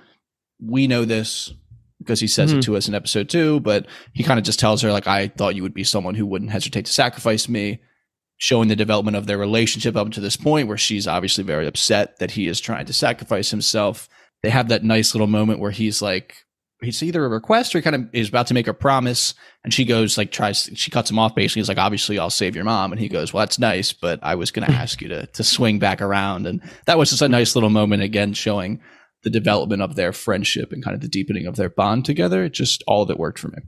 We 0.61 0.87
know 0.87 1.05
this 1.05 1.53
because 1.99 2.21
he 2.21 2.29
says 2.29 2.53
Mhm. 2.55 2.59
it 2.59 2.63
to 2.63 2.77
us 2.77 2.87
in 2.87 2.95
episode 2.95 3.29
two, 3.29 3.59
but 3.61 3.87
he 4.13 4.23
kind 4.23 4.39
of 4.39 4.45
just 4.45 4.61
tells 4.61 4.83
her 4.83 4.93
like, 4.93 5.09
"I 5.09 5.29
thought 5.29 5.57
you 5.57 5.63
would 5.63 5.75
be 5.75 5.83
someone 5.85 6.15
who 6.15 6.27
wouldn't 6.27 6.53
hesitate 6.53 6.85
to 6.87 6.93
sacrifice 6.93 7.49
me." 7.49 7.81
Showing 8.39 8.69
the 8.69 8.77
development 8.77 9.17
of 9.17 9.27
their 9.27 9.39
relationship 9.39 9.97
up 9.97 10.11
to 10.13 10.21
this 10.21 10.37
point, 10.37 10.69
where 10.69 10.77
she's 10.77 11.09
obviously 11.09 11.43
very 11.43 11.67
upset 11.67 12.19
that 12.19 12.33
he 12.33 12.47
is 12.49 12.61
trying 12.61 12.85
to 12.85 12.93
sacrifice 12.93 13.51
himself. 13.51 14.09
They 14.43 14.51
have 14.51 14.69
that 14.69 14.85
nice 14.85 15.15
little 15.15 15.27
moment 15.27 15.61
where 15.61 15.71
he's 15.71 16.01
like, 16.03 16.37
it's 16.83 17.03
either 17.03 17.25
a 17.25 17.29
request 17.29 17.75
or 17.75 17.79
he 17.79 17.83
kind 17.83 17.97
of 17.97 18.09
is 18.13 18.29
about 18.29 18.47
to 18.49 18.55
make 18.55 18.69
a 18.69 18.75
promise, 18.75 19.35
and 19.65 19.73
she 19.73 19.85
goes 19.85 20.19
like 20.19 20.31
tries 20.31 20.69
she 20.75 20.91
cuts 20.91 21.11
him 21.11 21.19
off 21.19 21.35
basically. 21.35 21.61
He's 21.61 21.69
like, 21.69 21.79
obviously 21.79 22.19
I'll 22.19 22.29
save 22.31 22.55
your 22.55 22.65
mom, 22.67 22.93
and 22.93 23.01
he 23.01 23.09
goes, 23.09 23.33
well 23.33 23.41
that's 23.43 23.59
nice, 23.59 23.93
but 23.93 24.21
I 24.23 24.35
was 24.35 24.51
going 24.51 24.67
to 24.71 24.75
ask 24.75 25.01
you 25.01 25.09
to 25.09 25.27
to 25.27 25.43
swing 25.43 25.79
back 25.79 26.03
around, 26.03 26.47
and 26.47 26.61
that 26.87 26.99
was 26.99 27.11
just 27.11 27.23
a 27.23 27.29
nice 27.29 27.57
little 27.57 27.71
moment 27.71 28.03
again 28.03 28.35
showing 28.35 28.81
the 29.23 29.31
development 29.31 29.81
of 29.83 29.97
their 29.97 30.13
friendship 30.13 30.71
and 30.71 30.85
kind 30.85 30.95
of 30.95 31.01
the 31.01 31.09
deepening 31.09 31.47
of 31.47 31.57
their 31.57 31.71
bond 31.71 32.05
together. 32.05 32.45
It 32.45 32.53
just 32.53 32.85
all 32.87 33.03
of 33.03 33.11
it 33.11 33.19
worked 33.19 33.39
for 33.39 33.49
me. 33.49 33.59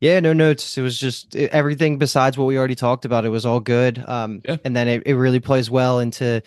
Yeah, 0.00 0.18
no 0.20 0.32
notes. 0.34 0.76
It 0.76 0.82
was 0.82 0.98
just 0.98 1.34
everything 1.36 1.96
besides 1.98 2.36
what 2.36 2.44
we 2.46 2.58
already 2.58 2.74
talked 2.74 3.04
about. 3.06 3.24
It 3.24 3.30
was 3.30 3.46
all 3.46 3.60
good. 3.60 4.04
Um, 4.06 4.42
Yeah. 4.44 4.56
and 4.64 4.76
then 4.76 4.88
it, 4.88 5.04
it 5.06 5.14
really 5.14 5.40
plays 5.40 5.70
well 5.70 6.00
into 6.00 6.42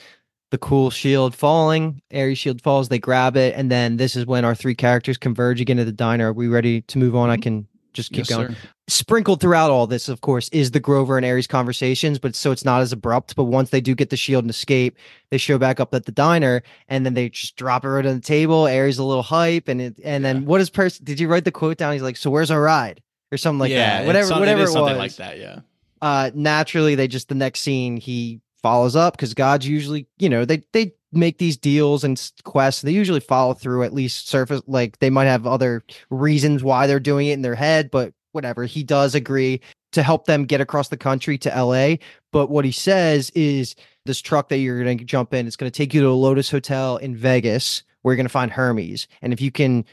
the 0.51 0.57
cool 0.57 0.89
shield 0.89 1.35
falling. 1.35 2.01
Ares 2.13 2.37
shield 2.37 2.61
falls, 2.61 2.89
they 2.89 2.99
grab 2.99 3.35
it, 3.35 3.53
and 3.55 3.69
then 3.71 3.97
this 3.97 4.15
is 4.15 4.25
when 4.25 4.45
our 4.45 4.55
three 4.55 4.75
characters 4.75 5.17
converge 5.17 5.59
again 5.61 5.79
at 5.79 5.85
the 5.85 5.91
diner. 5.91 6.29
Are 6.29 6.33
we 6.33 6.47
ready 6.47 6.81
to 6.83 6.97
move 6.97 7.15
on? 7.15 7.29
I 7.29 7.37
can 7.37 7.67
just 7.93 8.11
keep 8.11 8.19
Yes, 8.19 8.29
going. 8.29 8.49
sir. 8.49 8.55
Sprinkled 8.89 9.41
throughout 9.41 9.69
all 9.69 9.85
this, 9.87 10.07
of 10.07 10.21
course, 10.21 10.47
is 10.49 10.71
the 10.71 10.79
Grover 10.79 11.17
and 11.17 11.25
Ares 11.25 11.47
conversations, 11.47 12.19
but 12.19 12.35
so 12.35 12.51
it's 12.51 12.63
not 12.63 12.81
as 12.81 12.93
abrupt. 12.93 13.35
But 13.35 13.45
once 13.45 13.71
they 13.71 13.81
do 13.81 13.93
get 13.95 14.09
the 14.11 14.15
shield 14.15 14.45
and 14.45 14.49
escape, 14.49 14.95
they 15.29 15.37
show 15.37 15.57
back 15.57 15.81
up 15.81 15.93
at 15.93 16.05
the 16.05 16.11
diner, 16.13 16.63
and 16.87 17.05
then 17.05 17.13
they 17.13 17.27
just 17.29 17.57
drop 17.57 17.83
it 17.83 17.89
right 17.89 18.05
on 18.05 18.15
the 18.15 18.21
table. 18.21 18.63
Ares 18.63 18.97
a 18.97 19.03
little 19.03 19.23
hype, 19.23 19.67
and 19.67 19.81
it, 19.81 19.99
and 20.05 20.23
then 20.23 20.37
Yeah. 20.37 20.41
what 20.43 20.61
is 20.61 20.69
person? 20.69 21.03
Did 21.03 21.19
you 21.19 21.27
write 21.27 21.43
the 21.43 21.51
quote 21.51 21.77
down? 21.77 21.91
He's 21.91 22.01
like, 22.01 22.15
"So 22.15 22.29
where's 22.29 22.49
our 22.51 22.61
ride?" 22.61 23.01
or 23.33 23.37
something 23.37 23.59
like 23.59 23.71
yeah, 23.71 23.99
that. 23.99 24.07
Whatever, 24.07 24.39
whatever 24.39 24.61
it 24.61 24.69
it, 24.69 24.79
was. 24.79 24.97
like 24.97 25.15
that. 25.17 25.37
Yeah, 25.37 25.59
Uh, 26.01 26.31
naturally, 26.33 26.95
they 26.95 27.09
just 27.09 27.27
the 27.27 27.35
next 27.35 27.59
scene 27.59 27.97
he 27.97 28.39
follows 28.67 28.97
up 28.97 29.13
because 29.13 29.33
gods 29.33 29.65
usually, 29.65 30.05
you 30.17 30.27
know, 30.27 30.43
they 30.43 30.61
they 30.73 30.91
make 31.13 31.37
these 31.37 31.55
deals 31.55 32.03
and 32.03 32.31
quests. 32.43 32.81
They 32.81 32.91
usually 32.91 33.21
follow 33.21 33.53
through 33.53 33.83
at 33.83 33.93
least 33.93 34.27
surface. 34.27 34.61
Like 34.67 34.99
they 34.99 35.09
might 35.09 35.27
have 35.27 35.47
other 35.47 35.85
reasons 36.09 36.65
why 36.65 36.85
they're 36.85 36.99
doing 36.99 37.27
it 37.27 37.33
in 37.33 37.43
their 37.43 37.55
head, 37.55 37.89
but 37.89 38.11
whatever. 38.33 38.65
He 38.65 38.83
does 38.83 39.15
agree 39.15 39.61
to 39.93 40.03
help 40.03 40.25
them 40.25 40.43
get 40.43 40.59
across 40.59 40.89
the 40.89 40.97
country 40.97 41.37
to 41.37 41.63
LA. 41.63 41.95
But 42.33 42.49
what 42.49 42.65
he 42.65 42.73
says 42.73 43.29
is 43.29 43.73
this 44.05 44.19
truck 44.19 44.49
that 44.49 44.57
you're 44.57 44.83
going 44.83 44.97
to 44.97 45.05
jump 45.05 45.33
in, 45.33 45.47
it's 45.47 45.55
going 45.55 45.71
to 45.71 45.77
take 45.77 45.93
you 45.93 46.01
to 46.01 46.09
a 46.09 46.11
Lotus 46.11 46.51
Hotel 46.51 46.97
in 46.97 47.15
Vegas 47.15 47.83
where 48.01 48.11
you're 48.11 48.17
going 48.17 48.25
to 48.25 48.29
find 48.29 48.51
Hermes. 48.51 49.07
And 49.21 49.31
if 49.31 49.39
you 49.39 49.49
can 49.49 49.85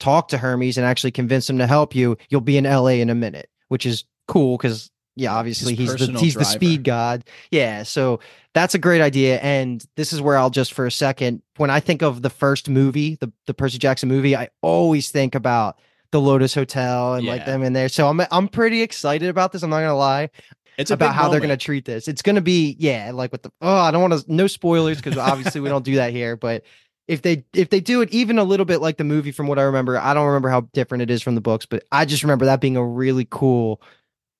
talk 0.00 0.28
to 0.28 0.36
Hermes 0.36 0.76
and 0.76 0.84
actually 0.84 1.12
convince 1.12 1.48
him 1.48 1.56
to 1.56 1.66
help 1.66 1.94
you, 1.94 2.18
you'll 2.28 2.42
be 2.42 2.58
in 2.58 2.64
LA 2.64 3.00
in 3.00 3.08
a 3.08 3.14
minute, 3.14 3.48
which 3.68 3.86
is 3.86 4.04
cool 4.26 4.58
because 4.58 4.90
yeah, 5.18 5.34
obviously 5.34 5.74
he's 5.74 5.94
the 5.94 6.18
he's 6.18 6.34
the 6.34 6.44
speed 6.44 6.84
god. 6.84 7.24
Yeah, 7.50 7.82
so 7.82 8.20
that's 8.54 8.74
a 8.74 8.78
great 8.78 9.00
idea. 9.00 9.38
And 9.40 9.84
this 9.96 10.12
is 10.12 10.20
where 10.20 10.36
I'll 10.36 10.50
just 10.50 10.72
for 10.72 10.86
a 10.86 10.92
second, 10.92 11.42
when 11.56 11.70
I 11.70 11.80
think 11.80 12.02
of 12.02 12.22
the 12.22 12.30
first 12.30 12.68
movie, 12.68 13.16
the 13.16 13.32
the 13.46 13.54
Percy 13.54 13.78
Jackson 13.78 14.08
movie, 14.08 14.36
I 14.36 14.48
always 14.62 15.10
think 15.10 15.34
about 15.34 15.78
the 16.10 16.20
Lotus 16.20 16.54
Hotel 16.54 17.14
and 17.14 17.26
like 17.26 17.44
them 17.44 17.62
in 17.62 17.72
there. 17.72 17.88
So 17.88 18.08
I'm 18.08 18.20
I'm 18.30 18.48
pretty 18.48 18.82
excited 18.82 19.28
about 19.28 19.52
this. 19.52 19.62
I'm 19.62 19.70
not 19.70 19.80
gonna 19.80 19.96
lie 19.96 20.30
it's 20.78 20.92
about 20.92 21.14
how 21.14 21.28
they're 21.28 21.40
going 21.40 21.50
to 21.50 21.56
treat 21.56 21.84
this. 21.84 22.06
It's 22.06 22.22
going 22.22 22.36
to 22.36 22.42
be 22.42 22.76
yeah, 22.78 23.10
like 23.12 23.32
with 23.32 23.42
the 23.42 23.50
oh, 23.60 23.76
I 23.76 23.90
don't 23.90 24.00
want 24.00 24.22
to 24.22 24.32
no 24.32 24.46
spoilers 24.46 24.98
because 24.98 25.18
obviously 25.18 25.60
we 25.60 25.68
don't 25.68 25.84
do 25.84 25.96
that 25.96 26.12
here, 26.12 26.36
but 26.36 26.62
if 27.08 27.22
they 27.22 27.44
if 27.52 27.70
they 27.70 27.80
do 27.80 28.00
it 28.00 28.10
even 28.10 28.38
a 28.38 28.44
little 28.44 28.64
bit 28.64 28.80
like 28.80 28.96
the 28.96 29.04
movie 29.04 29.32
from 29.32 29.48
what 29.48 29.58
I 29.58 29.62
remember, 29.62 29.98
I 29.98 30.14
don't 30.14 30.26
remember 30.26 30.48
how 30.48 30.62
different 30.72 31.02
it 31.02 31.10
is 31.10 31.20
from 31.20 31.34
the 31.34 31.40
books, 31.40 31.66
but 31.66 31.82
I 31.90 32.04
just 32.04 32.22
remember 32.22 32.44
that 32.44 32.60
being 32.60 32.76
a 32.76 32.86
really 32.86 33.26
cool 33.28 33.82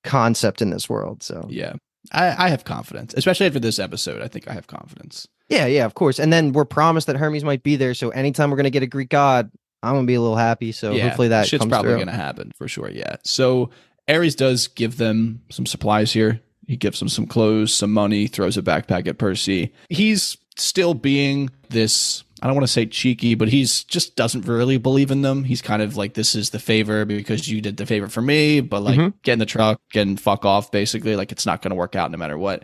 concept 0.03 0.61
in 0.61 0.69
this 0.69 0.89
world. 0.89 1.23
So 1.23 1.45
Yeah, 1.49 1.73
I, 2.11 2.45
I 2.45 2.49
have 2.49 2.63
confidence, 2.63 3.13
especially 3.15 3.47
after 3.47 3.59
this 3.59 3.79
episode. 3.79 4.21
I 4.21 4.27
think 4.27 4.47
I 4.47 4.53
have 4.53 4.67
confidence. 4.67 5.27
yeah, 5.49 5.65
yeah, 5.65 5.85
of 5.85 5.95
course. 5.95 6.19
And 6.19 6.31
then 6.31 6.53
we're 6.53 6.65
promised 6.65 7.07
that 7.07 7.15
Hermes 7.17 7.43
might 7.43 7.63
be 7.63 7.75
there, 7.75 7.93
so 7.93 8.09
anytime 8.09 8.49
we're 8.49 8.57
going 8.57 8.63
to 8.65 8.69
get 8.69 8.83
a 8.83 8.87
Greek 8.87 9.09
god, 9.09 9.51
I'm 9.81 9.93
going 9.93 10.05
to 10.05 10.07
be 10.07 10.15
a 10.15 10.21
little 10.21 10.35
happy. 10.37 10.71
So 10.71 10.91
yeah, 10.91 11.07
hopefully 11.07 11.29
that 11.29 11.47
shit's 11.47 11.61
comes 11.61 11.69
probably 11.71 11.91
through. 11.91 11.97
going 11.97 12.07
to 12.07 12.13
happen 12.13 12.51
for 12.57 12.67
sure. 12.67 12.89
Yeah. 12.89 13.15
So 13.23 13.69
Ares 14.07 14.35
does 14.35 14.67
give 14.67 14.97
them 14.97 15.41
some 15.49 15.65
supplies 15.65 16.11
here. 16.11 16.41
He 16.67 16.75
gives 16.77 16.99
them 16.99 17.09
some 17.09 17.25
clothes, 17.25 17.73
some 17.73 17.91
money, 17.91 18.27
throws 18.27 18.57
a 18.57 18.61
backpack 18.61 19.07
at 19.07 19.17
Percy. 19.17 19.73
He's 19.89 20.37
still 20.57 20.93
being 20.93 21.49
this. 21.69 22.23
I 22.41 22.47
don't 22.47 22.55
want 22.55 22.67
to 22.67 22.71
say 22.71 22.85
cheeky, 22.85 23.35
but 23.35 23.49
he's 23.49 23.83
just 23.83 24.15
doesn't 24.15 24.45
really 24.47 24.77
believe 24.77 25.11
in 25.11 25.21
them. 25.21 25.43
He's 25.43 25.61
kind 25.61 25.81
of 25.81 25.97
like, 25.97 26.13
this 26.13 26.35
is 26.35 26.49
the 26.51 26.59
favor 26.59 27.05
because 27.05 27.47
you 27.49 27.61
did 27.61 27.77
the 27.77 27.85
favor 27.85 28.07
for 28.07 28.21
me, 28.21 28.61
but 28.61 28.81
like 28.81 28.97
Mhm. 28.99 29.13
get 29.23 29.33
in 29.33 29.39
the 29.39 29.45
truck 29.45 29.79
and 29.95 30.19
fuck 30.19 30.45
off, 30.45 30.71
basically. 30.71 31.15
Like 31.15 31.31
it's 31.31 31.45
not 31.45 31.61
going 31.61 31.71
to 31.71 31.75
work 31.75 31.95
out 31.95 32.11
no 32.11 32.17
matter 32.17 32.37
what. 32.37 32.63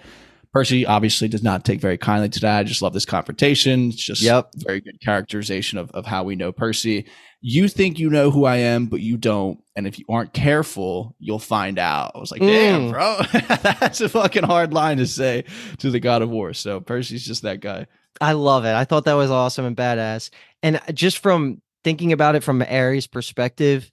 Percy 0.53 0.85
obviously 0.85 1.27
does 1.27 1.43
not 1.43 1.65
take 1.65 1.81
very 1.81 1.97
kindly 1.97 2.29
to 2.29 2.39
that. 2.39 2.59
I 2.59 2.63
just 2.63 2.81
love 2.81 2.93
this 2.93 3.05
confrontation. 3.05 3.89
It's 3.89 4.01
just 4.01 4.21
Yep. 4.21 4.51
very 4.55 4.79
good 4.79 5.01
characterization 5.01 5.77
of, 5.77 5.91
of 5.91 6.05
how 6.05 6.23
we 6.23 6.37
know 6.37 6.53
Percy. 6.53 7.05
You 7.41 7.67
think 7.67 7.99
you 7.99 8.09
know 8.09 8.31
who 8.31 8.45
I 8.45 8.55
am, 8.57 8.85
but 8.85 9.01
you 9.01 9.17
don't. 9.17 9.59
And 9.75 9.85
if 9.85 9.99
you 9.99 10.05
aren't 10.07 10.31
careful, 10.33 11.13
you'll 11.19 11.39
find 11.39 11.77
out. 11.77 12.13
I 12.15 12.19
was 12.19 12.31
like, 12.31 12.39
damn, 12.39 12.89
Mm. 12.89 12.91
bro. 12.91 13.17
That's 13.81 13.99
a 13.99 14.07
fucking 14.07 14.43
hard 14.45 14.73
line 14.73 14.97
to 14.97 15.05
say 15.05 15.43
to 15.79 15.91
the 15.91 15.99
God 15.99 16.21
of 16.21 16.29
War. 16.29 16.53
So 16.53 16.79
Percy's 16.79 17.25
just 17.25 17.41
that 17.41 17.59
guy. 17.59 17.87
I 18.21 18.33
love 18.33 18.65
it. 18.65 18.73
I 18.73 18.85
thought 18.85 19.05
that 19.05 19.13
was 19.13 19.31
awesome 19.31 19.65
and 19.65 19.75
badass. 19.75 20.29
And 20.63 20.79
just 20.93 21.17
from 21.17 21.61
thinking 21.83 22.11
about 22.11 22.35
it 22.35 22.43
from 22.43 22.61
Ares' 22.61 23.07
perspective, 23.07 23.91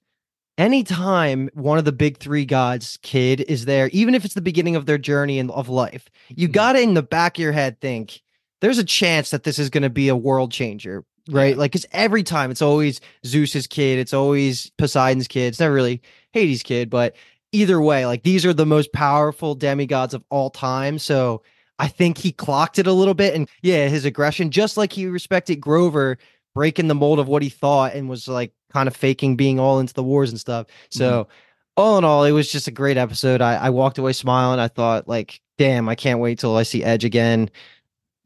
anytime 0.58 1.50
one 1.54 1.78
of 1.78 1.84
the 1.84 1.92
big 1.92 2.18
three 2.18 2.44
gods 2.44 2.98
kid 3.02 3.40
is 3.48 3.64
there, 3.64 3.88
even 3.92 4.14
if 4.14 4.24
it's 4.24 4.34
the 4.34 4.40
beginning 4.40 4.76
of 4.76 4.86
their 4.86 4.98
journey 4.98 5.38
in, 5.38 5.50
of 5.50 5.68
life, 5.68 6.08
you 6.28 6.48
Mhm. 6.48 6.52
got 6.52 6.72
to 6.72 6.80
in 6.80 6.94
the 6.94 7.02
back 7.02 7.36
of 7.38 7.42
your 7.42 7.52
head 7.52 7.80
think 7.80 8.22
there's 8.60 8.78
a 8.78 8.84
chance 8.84 9.30
that 9.30 9.42
this 9.42 9.58
is 9.58 9.70
going 9.70 9.82
to 9.82 9.90
be 9.90 10.08
a 10.08 10.16
world 10.16 10.52
changer, 10.52 11.04
right? 11.28 11.54
Yeah. 11.54 11.58
Like, 11.60 11.72
because 11.72 11.86
every 11.92 12.22
time 12.22 12.50
it's 12.50 12.62
always 12.62 13.00
Zeus's 13.26 13.66
kid, 13.66 13.98
it's 13.98 14.14
always 14.14 14.70
Poseidon's 14.78 15.26
kid. 15.26 15.48
It's 15.48 15.60
never 15.60 15.74
really 15.74 16.00
Hades' 16.32 16.62
kid, 16.62 16.88
but 16.88 17.16
either 17.50 17.80
way, 17.80 18.06
like 18.06 18.22
these 18.22 18.46
are 18.46 18.54
the 18.54 18.64
most 18.66 18.92
powerful 18.92 19.54
demigods 19.54 20.14
of 20.14 20.22
all 20.30 20.48
time. 20.48 20.98
So 20.98 21.42
I 21.78 21.88
think 21.88 22.18
he 22.18 22.32
clocked 22.32 22.78
it 22.78 22.86
a 22.86 22.92
little 22.92 23.14
bit. 23.14 23.34
And 23.34 23.48
yeah, 23.62 23.88
his 23.88 24.04
aggression, 24.04 24.50
just 24.50 24.76
like 24.76 24.92
he 24.92 25.06
respected 25.06 25.56
Grover 25.56 26.18
breaking 26.54 26.88
the 26.88 26.94
mold 26.94 27.18
of 27.18 27.28
what 27.28 27.42
he 27.42 27.48
thought 27.48 27.94
and 27.94 28.08
was 28.08 28.28
like 28.28 28.52
kind 28.72 28.88
of 28.88 28.96
faking 28.96 29.36
being 29.36 29.58
all 29.58 29.80
into 29.80 29.94
the 29.94 30.02
wars 30.02 30.30
and 30.30 30.38
stuff. 30.38 30.66
So 30.90 31.24
mm-hmm. 31.24 31.30
all 31.76 31.98
in 31.98 32.04
all, 32.04 32.24
it 32.24 32.32
was 32.32 32.50
just 32.50 32.68
a 32.68 32.72
great 32.72 32.96
episode. 32.96 33.40
I, 33.40 33.54
I 33.54 33.70
walked 33.70 33.98
away 33.98 34.12
smiling. 34.12 34.60
I 34.60 34.68
thought 34.68 35.08
like, 35.08 35.40
damn, 35.58 35.88
I 35.88 35.94
can't 35.94 36.20
wait 36.20 36.38
till 36.38 36.56
I 36.56 36.62
see 36.62 36.84
Edge 36.84 37.04
again. 37.04 37.50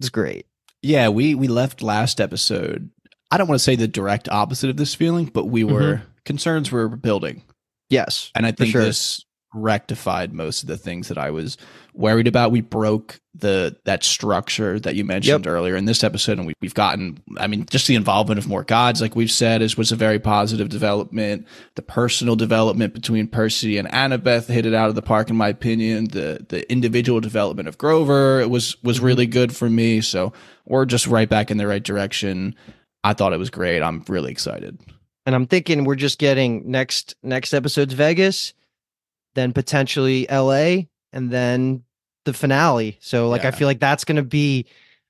It's 0.01 0.11
great. 0.11 0.47
Yeah, 0.83 1.09
we 1.09 1.35
we 1.35 1.49
left 1.49 1.83
last 1.83 2.21
episode. 2.21 2.91
I 3.31 3.39
don't 3.39 3.49
want 3.49 3.59
to 3.59 3.65
say 3.65 3.75
the 3.75 3.89
direct 3.89 4.29
opposite 4.29 4.71
of 4.71 4.77
this 4.77 4.95
feeling, 4.95 5.27
but 5.27 5.47
we 5.47 5.65
were 5.65 5.97
mm-hmm. 5.97 6.05
concerns 6.25 6.71
were 6.71 6.89
building. 6.89 7.43
Yes. 7.89 8.31
And 8.35 8.47
I 8.47 8.53
think 8.53 8.71
sure. 8.71 8.83
this 8.83 9.25
rectified 9.57 10.33
most 10.33 10.63
of 10.63 10.69
the 10.69 10.77
things 10.77 11.09
that 11.09 11.19
I 11.19 11.31
was 11.31 11.57
worried 11.95 12.27
about. 12.27 12.51
We 12.51 12.61
broke 12.61 13.21
the 13.35 13.77
that 13.85 14.05
structure 14.05 14.79
that 14.81 14.95
you 14.95 15.05
mentioned 15.05 15.45
yep. 15.45 15.53
earlier 15.53 15.77
in 15.77 15.85
this 15.85 16.05
episode, 16.05 16.39
and 16.39 16.47
we, 16.47 16.55
we've 16.61 16.75
gotten. 16.75 17.19
I 17.39 17.47
mean, 17.47 17.67
just 17.67 17.87
the 17.87 17.95
involvement 17.95 18.39
of 18.39 18.47
more 18.47 18.65
gods, 18.65 19.01
like 19.01 19.17
we've 19.17 19.31
said, 19.31 19.63
is 19.63 19.77
was 19.77 19.93
a 19.93 19.97
very 19.97 20.19
positive 20.19 20.69
development. 20.69 21.47
The 21.75 21.83
personal 21.83 22.37
development 22.37 22.95
between 22.95 23.27
Percy 23.27 23.79
and 23.79 23.89
Annabeth 23.89 24.47
hit 24.47 24.67
it 24.67 24.75
out 24.75 24.89
of 24.89 24.95
the 24.95 25.03
park, 25.03 25.31
in 25.31 25.37
my 25.37 25.49
opinion. 25.49 26.09
The 26.09 26.45
the 26.49 26.71
individual 26.71 27.21
development 27.21 27.69
of 27.69 27.79
Grover 27.79 28.47
was 28.49 28.83
was 28.83 28.99
mm-hmm. 28.99 29.07
really 29.07 29.27
good 29.27 29.55
for 29.55 29.69
me. 29.69 30.01
So 30.01 30.33
we're 30.67 30.87
just 30.87 31.07
right 31.07 31.29
back 31.29 31.51
in 31.51 31.57
the 31.57 31.67
right 31.67 31.83
direction. 31.83 32.55
I 33.05 33.13
thought 33.13 33.33
it 33.33 33.39
was 33.39 33.51
great. 33.51 33.83
I'm 33.83 34.05
really 34.09 34.33
excited. 34.33 34.79
And 35.27 35.35
I'm 35.35 35.47
thinking 35.47 35.85
we're 35.85 35.97
just 35.97 36.19
getting 36.19 36.71
next 36.71 37.17
next 37.23 37.53
episode's 37.53 37.95
Vegas 37.95 38.55
then 39.37 39.53
potentially 39.53 40.27
LA, 40.29 40.87
and 41.13 41.31
then 41.31 41.85
the 42.25 42.33
finale. 42.33 42.99
So 43.01 43.29
like 43.29 43.43
yeah. 43.43 43.49
I 43.49 43.51
feel 43.53 43.69
like 43.69 43.79
that's 43.79 44.05
going 44.05 44.17
to 44.17 44.25
be 44.25 44.67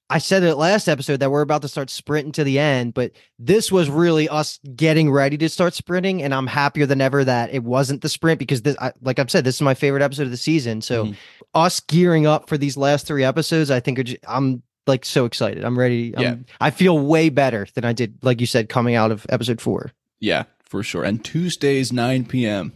I 0.09 0.19
said 0.19 0.45
it 0.45 0.55
last 0.55 0.87
episode 0.87 1.19
that 1.19 1.31
we're 1.31 1.41
about 1.41 1.63
to 1.63 1.69
start 1.69 1.91
sprinting 1.91 2.33
to 2.33 2.45
the 2.45 2.61
end, 2.61 2.95
but 2.95 3.11
this 3.41 3.73
was 3.73 3.91
really 3.91 4.29
us 4.29 4.61
getting 4.77 5.11
ready 5.11 5.37
to 5.39 5.49
start 5.49 5.75
sprinting, 5.75 6.23
and 6.23 6.33
I'm 6.33 6.47
happier 6.47 6.87
than 6.87 7.01
ever 7.01 7.25
that 7.25 7.53
it 7.53 7.65
wasn't 7.65 8.03
the 8.03 8.09
sprint 8.09 8.39
because 8.39 8.63
this, 8.63 8.77
I, 8.81 8.93
like 9.03 9.19
I've 9.19 9.31
said, 9.31 9.43
this 9.43 9.57
is 9.57 9.63
my 9.63 9.75
favorite 9.75 10.03
episode 10.03 10.25
of 10.25 10.31
the 10.31 10.37
season. 10.37 10.81
So, 10.81 11.07
mm-hmm. 11.07 11.15
us 11.57 11.81
gearing 11.81 12.25
up 12.25 12.49
for 12.49 12.57
these 12.57 12.77
last 12.77 13.09
three 13.09 13.25
episodes, 13.25 13.69
I 13.69 13.81
think 13.81 14.03
just, 14.05 14.19
I'm 14.29 14.63
like 14.87 15.05
so 15.05 15.25
excited. 15.25 15.65
I'm 15.65 15.77
ready. 15.77 16.17
I'm, 16.17 16.23
yeah. 16.23 16.37
I 16.61 16.71
feel 16.71 16.97
way 16.97 17.29
better 17.29 17.67
than 17.75 17.85
I 17.85 17.93
did, 17.93 18.19
like 18.23 18.41
you 18.41 18.47
said, 18.47 18.69
coming 18.69 18.95
out 18.95 19.11
of 19.11 19.27
episode 19.29 19.61
four. 19.61 19.91
Yeah, 20.21 20.45
for 20.63 20.85
sure. 20.85 21.03
And 21.03 21.25
Tuesdays 21.25 21.93
9 21.93 22.27
p.m. 22.27 22.73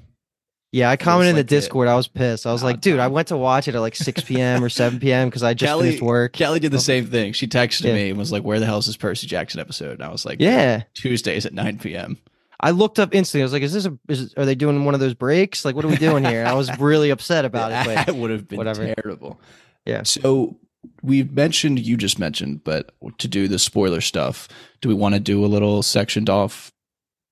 Yeah, 0.72 0.88
I 0.88 0.96
commented 0.96 1.30
in 1.30 1.36
the 1.36 1.44
Discord. 1.44 1.88
It. 1.88 1.90
I 1.90 1.96
was 1.96 2.06
pissed. 2.06 2.46
I 2.46 2.52
was 2.52 2.62
ah, 2.62 2.66
like, 2.66 2.80
dude, 2.80 3.00
I 3.00 3.08
went 3.08 3.28
to 3.28 3.36
watch 3.36 3.66
it 3.66 3.74
at 3.74 3.80
like 3.80 3.96
6 3.96 4.22
p.m. 4.22 4.62
or 4.62 4.68
7 4.68 5.00
p.m. 5.00 5.28
because 5.28 5.42
I 5.42 5.52
just 5.52 5.68
Kelly, 5.68 5.86
finished 5.88 6.02
work. 6.02 6.32
Kelly 6.32 6.60
did 6.60 6.70
the 6.70 6.76
oh. 6.76 6.80
same 6.80 7.06
thing. 7.06 7.32
She 7.32 7.48
texted 7.48 7.86
yeah. 7.86 7.94
me 7.94 8.10
and 8.10 8.18
was 8.18 8.30
like, 8.30 8.44
where 8.44 8.60
the 8.60 8.66
hell 8.66 8.78
is 8.78 8.86
this 8.86 8.96
Percy 8.96 9.26
Jackson 9.26 9.58
episode? 9.60 9.94
And 9.94 10.04
I 10.04 10.10
was 10.10 10.24
like, 10.24 10.40
yeah, 10.40 10.84
Tuesdays 10.94 11.44
at 11.44 11.54
9 11.54 11.78
p.m. 11.80 12.18
I 12.60 12.70
looked 12.70 13.00
up 13.00 13.14
instantly. 13.14 13.42
I 13.42 13.46
was 13.46 13.52
like, 13.52 13.62
is 13.62 13.72
this 13.72 13.86
a, 13.86 13.98
is, 14.08 14.34
are 14.34 14.44
they 14.44 14.54
doing 14.54 14.84
one 14.84 14.94
of 14.94 15.00
those 15.00 15.14
breaks? 15.14 15.64
Like, 15.64 15.74
what 15.74 15.84
are 15.84 15.88
we 15.88 15.96
doing 15.96 16.24
here? 16.24 16.44
I 16.44 16.52
was 16.52 16.70
really 16.78 17.10
upset 17.10 17.44
about 17.44 17.72
it. 17.72 17.86
But 17.86 18.06
that 18.06 18.14
would 18.14 18.30
have 18.30 18.46
been 18.46 18.58
whatever. 18.58 18.94
terrible. 18.94 19.40
Yeah. 19.86 20.04
So 20.04 20.56
we've 21.02 21.32
mentioned, 21.32 21.80
you 21.80 21.96
just 21.96 22.18
mentioned, 22.18 22.62
but 22.62 22.92
to 23.18 23.26
do 23.26 23.48
the 23.48 23.58
spoiler 23.58 24.00
stuff, 24.00 24.46
do 24.80 24.88
we 24.88 24.94
want 24.94 25.14
to 25.14 25.20
do 25.20 25.44
a 25.44 25.48
little 25.48 25.82
sectioned 25.82 26.30
off 26.30 26.70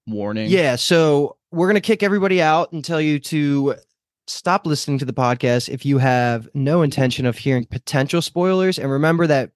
warning? 0.07 0.51
Yeah. 0.51 0.75
So 0.77 1.37
we're 1.51 1.67
going 1.67 1.75
to 1.75 1.81
kick 1.81 2.03
everybody 2.03 2.43
out 2.43 2.73
and 2.73 2.85
tell 2.85 3.01
you 3.01 3.19
to 3.19 3.75
stop 4.27 4.67
listening 4.67 4.99
to 4.99 5.05
the 5.05 5.13
podcast 5.13 5.69
if 5.69 5.87
you 5.87 5.99
have 5.99 6.49
no 6.55 6.83
intention 6.83 7.27
of 7.27 7.39
hearing 7.39 7.65
potential 7.65 8.21
spoilers. 8.21 8.79
And 8.79 8.91
remember 8.91 9.27
that 9.27 9.53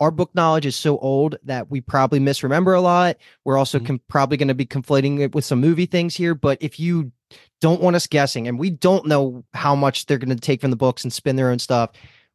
our 0.00 0.10
book 0.10 0.34
knowledge 0.34 0.66
is 0.66 0.76
so 0.76 0.98
old 0.98 1.36
that 1.44 1.70
we 1.70 1.80
probably 1.80 2.18
misremember 2.18 2.74
a 2.74 2.80
lot. 2.80 3.16
We're 3.44 3.56
also 3.56 3.78
mm-hmm. 3.78 3.86
com- 3.86 4.00
probably 4.08 4.36
going 4.36 4.48
to 4.48 4.54
be 4.54 4.66
conflating 4.66 5.20
it 5.20 5.34
with 5.34 5.44
some 5.44 5.60
movie 5.60 5.86
things 5.86 6.14
here. 6.14 6.34
But 6.34 6.58
if 6.60 6.78
you 6.80 7.12
don't 7.60 7.80
want 7.80 7.96
us 7.96 8.06
guessing, 8.06 8.48
and 8.48 8.58
we 8.58 8.70
don't 8.70 9.06
know 9.06 9.44
how 9.54 9.74
much 9.74 10.06
they're 10.06 10.18
going 10.18 10.36
to 10.36 10.36
take 10.36 10.60
from 10.60 10.70
the 10.70 10.76
books 10.76 11.04
and 11.04 11.12
spin 11.12 11.36
their 11.36 11.50
own 11.50 11.60
stuff, 11.60 11.90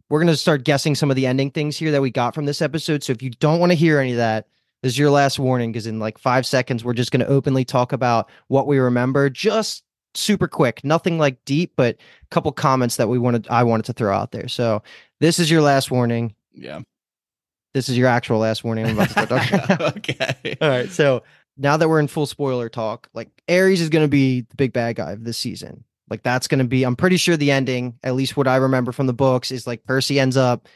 we're 0.09 0.19
going 0.19 0.27
to 0.33 0.37
start 0.37 0.63
guessing 0.63 0.95
some 0.95 1.09
of 1.09 1.17
the 1.17 1.27
ending 1.27 1.51
things 1.51 1.77
here 1.77 1.91
that 1.91 2.01
we 2.01 2.09
got 2.09 2.33
from 2.33 2.45
this 2.45 2.61
episode. 2.61 3.03
So 3.03 3.11
if 3.11 3.21
you 3.21 3.29
don't 3.31 3.59
want 3.59 3.71
to 3.73 3.77
hear 3.77 3.99
any 3.99 4.11
of 4.11 4.17
that, 4.17 4.47
this 4.87 4.93
is 4.93 4.99
your 4.99 5.11
last 5.11 5.37
warning 5.37 5.73
because 5.73 5.85
in 5.85 5.99
like 5.99 6.17
five 6.17 6.45
seconds, 6.45 6.81
we're 6.81 6.93
just 6.93 7.11
going 7.11 7.19
to 7.19 7.27
openly 7.27 7.65
talk 7.65 7.91
about 7.91 8.29
what 8.47 8.67
we 8.67 8.77
remember. 8.77 9.29
Just 9.29 9.83
super 10.13 10.47
quick, 10.47 10.81
nothing 10.81 11.19
like 11.19 11.43
deep, 11.43 11.73
but 11.75 11.95
a 11.95 12.27
couple 12.31 12.49
comments 12.53 12.95
that 12.95 13.09
we 13.09 13.19
wanted 13.19 13.49
I 13.49 13.63
wanted 13.63 13.85
to 13.87 13.93
throw 13.93 14.15
out 14.15 14.31
there. 14.31 14.47
So 14.47 14.81
this 15.19 15.39
is 15.39 15.51
your 15.51 15.61
last 15.61 15.91
warning. 15.91 16.33
Yeah. 16.53 16.79
This 17.73 17.89
is 17.89 17.97
your 17.97 18.07
actual 18.07 18.39
last 18.39 18.63
warning. 18.63 18.85
I'm 18.85 18.97
about 18.97 19.09
to 19.09 19.25
start 19.25 19.29
talking. 19.29 19.87
okay. 19.97 20.55
All 20.61 20.69
right. 20.69 20.89
So 20.89 21.23
now 21.57 21.75
that 21.75 21.89
we're 21.89 21.99
in 21.99 22.07
full 22.07 22.25
spoiler 22.25 22.69
talk, 22.69 23.09
like 23.13 23.29
Ares 23.49 23.81
is 23.81 23.89
going 23.89 24.05
to 24.05 24.09
be 24.09 24.41
the 24.41 24.55
big 24.55 24.71
bad 24.71 24.95
guy 24.95 25.11
of 25.11 25.25
this 25.25 25.37
season. 25.37 25.83
Like 26.09 26.23
that's 26.23 26.47
going 26.47 26.59
to 26.59 26.65
be, 26.65 26.85
I'm 26.85 26.95
pretty 26.95 27.17
sure 27.17 27.35
the 27.35 27.51
ending, 27.51 27.99
at 28.03 28.15
least 28.15 28.37
what 28.37 28.47
I 28.47 28.55
remember 28.55 28.93
from 28.93 29.07
the 29.07 29.13
books, 29.13 29.51
is 29.51 29.67
like 29.67 29.83
Percy 29.83 30.17
ends 30.17 30.37
up 30.37 30.69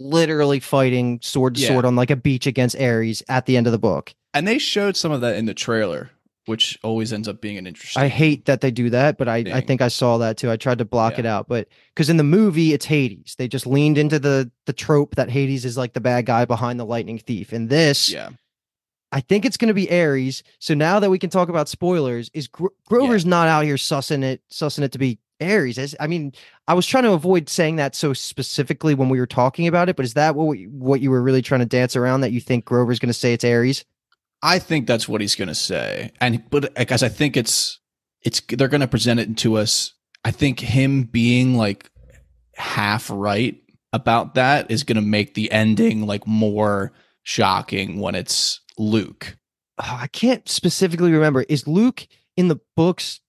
literally 0.00 0.60
fighting 0.60 1.20
sword 1.22 1.54
to 1.56 1.60
yeah. 1.60 1.68
sword 1.68 1.84
on 1.84 1.96
like 1.96 2.10
a 2.10 2.16
beach 2.16 2.46
against 2.46 2.78
Ares 2.80 3.22
at 3.28 3.46
the 3.46 3.56
end 3.56 3.66
of 3.66 3.72
the 3.72 3.78
book. 3.78 4.14
And 4.34 4.46
they 4.46 4.58
showed 4.58 4.96
some 4.96 5.12
of 5.12 5.20
that 5.22 5.36
in 5.36 5.46
the 5.46 5.54
trailer 5.54 6.10
which 6.48 6.78
always 6.82 7.12
ends 7.12 7.28
up 7.28 7.42
being 7.42 7.58
an 7.58 7.66
interesting. 7.66 8.02
I 8.02 8.08
hate 8.08 8.46
that 8.46 8.62
they 8.62 8.70
do 8.70 8.88
that, 8.90 9.18
but 9.18 9.28
I, 9.28 9.44
I 9.52 9.60
think 9.60 9.82
I 9.82 9.88
saw 9.88 10.16
that 10.18 10.38
too. 10.38 10.50
I 10.50 10.56
tried 10.56 10.78
to 10.78 10.84
block 10.86 11.14
yeah. 11.14 11.20
it 11.20 11.26
out, 11.26 11.46
but 11.46 11.68
because 11.94 12.08
in 12.08 12.16
the 12.16 12.24
movie 12.24 12.72
it's 12.72 12.86
Hades, 12.86 13.34
they 13.36 13.48
just 13.48 13.66
leaned 13.66 13.98
into 13.98 14.18
the 14.18 14.50
the 14.64 14.72
trope 14.72 15.16
that 15.16 15.30
Hades 15.30 15.66
is 15.66 15.76
like 15.76 15.92
the 15.92 16.00
bad 16.00 16.24
guy 16.24 16.46
behind 16.46 16.80
the 16.80 16.86
lightning 16.86 17.18
thief. 17.18 17.52
And 17.52 17.68
this, 17.68 18.10
yeah, 18.10 18.30
I 19.12 19.20
think 19.20 19.44
it's 19.44 19.58
going 19.58 19.68
to 19.68 19.74
be 19.74 19.90
Ares. 19.90 20.42
So 20.58 20.72
now 20.72 20.98
that 21.00 21.10
we 21.10 21.18
can 21.18 21.30
talk 21.30 21.50
about 21.50 21.68
spoilers, 21.68 22.30
is 22.32 22.48
Gro- 22.48 22.70
Grover's 22.86 23.24
yeah. 23.24 23.30
not 23.30 23.48
out 23.48 23.64
here 23.64 23.76
sussing 23.76 24.24
it, 24.24 24.40
sussing 24.50 24.82
it 24.82 24.92
to 24.92 24.98
be 24.98 25.18
Ares. 25.40 25.94
I 26.00 26.06
mean, 26.06 26.32
I 26.66 26.74
was 26.74 26.86
trying 26.86 27.04
to 27.04 27.12
avoid 27.12 27.48
saying 27.48 27.76
that 27.76 27.94
so 27.94 28.12
specifically 28.12 28.94
when 28.94 29.08
we 29.08 29.20
were 29.20 29.26
talking 29.26 29.66
about 29.66 29.88
it, 29.88 29.96
but 29.96 30.04
is 30.04 30.14
that 30.14 30.34
what 30.34 30.46
we, 30.46 30.64
what 30.64 31.00
you 31.00 31.10
were 31.10 31.22
really 31.22 31.42
trying 31.42 31.60
to 31.60 31.66
dance 31.66 31.96
around? 31.96 32.22
That 32.22 32.32
you 32.32 32.40
think 32.40 32.64
Grover's 32.64 32.98
going 32.98 33.08
to 33.08 33.14
say 33.14 33.32
it's 33.32 33.44
Ares? 33.44 33.84
I 34.42 34.58
think 34.58 34.86
that's 34.86 35.08
what 35.08 35.20
he's 35.20 35.34
going 35.34 35.48
to 35.48 35.54
say, 35.54 36.12
and 36.20 36.48
but 36.50 36.66
uh, 36.66 36.68
because 36.76 37.02
I 37.02 37.08
think 37.08 37.36
it's 37.36 37.80
it's 38.22 38.40
they're 38.48 38.68
going 38.68 38.80
to 38.80 38.88
present 38.88 39.20
it 39.20 39.36
to 39.38 39.56
us. 39.56 39.94
I 40.24 40.30
think 40.30 40.60
him 40.60 41.04
being 41.04 41.56
like 41.56 41.90
half 42.54 43.10
right 43.10 43.60
about 43.92 44.34
that 44.34 44.70
is 44.70 44.84
going 44.84 44.96
to 44.96 45.02
make 45.02 45.34
the 45.34 45.50
ending 45.50 46.06
like 46.06 46.26
more 46.26 46.92
shocking 47.22 48.00
when 48.00 48.14
it's 48.14 48.60
Luke. 48.78 49.36
Oh, 49.78 49.98
I 50.00 50.08
can't 50.08 50.48
specifically 50.48 51.12
remember. 51.12 51.44
Is 51.48 51.66
Luke 51.66 52.06
in 52.36 52.48
the 52.48 52.60
books 52.76 53.20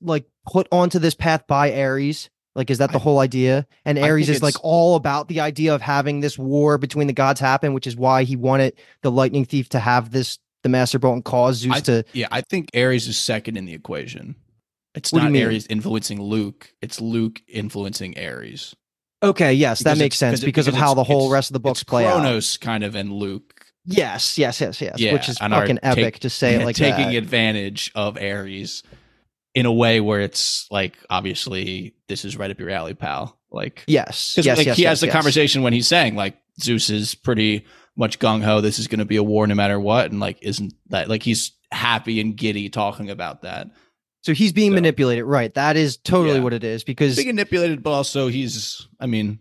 like 0.00 0.26
put 0.52 0.68
onto 0.72 0.98
this 0.98 1.14
path 1.14 1.46
by 1.46 1.80
Ares? 1.80 2.30
Like, 2.54 2.70
is 2.70 2.78
that 2.78 2.90
the 2.90 2.98
I, 2.98 3.02
whole 3.02 3.20
idea? 3.20 3.66
And 3.84 3.98
Ares 3.98 4.28
is 4.28 4.42
like 4.42 4.56
all 4.62 4.96
about 4.96 5.28
the 5.28 5.40
idea 5.40 5.74
of 5.74 5.80
having 5.80 6.20
this 6.20 6.36
war 6.36 6.76
between 6.76 7.06
the 7.06 7.12
gods 7.12 7.38
happen, 7.38 7.72
which 7.72 7.86
is 7.86 7.96
why 7.96 8.24
he 8.24 8.34
wanted 8.34 8.74
the 9.02 9.10
lightning 9.10 9.44
thief 9.44 9.68
to 9.70 9.78
have 9.78 10.10
this 10.10 10.38
the 10.64 10.68
master 10.68 10.98
bolt 10.98 11.14
and 11.14 11.24
cause 11.24 11.58
Zeus 11.58 11.76
I, 11.76 11.80
to. 11.80 12.04
Yeah, 12.12 12.26
I 12.32 12.40
think 12.40 12.70
Ares 12.74 13.06
is 13.06 13.16
second 13.16 13.56
in 13.56 13.64
the 13.64 13.74
equation. 13.74 14.34
It's 14.94 15.12
what 15.12 15.22
not 15.22 15.40
Ares 15.40 15.66
influencing 15.68 16.20
Luke; 16.20 16.74
it's 16.82 17.00
Luke 17.00 17.42
influencing 17.46 18.18
Ares. 18.18 18.74
Okay, 19.22 19.52
yes, 19.52 19.78
because 19.78 19.96
that 19.96 20.02
makes 20.02 20.16
sense 20.16 20.40
because, 20.40 20.66
because 20.66 20.68
of 20.68 20.74
how 20.74 20.94
the 20.94 21.04
whole 21.04 21.30
rest 21.30 21.50
of 21.50 21.52
the 21.52 21.60
books 21.60 21.84
play 21.84 22.04
Kronos 22.04 22.18
out. 22.18 22.22
Kronos 22.22 22.56
kind 22.56 22.82
of 22.82 22.96
and 22.96 23.12
Luke. 23.12 23.66
Yes, 23.84 24.36
yes, 24.36 24.60
yes, 24.60 24.80
yes. 24.80 24.98
Yeah, 24.98 25.12
which 25.12 25.28
is 25.28 25.38
fucking 25.38 25.78
epic 25.82 26.18
to 26.20 26.30
say 26.30 26.56
it 26.56 26.64
like 26.64 26.76
taking 26.76 27.10
that. 27.10 27.16
advantage 27.16 27.92
of 27.94 28.16
Ares 28.16 28.82
in 29.58 29.66
a 29.66 29.72
way 29.72 30.00
where 30.00 30.20
it's 30.20 30.70
like 30.70 30.96
obviously 31.10 31.92
this 32.06 32.24
is 32.24 32.36
right 32.36 32.48
up 32.48 32.60
your 32.60 32.70
alley, 32.70 32.94
pal. 32.94 33.36
Like 33.50 33.82
yes, 33.88 34.36
yes, 34.36 34.56
like 34.56 34.66
yes, 34.66 34.76
he 34.76 34.84
yes, 34.84 34.90
has 34.90 35.00
the 35.00 35.08
conversation 35.08 35.62
when 35.62 35.72
he's 35.72 35.88
saying 35.88 36.14
like 36.14 36.36
Zeus 36.60 36.90
is 36.90 37.16
pretty 37.16 37.66
much 37.96 38.20
gung 38.20 38.40
ho. 38.44 38.60
This 38.60 38.78
is 38.78 38.86
going 38.86 39.00
to 39.00 39.04
be 39.04 39.16
a 39.16 39.22
war 39.22 39.48
no 39.48 39.56
matter 39.56 39.80
what, 39.80 40.12
and 40.12 40.20
like 40.20 40.38
isn't 40.42 40.74
that 40.90 41.08
like 41.08 41.24
he's 41.24 41.52
happy 41.72 42.20
and 42.20 42.36
giddy 42.36 42.68
talking 42.68 43.10
about 43.10 43.42
that. 43.42 43.68
So 44.20 44.32
he's 44.32 44.52
being 44.52 44.70
so, 44.70 44.76
manipulated, 44.76 45.24
right? 45.24 45.52
That 45.54 45.76
is 45.76 45.96
totally 45.96 46.36
yeah. 46.36 46.44
what 46.44 46.52
it 46.52 46.62
is 46.62 46.84
because 46.84 47.16
being 47.16 47.28
manipulated, 47.28 47.82
but 47.82 47.90
also 47.90 48.28
he's. 48.28 48.86
I 49.00 49.06
mean, 49.06 49.40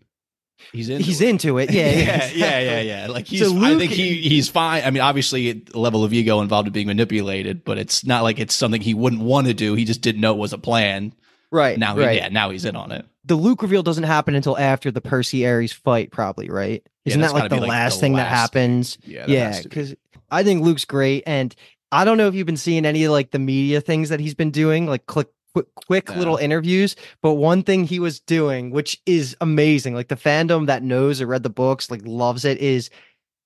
he's 0.72 0.90
into 0.90 1.04
he's 1.04 1.22
it. 1.22 1.30
into 1.30 1.58
it. 1.58 1.72
Yeah, 1.72 1.90
yeah, 1.92 2.30
yeah, 2.34 2.60
yeah, 2.60 2.82
yeah. 2.82 3.08
Like 3.08 3.28
he's. 3.28 3.42
So 3.42 3.50
Luke, 3.50 3.76
I 3.76 3.78
think 3.78 3.92
he 3.92 4.16
he's 4.22 4.50
fine. 4.50 4.84
I 4.84 4.92
mean, 4.92 5.02
obviously, 5.02 5.64
a 5.74 5.78
level 5.78 6.04
of 6.04 6.14
ego 6.14 6.42
involved 6.42 6.68
in 6.68 6.74
being 6.74 6.88
manipulated, 6.88 7.64
but 7.64 7.78
it's 7.78 8.06
not 8.06 8.24
like 8.24 8.40
it's 8.40 8.56
something 8.56 8.82
he 8.82 8.94
wouldn't 8.94 9.22
want 9.22 9.48
to 9.48 9.54
do. 9.54 9.74
He 9.74 9.86
just 9.86 10.02
didn't 10.02 10.22
know 10.22 10.34
it 10.34 10.38
was 10.38 10.54
a 10.54 10.58
plan. 10.58 11.14
Right. 11.52 11.80
Now, 11.80 11.96
right. 11.96 12.12
He, 12.12 12.18
yeah, 12.18 12.30
now 12.30 12.50
he's 12.50 12.66
in 12.66 12.76
on 12.76 12.92
it. 12.92 13.06
The 13.26 13.36
Luke 13.36 13.62
reveal 13.62 13.84
doesn't 13.84 14.04
happen 14.04 14.36
until 14.36 14.58
after 14.58 14.92
the 14.92 15.02
Percy 15.02 15.48
Ares 15.48 15.74
fight, 15.74 16.12
probably, 16.12 16.50
right? 16.50 16.86
Isn't 17.06 17.22
yeah, 17.22 17.28
that 17.28 17.34
like 17.34 17.50
the 17.50 17.58
like 17.58 17.70
last 17.70 17.96
the 17.96 18.02
thing 18.02 18.14
last 18.14 18.24
that 18.24 18.36
happens? 18.36 18.96
Thing. 18.98 19.14
Yeah, 19.14 19.26
yeah. 19.28 19.62
Because 19.62 19.96
I 20.30 20.44
think 20.44 20.64
Luke's 20.64 20.86
great, 20.86 21.24
and 21.26 21.56
I 21.92 22.06
don't 22.06 22.18
know 22.18 22.28
if 22.28 22.36
you've 22.36 22.46
been 22.46 22.58
seeing 22.58 22.86
any 22.86 23.08
like 23.08 23.32
the 23.32 23.40
media 23.40 23.82
things 23.82 24.10
that 24.10 24.20
he's 24.20 24.36
been 24.36 24.52
doing, 24.52 24.88
like 24.88 25.06
click 25.06 25.30
quick, 25.66 25.76
quick 25.76 26.10
Yeah. 26.10 26.20
little 26.20 26.38
interviews. 26.38 26.96
But 27.22 27.34
one 27.34 27.64
thing 27.64 27.86
he 27.86 28.00
was 28.00 28.20
doing, 28.20 28.72
which 28.72 29.02
is 29.06 29.36
amazing, 29.42 29.96
like 29.96 30.08
the 30.08 30.16
fandom 30.16 30.68
that 30.68 30.84
knows 30.84 31.22
or 31.22 31.28
read 31.28 31.44
the 31.44 31.50
books, 31.50 31.90
like 31.92 32.02
loves 32.06 32.46
it, 32.46 32.58
is 32.60 32.90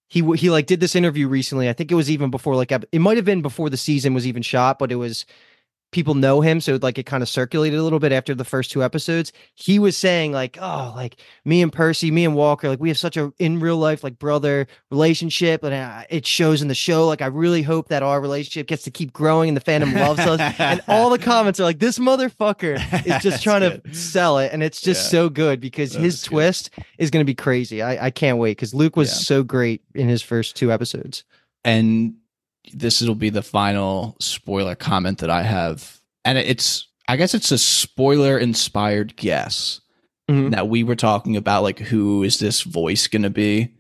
he 0.10 0.22
he 0.36 0.50
like 0.50 0.66
did 0.66 0.80
this 0.82 0.96
interview 0.96 1.28
recently. 1.28 1.70
I 1.70 1.74
think 1.74 1.92
it 1.92 1.96
was 1.96 2.10
even 2.12 2.30
before 2.32 2.56
like 2.56 2.72
it 2.72 3.00
might 3.00 3.18
have 3.18 3.26
been 3.26 3.42
before 3.42 3.70
the 3.70 3.78
season 3.78 4.14
was 4.14 4.28
even 4.28 4.42
shot, 4.42 4.78
but 4.78 4.92
it 4.92 4.96
was 4.96 5.26
people 5.92 6.16
know 6.16 6.42
him 6.42 6.62
so 6.62 6.80
like 6.82 6.98
it 6.98 7.06
kind 7.06 7.22
of 7.22 7.28
circulated 7.30 7.78
a 7.78 7.84
little 7.84 8.00
bit 8.00 8.12
after 8.12 8.34
the 8.34 8.46
first 8.46 8.72
two 8.72 8.82
episodes 8.84 9.34
he 9.56 9.78
was 9.78 9.98
saying 9.98 10.32
like 10.32 10.58
oh 10.62 10.94
like 10.96 11.18
me 11.46 11.62
and 11.62 11.74
percy 11.74 12.12
me 12.12 12.24
and 12.26 12.34
walker 12.36 12.70
like 12.70 12.80
we 12.80 12.88
have 12.88 12.98
such 12.98 13.18
a 13.18 13.32
in 13.40 13.60
real 13.60 13.78
life 13.78 14.04
like 14.04 14.18
brother 14.18 14.68
relationship 14.90 15.64
and 15.64 15.74
uh, 15.74 16.04
it 16.10 16.26
shows 16.26 16.62
in 16.62 16.68
the 16.68 16.76
show 16.76 17.08
like 17.08 17.22
i 17.22 17.26
really 17.26 17.62
hope 17.62 17.88
that 17.90 18.04
our 18.04 18.22
relationship 18.22 18.68
gets 18.68 18.84
to 18.84 18.92
keep 18.92 19.12
growing 19.12 19.50
and 19.50 19.58
the 19.58 19.62
fandom 19.62 19.94
loves 19.94 20.20
us 20.20 20.40
and 20.60 20.82
all 20.88 21.10
the 21.10 21.20
comments 21.20 21.60
are 21.60 21.64
like 21.64 21.80
this 21.80 22.00
motherfucker 22.00 22.76
is 23.06 23.22
just 23.22 23.44
trying 23.48 23.62
to 23.62 23.94
sell 23.94 24.38
it 24.38 24.52
and 24.54 24.64
it's 24.64 24.82
just 24.82 25.06
Yeah. 25.06 25.10
so 25.20 25.30
good 25.30 25.60
because 25.60 25.94
That 25.94 26.02
his 26.02 26.16
is 26.16 26.22
good. 26.24 26.30
twist 26.30 26.70
is 26.98 27.10
going 27.10 27.22
to 27.26 27.30
be 27.30 27.36
crazy 27.36 27.82
i 27.82 28.06
i 28.06 28.10
can't 28.12 28.38
wait 28.38 28.52
because 28.52 28.74
luke 28.74 28.96
was 28.96 29.10
Yeah. 29.10 29.16
so 29.16 29.44
great 29.44 29.82
in 29.96 30.08
his 30.08 30.22
first 30.22 30.56
two 30.56 30.72
episodes 30.72 31.24
and 31.66 32.14
this 32.74 33.02
will 33.02 33.16
be 33.16 33.30
the 33.30 33.42
final 33.42 34.16
spoiler 34.20 34.76
comment 34.76 35.20
that 35.20 35.30
I 35.30 35.44
have, 35.44 36.00
and 36.26 36.38
it's 36.38 36.88
I 37.08 37.18
guess 37.18 37.34
it's 37.34 37.52
a 37.52 37.58
spoiler 37.58 38.38
inspired 38.38 39.16
guess 39.18 39.82
Mhm. 40.30 40.52
that 40.52 40.70
we 40.70 40.84
were 40.84 40.96
talking 40.96 41.36
about, 41.36 41.64
like 41.64 41.80
who 41.80 42.24
is 42.24 42.38
this 42.40 42.62
voice 42.62 43.08
going 43.08 43.24
to 43.24 43.30
be 43.30 43.74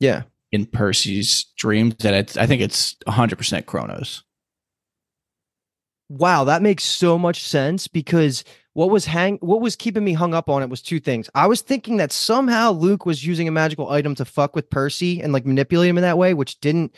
yeah 0.00 0.22
in 0.52 0.66
Percy's 0.66 1.46
dreams? 1.56 1.94
That 2.00 2.14
it's, 2.14 2.36
I 2.36 2.46
think 2.46 2.60
it's 2.62 2.96
100 3.06 3.36
percent 3.36 3.66
Kronos. 3.66 4.22
Wow, 6.10 6.44
that 6.44 6.62
makes 6.62 6.84
so 6.84 7.18
much 7.18 7.42
sense 7.42 7.88
because 7.88 8.44
what 8.74 8.90
was 8.90 9.06
hang 9.06 9.38
what 9.38 9.60
was 9.62 9.76
keeping 9.76 10.04
me 10.04 10.12
hung 10.12 10.34
up 10.34 10.50
on 10.50 10.62
it 10.62 10.68
was 10.68 10.82
two 10.82 11.00
things. 11.00 11.30
I 11.34 11.46
was 11.46 11.62
thinking 11.62 11.96
that 11.96 12.12
somehow 12.12 12.72
Luke 12.72 13.06
was 13.06 13.24
using 13.24 13.48
a 13.48 13.52
magical 13.52 13.88
item 13.88 14.14
to 14.16 14.24
fuck 14.24 14.54
with 14.54 14.68
Percy 14.68 15.22
and 15.22 15.32
like 15.32 15.46
manipulate 15.46 15.88
him 15.88 15.96
in 15.98 16.02
that 16.02 16.18
way, 16.18 16.34
which 16.34 16.60
didn't 16.60 16.94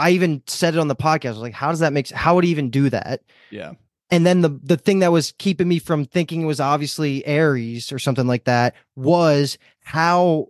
I 0.00 0.10
even 0.10 0.42
said 0.46 0.74
it 0.74 0.80
on 0.80 0.88
the 0.88 0.96
podcast. 0.96 1.26
I 1.26 1.30
was 1.30 1.38
like, 1.38 1.54
how 1.54 1.70
does 1.70 1.80
that 1.80 1.92
make 1.92 2.08
how 2.10 2.34
would 2.34 2.44
he 2.44 2.50
even 2.50 2.70
do 2.70 2.88
that? 2.90 3.22
Yeah, 3.50 3.72
And 4.10 4.24
then 4.26 4.40
the 4.40 4.48
the 4.62 4.76
thing 4.76 4.98
that 5.00 5.12
was 5.12 5.32
keeping 5.38 5.68
me 5.68 5.78
from 5.78 6.04
thinking 6.04 6.42
it 6.42 6.46
was 6.46 6.60
obviously 6.60 7.26
Ares 7.26 7.92
or 7.92 7.98
something 7.98 8.26
like 8.26 8.44
that 8.44 8.74
was 8.96 9.58
how 9.84 10.48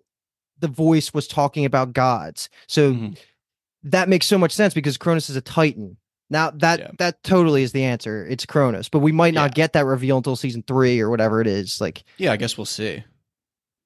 the 0.59 0.69
voice 0.69 1.13
was 1.15 1.27
talking 1.27 1.65
about 1.65 1.93
gods. 1.95 2.49
So 2.67 2.93
Mhm. 2.93 3.19
that 3.85 4.09
makes 4.09 4.27
so 4.27 4.37
much 4.39 4.53
sense 4.53 4.75
because 4.75 4.97
Kronos 4.99 5.31
is 5.31 5.37
a 5.37 5.41
Titan. 5.41 5.97
Now 6.29 6.51
that 6.51 6.79
Yeah. 6.79 6.91
that 6.99 7.23
totally 7.25 7.63
is 7.63 7.73
the 7.73 7.83
answer. 7.85 8.27
It's 8.27 8.47
Kronos, 8.47 8.89
but 8.89 8.99
we 9.01 9.11
might 9.13 9.35
not 9.35 9.51
Yeah. 9.51 9.55
get 9.63 9.73
that 9.73 9.85
reveal 9.87 10.19
until 10.19 10.37
season 10.37 10.63
three 10.67 11.01
or 11.01 11.11
whatever 11.11 11.41
it 11.41 11.47
is. 11.47 11.81
Like 11.81 12.05
yeah. 12.19 12.33
I 12.33 12.37
guess 12.37 12.57
we'll 12.59 12.67
see. 12.67 13.03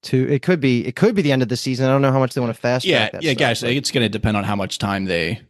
two, 0.03 0.29
it 0.31 0.43
could 0.43 0.61
be 0.61 0.85
it 0.87 0.95
could 0.97 1.15
be 1.15 1.23
the 1.23 1.33
end 1.33 1.41
of 1.43 1.49
the 1.49 1.57
season. 1.57 1.87
I 1.87 1.89
don't 1.89 2.03
know 2.03 2.13
how 2.13 2.19
much 2.19 2.35
they 2.35 2.41
want 2.43 2.55
to 2.55 2.61
fast 2.61 2.85
Yeah, 2.85 2.99
track 2.99 3.13
that 3.13 3.23
yeah, 3.23 3.31
stuff, 3.33 3.39
guys. 3.41 3.61
but- 3.63 3.71
It's 3.71 3.91
going 3.91 4.05
to 4.05 4.11
depend 4.11 4.37
on 4.37 4.45
how 4.45 4.55
much 4.55 4.77
time 4.79 5.07
they 5.07 5.41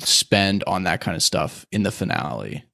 spend 0.00 0.64
on 0.66 0.84
that 0.84 1.00
kind 1.00 1.16
of 1.16 1.22
stuff 1.22 1.66
in 1.72 1.82
the 1.82 1.90
finale. 1.92 2.64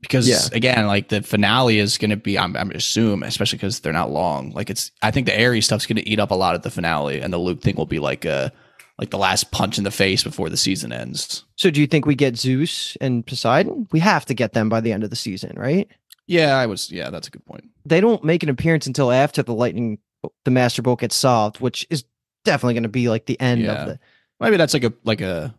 Because 0.00 0.28
Yeah. 0.28 0.40
again, 0.52 0.86
like 0.86 1.08
the 1.08 1.22
finale 1.22 1.78
is 1.78 1.96
going 1.98 2.10
to 2.10 2.16
be, 2.16 2.38
I'm, 2.38 2.56
I'm 2.56 2.70
assume, 2.72 3.22
especially 3.22 3.56
because 3.56 3.80
they're 3.80 3.92
not 3.92 4.10
long. 4.10 4.50
Like 4.52 4.68
it's, 4.68 4.90
I 5.02 5.10
think 5.10 5.26
the 5.26 5.42
Ares 5.42 5.64
stuff's 5.64 5.86
going 5.86 5.96
to 5.96 6.08
eat 6.08 6.20
up 6.20 6.30
a 6.30 6.34
lot 6.34 6.54
of 6.54 6.62
the 6.62 6.70
finale, 6.70 7.20
and 7.20 7.32
the 7.32 7.38
Luke 7.38 7.62
thing 7.62 7.74
will 7.76 7.86
be 7.86 7.98
like 7.98 8.24
a, 8.26 8.52
like 8.98 9.10
the 9.10 9.18
last 9.18 9.50
punch 9.50 9.78
in 9.78 9.84
the 9.84 9.90
face 9.90 10.22
before 10.22 10.50
the 10.50 10.56
season 10.56 10.92
ends. 10.92 11.44
So 11.56 11.70
do 11.70 11.80
you 11.80 11.86
think 11.86 12.04
we 12.06 12.14
get 12.14 12.36
Zeus 12.36 12.96
and 13.00 13.26
Poseidon? 13.26 13.88
We 13.92 14.00
have 14.00 14.26
to 14.26 14.34
get 14.34 14.52
them 14.52 14.68
by 14.68 14.80
the 14.80 14.92
end 14.92 15.04
of 15.04 15.10
the 15.10 15.16
season, 15.16 15.54
right? 15.56 15.88
Yeah, 16.26 16.54
I 16.56 16.66
was. 16.66 16.90
Yeah, 16.92 17.10
that's 17.10 17.28
a 17.28 17.30
good 17.30 17.44
point. 17.44 17.64
They 17.86 18.00
don't 18.00 18.22
make 18.24 18.42
an 18.42 18.48
appearance 18.50 18.86
until 18.86 19.10
after 19.10 19.42
the 19.42 19.54
lightning 19.54 19.98
the 20.44 20.50
master 20.50 20.80
bolt 20.80 21.00
gets 21.00 21.16
solved, 21.16 21.60
which 21.60 21.86
is 21.90 22.04
definitely 22.44 22.74
going 22.74 22.84
to 22.84 22.88
be 22.88 23.08
like 23.08 23.26
the 23.26 23.38
end 23.40 23.62
Yeah. 23.62 23.72
of 23.72 23.88
the 23.88 23.98
Maybe 24.40 24.56
that's 24.56 24.74
like 24.74 24.84
a 24.84 24.92
like 25.04 25.20
a 25.22 25.54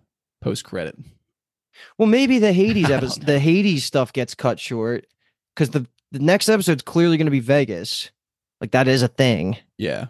post 0.46 0.64
credit. 0.64 0.96
Well, 1.98 2.08
maybe 2.08 2.40
the 2.40 2.54
Hades 2.54 2.90
episode, 2.92 3.24
the 3.26 3.40
Hades 3.40 3.84
stuff 3.84 4.14
gets 4.14 4.36
cut 4.36 4.60
short 4.60 5.06
because 5.56 5.72
the 5.72 5.86
the 6.12 6.20
next 6.20 6.48
episode's 6.48 6.84
clearly 6.84 7.18
going 7.18 7.26
to 7.26 7.32
be 7.32 7.40
Vegas. 7.42 8.12
Like 8.62 8.72
that 8.72 8.88
is 8.88 9.02
a 9.02 9.08
thing. 9.10 9.58
Yeah, 9.78 10.06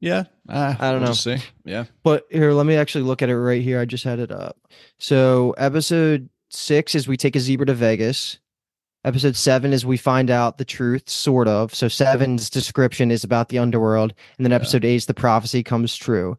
yeah. 0.00 0.24
Uh, 0.48 0.74
I 0.78 0.90
don't 0.90 1.00
we'll 1.00 1.10
know. 1.10 1.14
see. 1.14 1.36
Yeah, 1.64 1.84
But 2.02 2.26
here, 2.30 2.52
let 2.52 2.66
me 2.66 2.74
actually 2.76 3.04
look 3.04 3.20
at 3.22 3.28
it 3.28 3.36
right 3.38 3.62
here. 3.62 3.78
I 3.78 3.84
just 3.84 4.02
had 4.04 4.18
it 4.18 4.32
up. 4.32 4.56
So 4.98 5.54
episode 5.58 6.28
six 6.50 6.94
is 6.94 7.06
we 7.06 7.16
take 7.16 7.36
a 7.36 7.40
zebra 7.40 7.66
to 7.66 7.74
Vegas. 7.74 8.38
Episode 9.04 9.36
seven 9.36 9.72
is 9.72 9.86
we 9.86 9.96
find 9.96 10.28
out 10.30 10.58
the 10.58 10.64
truth, 10.64 11.08
sort 11.08 11.46
of. 11.46 11.72
So 11.74 11.86
seven's 11.86 12.50
description 12.50 13.10
is 13.12 13.22
about 13.22 13.48
the 13.50 13.58
underworld, 13.58 14.12
and 14.38 14.44
then 14.44 14.50
Yeah. 14.50 14.56
episode 14.56 14.84
eight 14.84 14.96
is 14.96 15.06
the 15.06 15.14
prophecy 15.14 15.62
comes 15.62 15.94
true. 15.94 16.36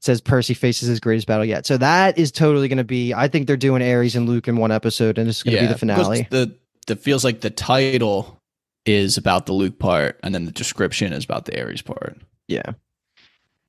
Says 0.00 0.20
Percy 0.20 0.54
faces 0.54 0.88
his 0.88 1.00
greatest 1.00 1.26
battle 1.26 1.44
yet. 1.44 1.66
So 1.66 1.76
that 1.78 2.18
is 2.18 2.30
totally 2.30 2.68
going 2.68 2.78
to 2.78 2.84
be. 2.84 3.12
I 3.14 3.28
think 3.28 3.46
they're 3.46 3.56
doing 3.56 3.82
Ares 3.82 4.14
and 4.14 4.28
Luke 4.28 4.46
in 4.46 4.56
one 4.56 4.70
episode, 4.70 5.18
and 5.18 5.28
it's 5.28 5.42
going 5.42 5.56
to 5.56 5.62
be 5.62 5.66
the 5.66 5.78
finale. 5.78 6.28
The 6.30 6.54
the 6.86 6.96
feels 6.96 7.24
like 7.24 7.40
the 7.40 7.50
title 7.50 8.40
is 8.84 9.16
about 9.16 9.46
the 9.46 9.52
Luke 9.52 9.78
part, 9.78 10.20
and 10.22 10.34
then 10.34 10.44
the 10.44 10.52
description 10.52 11.12
is 11.12 11.24
about 11.24 11.44
the 11.46 11.60
Ares 11.60 11.82
part. 11.82 12.16
Yeah. 12.46 12.72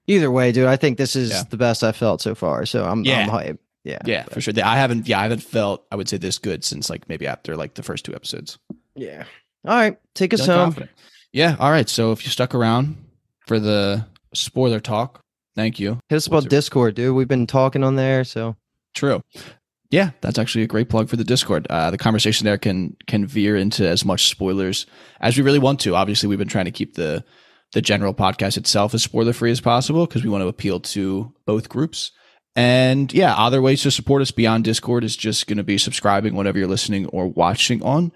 Either 0.05 0.29
way, 0.31 0.51
dude, 0.51 0.67
I 0.67 0.75
think 0.77 0.97
this 0.97 1.15
is 1.15 1.31
Yeah. 1.31 1.43
the 1.49 1.57
best 1.57 1.83
I've 1.83 1.95
felt 1.95 2.21
so 2.21 2.35
far. 2.35 2.65
So 2.65 2.85
I'm, 2.85 3.03
Yeah. 3.03 3.21
I'm 3.23 3.29
hyped. 3.29 3.57
Yeah. 3.83 3.99
Yeah, 4.05 4.23
for 4.25 4.41
sure. 4.41 4.53
I 4.63 4.75
haven't. 4.75 5.07
Yeah, 5.07 5.19
I 5.19 5.23
haven't 5.23 5.43
felt. 5.43 5.85
I 5.91 5.95
would 5.95 6.09
say 6.09 6.17
this 6.17 6.37
good 6.37 6.63
since 6.63 6.89
like 6.89 7.07
maybe 7.09 7.25
after 7.25 7.55
like 7.55 7.73
the 7.75 7.83
first 7.83 8.05
two 8.05 8.13
episodes. 8.13 8.57
Yeah. 8.95 9.23
All 9.65 9.75
right. 9.75 9.97
Take 10.13 10.33
us 10.33 10.41
Feeling 10.41 10.57
home. 10.57 10.65
confident. 10.65 10.91
Yeah. 11.31 11.55
All 11.59 11.71
right. 11.71 11.87
So 11.89 12.11
if 12.11 12.23
you 12.25 12.31
stuck 12.31 12.53
around 12.53 12.97
for 13.45 13.59
the 13.59 14.05
spoiler 14.33 14.79
talk, 14.81 15.21
thank 15.57 15.77
you. 15.77 15.99
Hit 16.07 16.15
us 16.15 16.27
about 16.27 16.47
Discord, 16.47 16.95
dude. 16.95 17.15
We've 17.15 17.27
been 17.27 17.47
talking 17.47 17.83
on 17.83 17.97
there. 17.97 18.23
So 18.23 18.55
True. 18.97 19.21
Yeah, 19.91 20.09
that's 20.21 20.39
actually 20.39 20.63
a 20.63 20.67
great 20.67 20.89
plug 20.89 21.07
for 21.07 21.17
the 21.17 21.23
Discord. 21.23 21.67
Uh, 21.69 21.91
the 21.91 21.99
conversation 21.99 22.45
there 22.45 22.57
can 22.57 22.97
can 23.05 23.25
veer 23.25 23.55
into 23.55 23.87
as 23.87 24.03
much 24.03 24.27
spoilers 24.27 24.87
as 25.21 25.37
we 25.37 25.43
really 25.43 25.59
want 25.59 25.79
to. 25.81 25.95
Obviously, 25.95 26.27
we've 26.27 26.39
been 26.39 26.47
trying 26.47 26.65
to 26.65 26.71
keep 26.71 26.95
the 26.95 27.23
the 27.73 27.81
general 27.81 28.13
podcast 28.13 28.57
itself 28.57 28.93
as 28.93 29.03
spoiler 29.03 29.33
free 29.33 29.51
as 29.51 29.61
possible 29.61 30.07
because 30.07 30.23
we 30.23 30.29
want 30.29 30.41
to 30.41 30.47
appeal 30.47 30.79
to 30.79 31.31
both 31.45 31.69
groups. 31.69 32.11
And 32.55 33.13
yeah, 33.13 33.35
other 33.35 33.61
ways 33.61 33.83
to 33.83 33.91
support 33.91 34.23
us 34.23 34.31
beyond 34.31 34.63
Discord 34.63 35.03
is 35.03 35.15
just 35.15 35.45
going 35.45 35.57
to 35.57 35.63
be 35.63 35.77
subscribing 35.77 36.33
whenever 36.33 36.57
you're 36.57 36.67
listening 36.67 37.05
or 37.07 37.27
watching 37.27 37.83
on. 37.83 38.11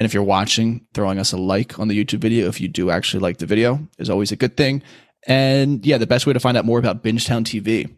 And 0.00 0.06
if 0.06 0.14
you're 0.14 0.22
watching, 0.22 0.86
throwing 0.94 1.18
us 1.18 1.32
a 1.32 1.36
like 1.36 1.78
on 1.78 1.88
the 1.88 2.02
YouTube 2.02 2.20
video 2.20 2.48
if 2.48 2.60
you 2.60 2.66
do 2.66 2.90
actually 2.90 3.20
like 3.20 3.38
the 3.38 3.46
video 3.46 3.86
is 3.98 4.10
always 4.10 4.32
a 4.32 4.36
good 4.36 4.56
thing. 4.56 4.82
And 5.26 5.84
yeah, 5.84 5.98
the 5.98 6.06
best 6.06 6.26
way 6.26 6.32
to 6.32 6.40
find 6.40 6.56
out 6.56 6.64
more 6.64 6.78
about 6.78 7.02
Bingetown 7.02 7.44
TV 7.44 7.94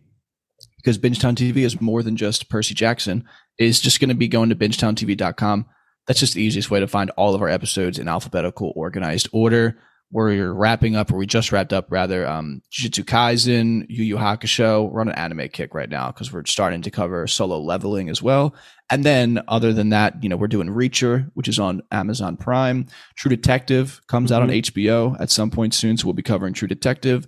because 0.79 0.99
Bingetown 0.99 1.35
TV 1.35 1.65
is 1.65 1.81
more 1.81 2.03
than 2.03 2.17
just 2.17 2.49
Percy 2.49 2.73
Jackson, 2.73 3.25
is 3.59 3.81
just 3.81 3.99
going 3.99 4.09
to 4.09 4.15
be 4.15 4.29
going 4.29 4.51
to 4.51 4.55
bingetowntv.com. 4.55 5.67
That's 6.07 6.21
just 6.21 6.35
the 6.35 6.43
easiest 6.43 6.71
way 6.71 6.79
to 6.79 6.87
find 6.87 7.11
all 7.11 7.35
of 7.35 7.43
our 7.43 7.49
episodes 7.49 7.99
in 7.99 8.07
alphabetical 8.07 8.73
organized 8.77 9.29
order. 9.33 9.79
We're 10.13 10.53
wrapping 10.53 10.95
up, 10.95 11.13
or 11.13 11.17
we 11.17 11.27
just 11.27 11.51
wrapped 11.51 11.73
up 11.73 11.87
rather, 11.91 12.27
um, 12.27 12.63
Jujutsu 12.71 13.05
Kaisen, 13.05 13.87
Yu 13.89 14.05
Yu 14.05 14.17
Hakusho. 14.17 14.91
We're 14.91 15.01
on 15.01 15.09
an 15.09 15.15
anime 15.15 15.49
kick 15.49 15.75
right 15.75 15.91
now 15.91 16.13
because 16.13 16.33
we're 16.33 16.45
starting 16.47 16.83
to 16.83 16.91
cover 16.91 17.27
solo 17.27 17.61
leveling 17.61 18.09
as 18.09 18.23
well. 18.23 18.55
And 18.89 19.05
then, 19.05 19.43
other 19.49 19.73
than 19.73 19.89
that, 19.89 20.23
you 20.23 20.29
know, 20.29 20.37
we're 20.37 20.47
doing 20.47 20.69
Reacher, 20.69 21.31
which 21.35 21.49
is 21.49 21.59
on 21.59 21.83
Amazon 21.91 22.37
Prime. 22.37 22.87
True 23.17 23.29
Detective 23.29 24.01
comes 24.07 24.31
out 24.31 24.43
on 24.43 24.49
HBO 24.49 25.21
at 25.21 25.31
some 25.31 25.51
point 25.51 25.75
soon, 25.75 25.97
so 25.97 26.07
we'll 26.07 26.15
be 26.15 26.23
covering 26.23 26.55
True 26.55 26.69
Detective 26.69 27.27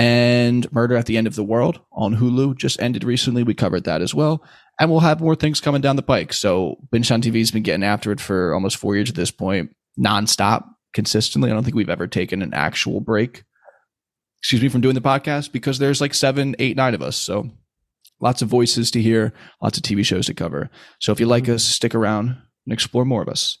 and 0.00 0.70
Murder 0.72 0.96
at 0.96 1.04
the 1.04 1.18
End 1.18 1.26
of 1.26 1.34
the 1.34 1.44
World 1.44 1.80
on 1.92 2.16
Hulu 2.16 2.56
just 2.56 2.80
ended 2.80 3.04
recently. 3.04 3.42
We 3.42 3.52
covered 3.52 3.84
that 3.84 4.00
as 4.00 4.14
well. 4.14 4.42
And 4.78 4.90
we'll 4.90 5.00
have 5.00 5.20
more 5.20 5.34
things 5.34 5.60
coming 5.60 5.82
down 5.82 5.96
the 5.96 6.02
pike. 6.02 6.32
So 6.32 6.76
Bingetown 6.90 7.22
TV 7.22 7.38
has 7.40 7.50
been 7.50 7.62
getting 7.62 7.84
after 7.84 8.10
it 8.10 8.18
for 8.18 8.54
almost 8.54 8.78
four 8.78 8.94
years 8.94 9.10
at 9.10 9.14
this 9.14 9.30
point, 9.30 9.76
nonstop, 9.98 10.64
consistently. 10.94 11.50
I 11.50 11.54
don't 11.54 11.64
think 11.64 11.76
we've 11.76 11.90
ever 11.90 12.06
taken 12.06 12.42
an 12.42 12.54
actual 12.54 13.00
break, 13.00 13.44
excuse 14.40 14.62
me, 14.62 14.68
from 14.68 14.80
doing 14.80 14.94
the 14.94 15.00
podcast 15.00 15.52
because 15.52 15.78
there's 15.78 16.00
like 16.00 16.14
seven, 16.14 16.56
eight, 16.58 16.76
nine 16.76 16.94
of 16.94 17.02
us. 17.02 17.16
So 17.16 17.50
lots 18.20 18.42
of 18.42 18.48
voices 18.48 18.90
to 18.92 19.02
hear, 19.02 19.32
lots 19.62 19.78
of 19.78 19.84
TV 19.84 20.04
shows 20.04 20.26
to 20.26 20.34
cover. 20.34 20.70
So 21.00 21.12
if 21.12 21.20
you 21.20 21.26
like 21.26 21.44
mm-hmm. 21.44 21.54
us, 21.54 21.64
stick 21.64 21.94
around 21.94 22.28
and 22.66 22.72
explore 22.72 23.04
more 23.04 23.22
of 23.22 23.28
us. 23.28 23.58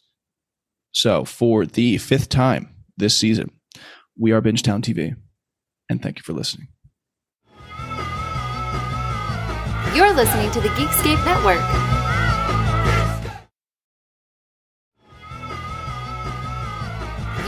So 0.92 1.24
for 1.24 1.66
the 1.66 1.98
fifth 1.98 2.28
time 2.28 2.74
this 2.96 3.16
season, 3.16 3.52
we 4.18 4.32
are 4.32 4.42
Bingetown 4.42 4.82
TV 4.82 5.14
and 5.88 6.02
thank 6.02 6.18
you 6.18 6.22
for 6.22 6.32
listening. 6.32 6.68
You're 9.94 10.14
listening 10.14 10.50
to 10.52 10.60
the 10.60 10.68
Geekscape 10.68 11.24
Network. 11.24 12.09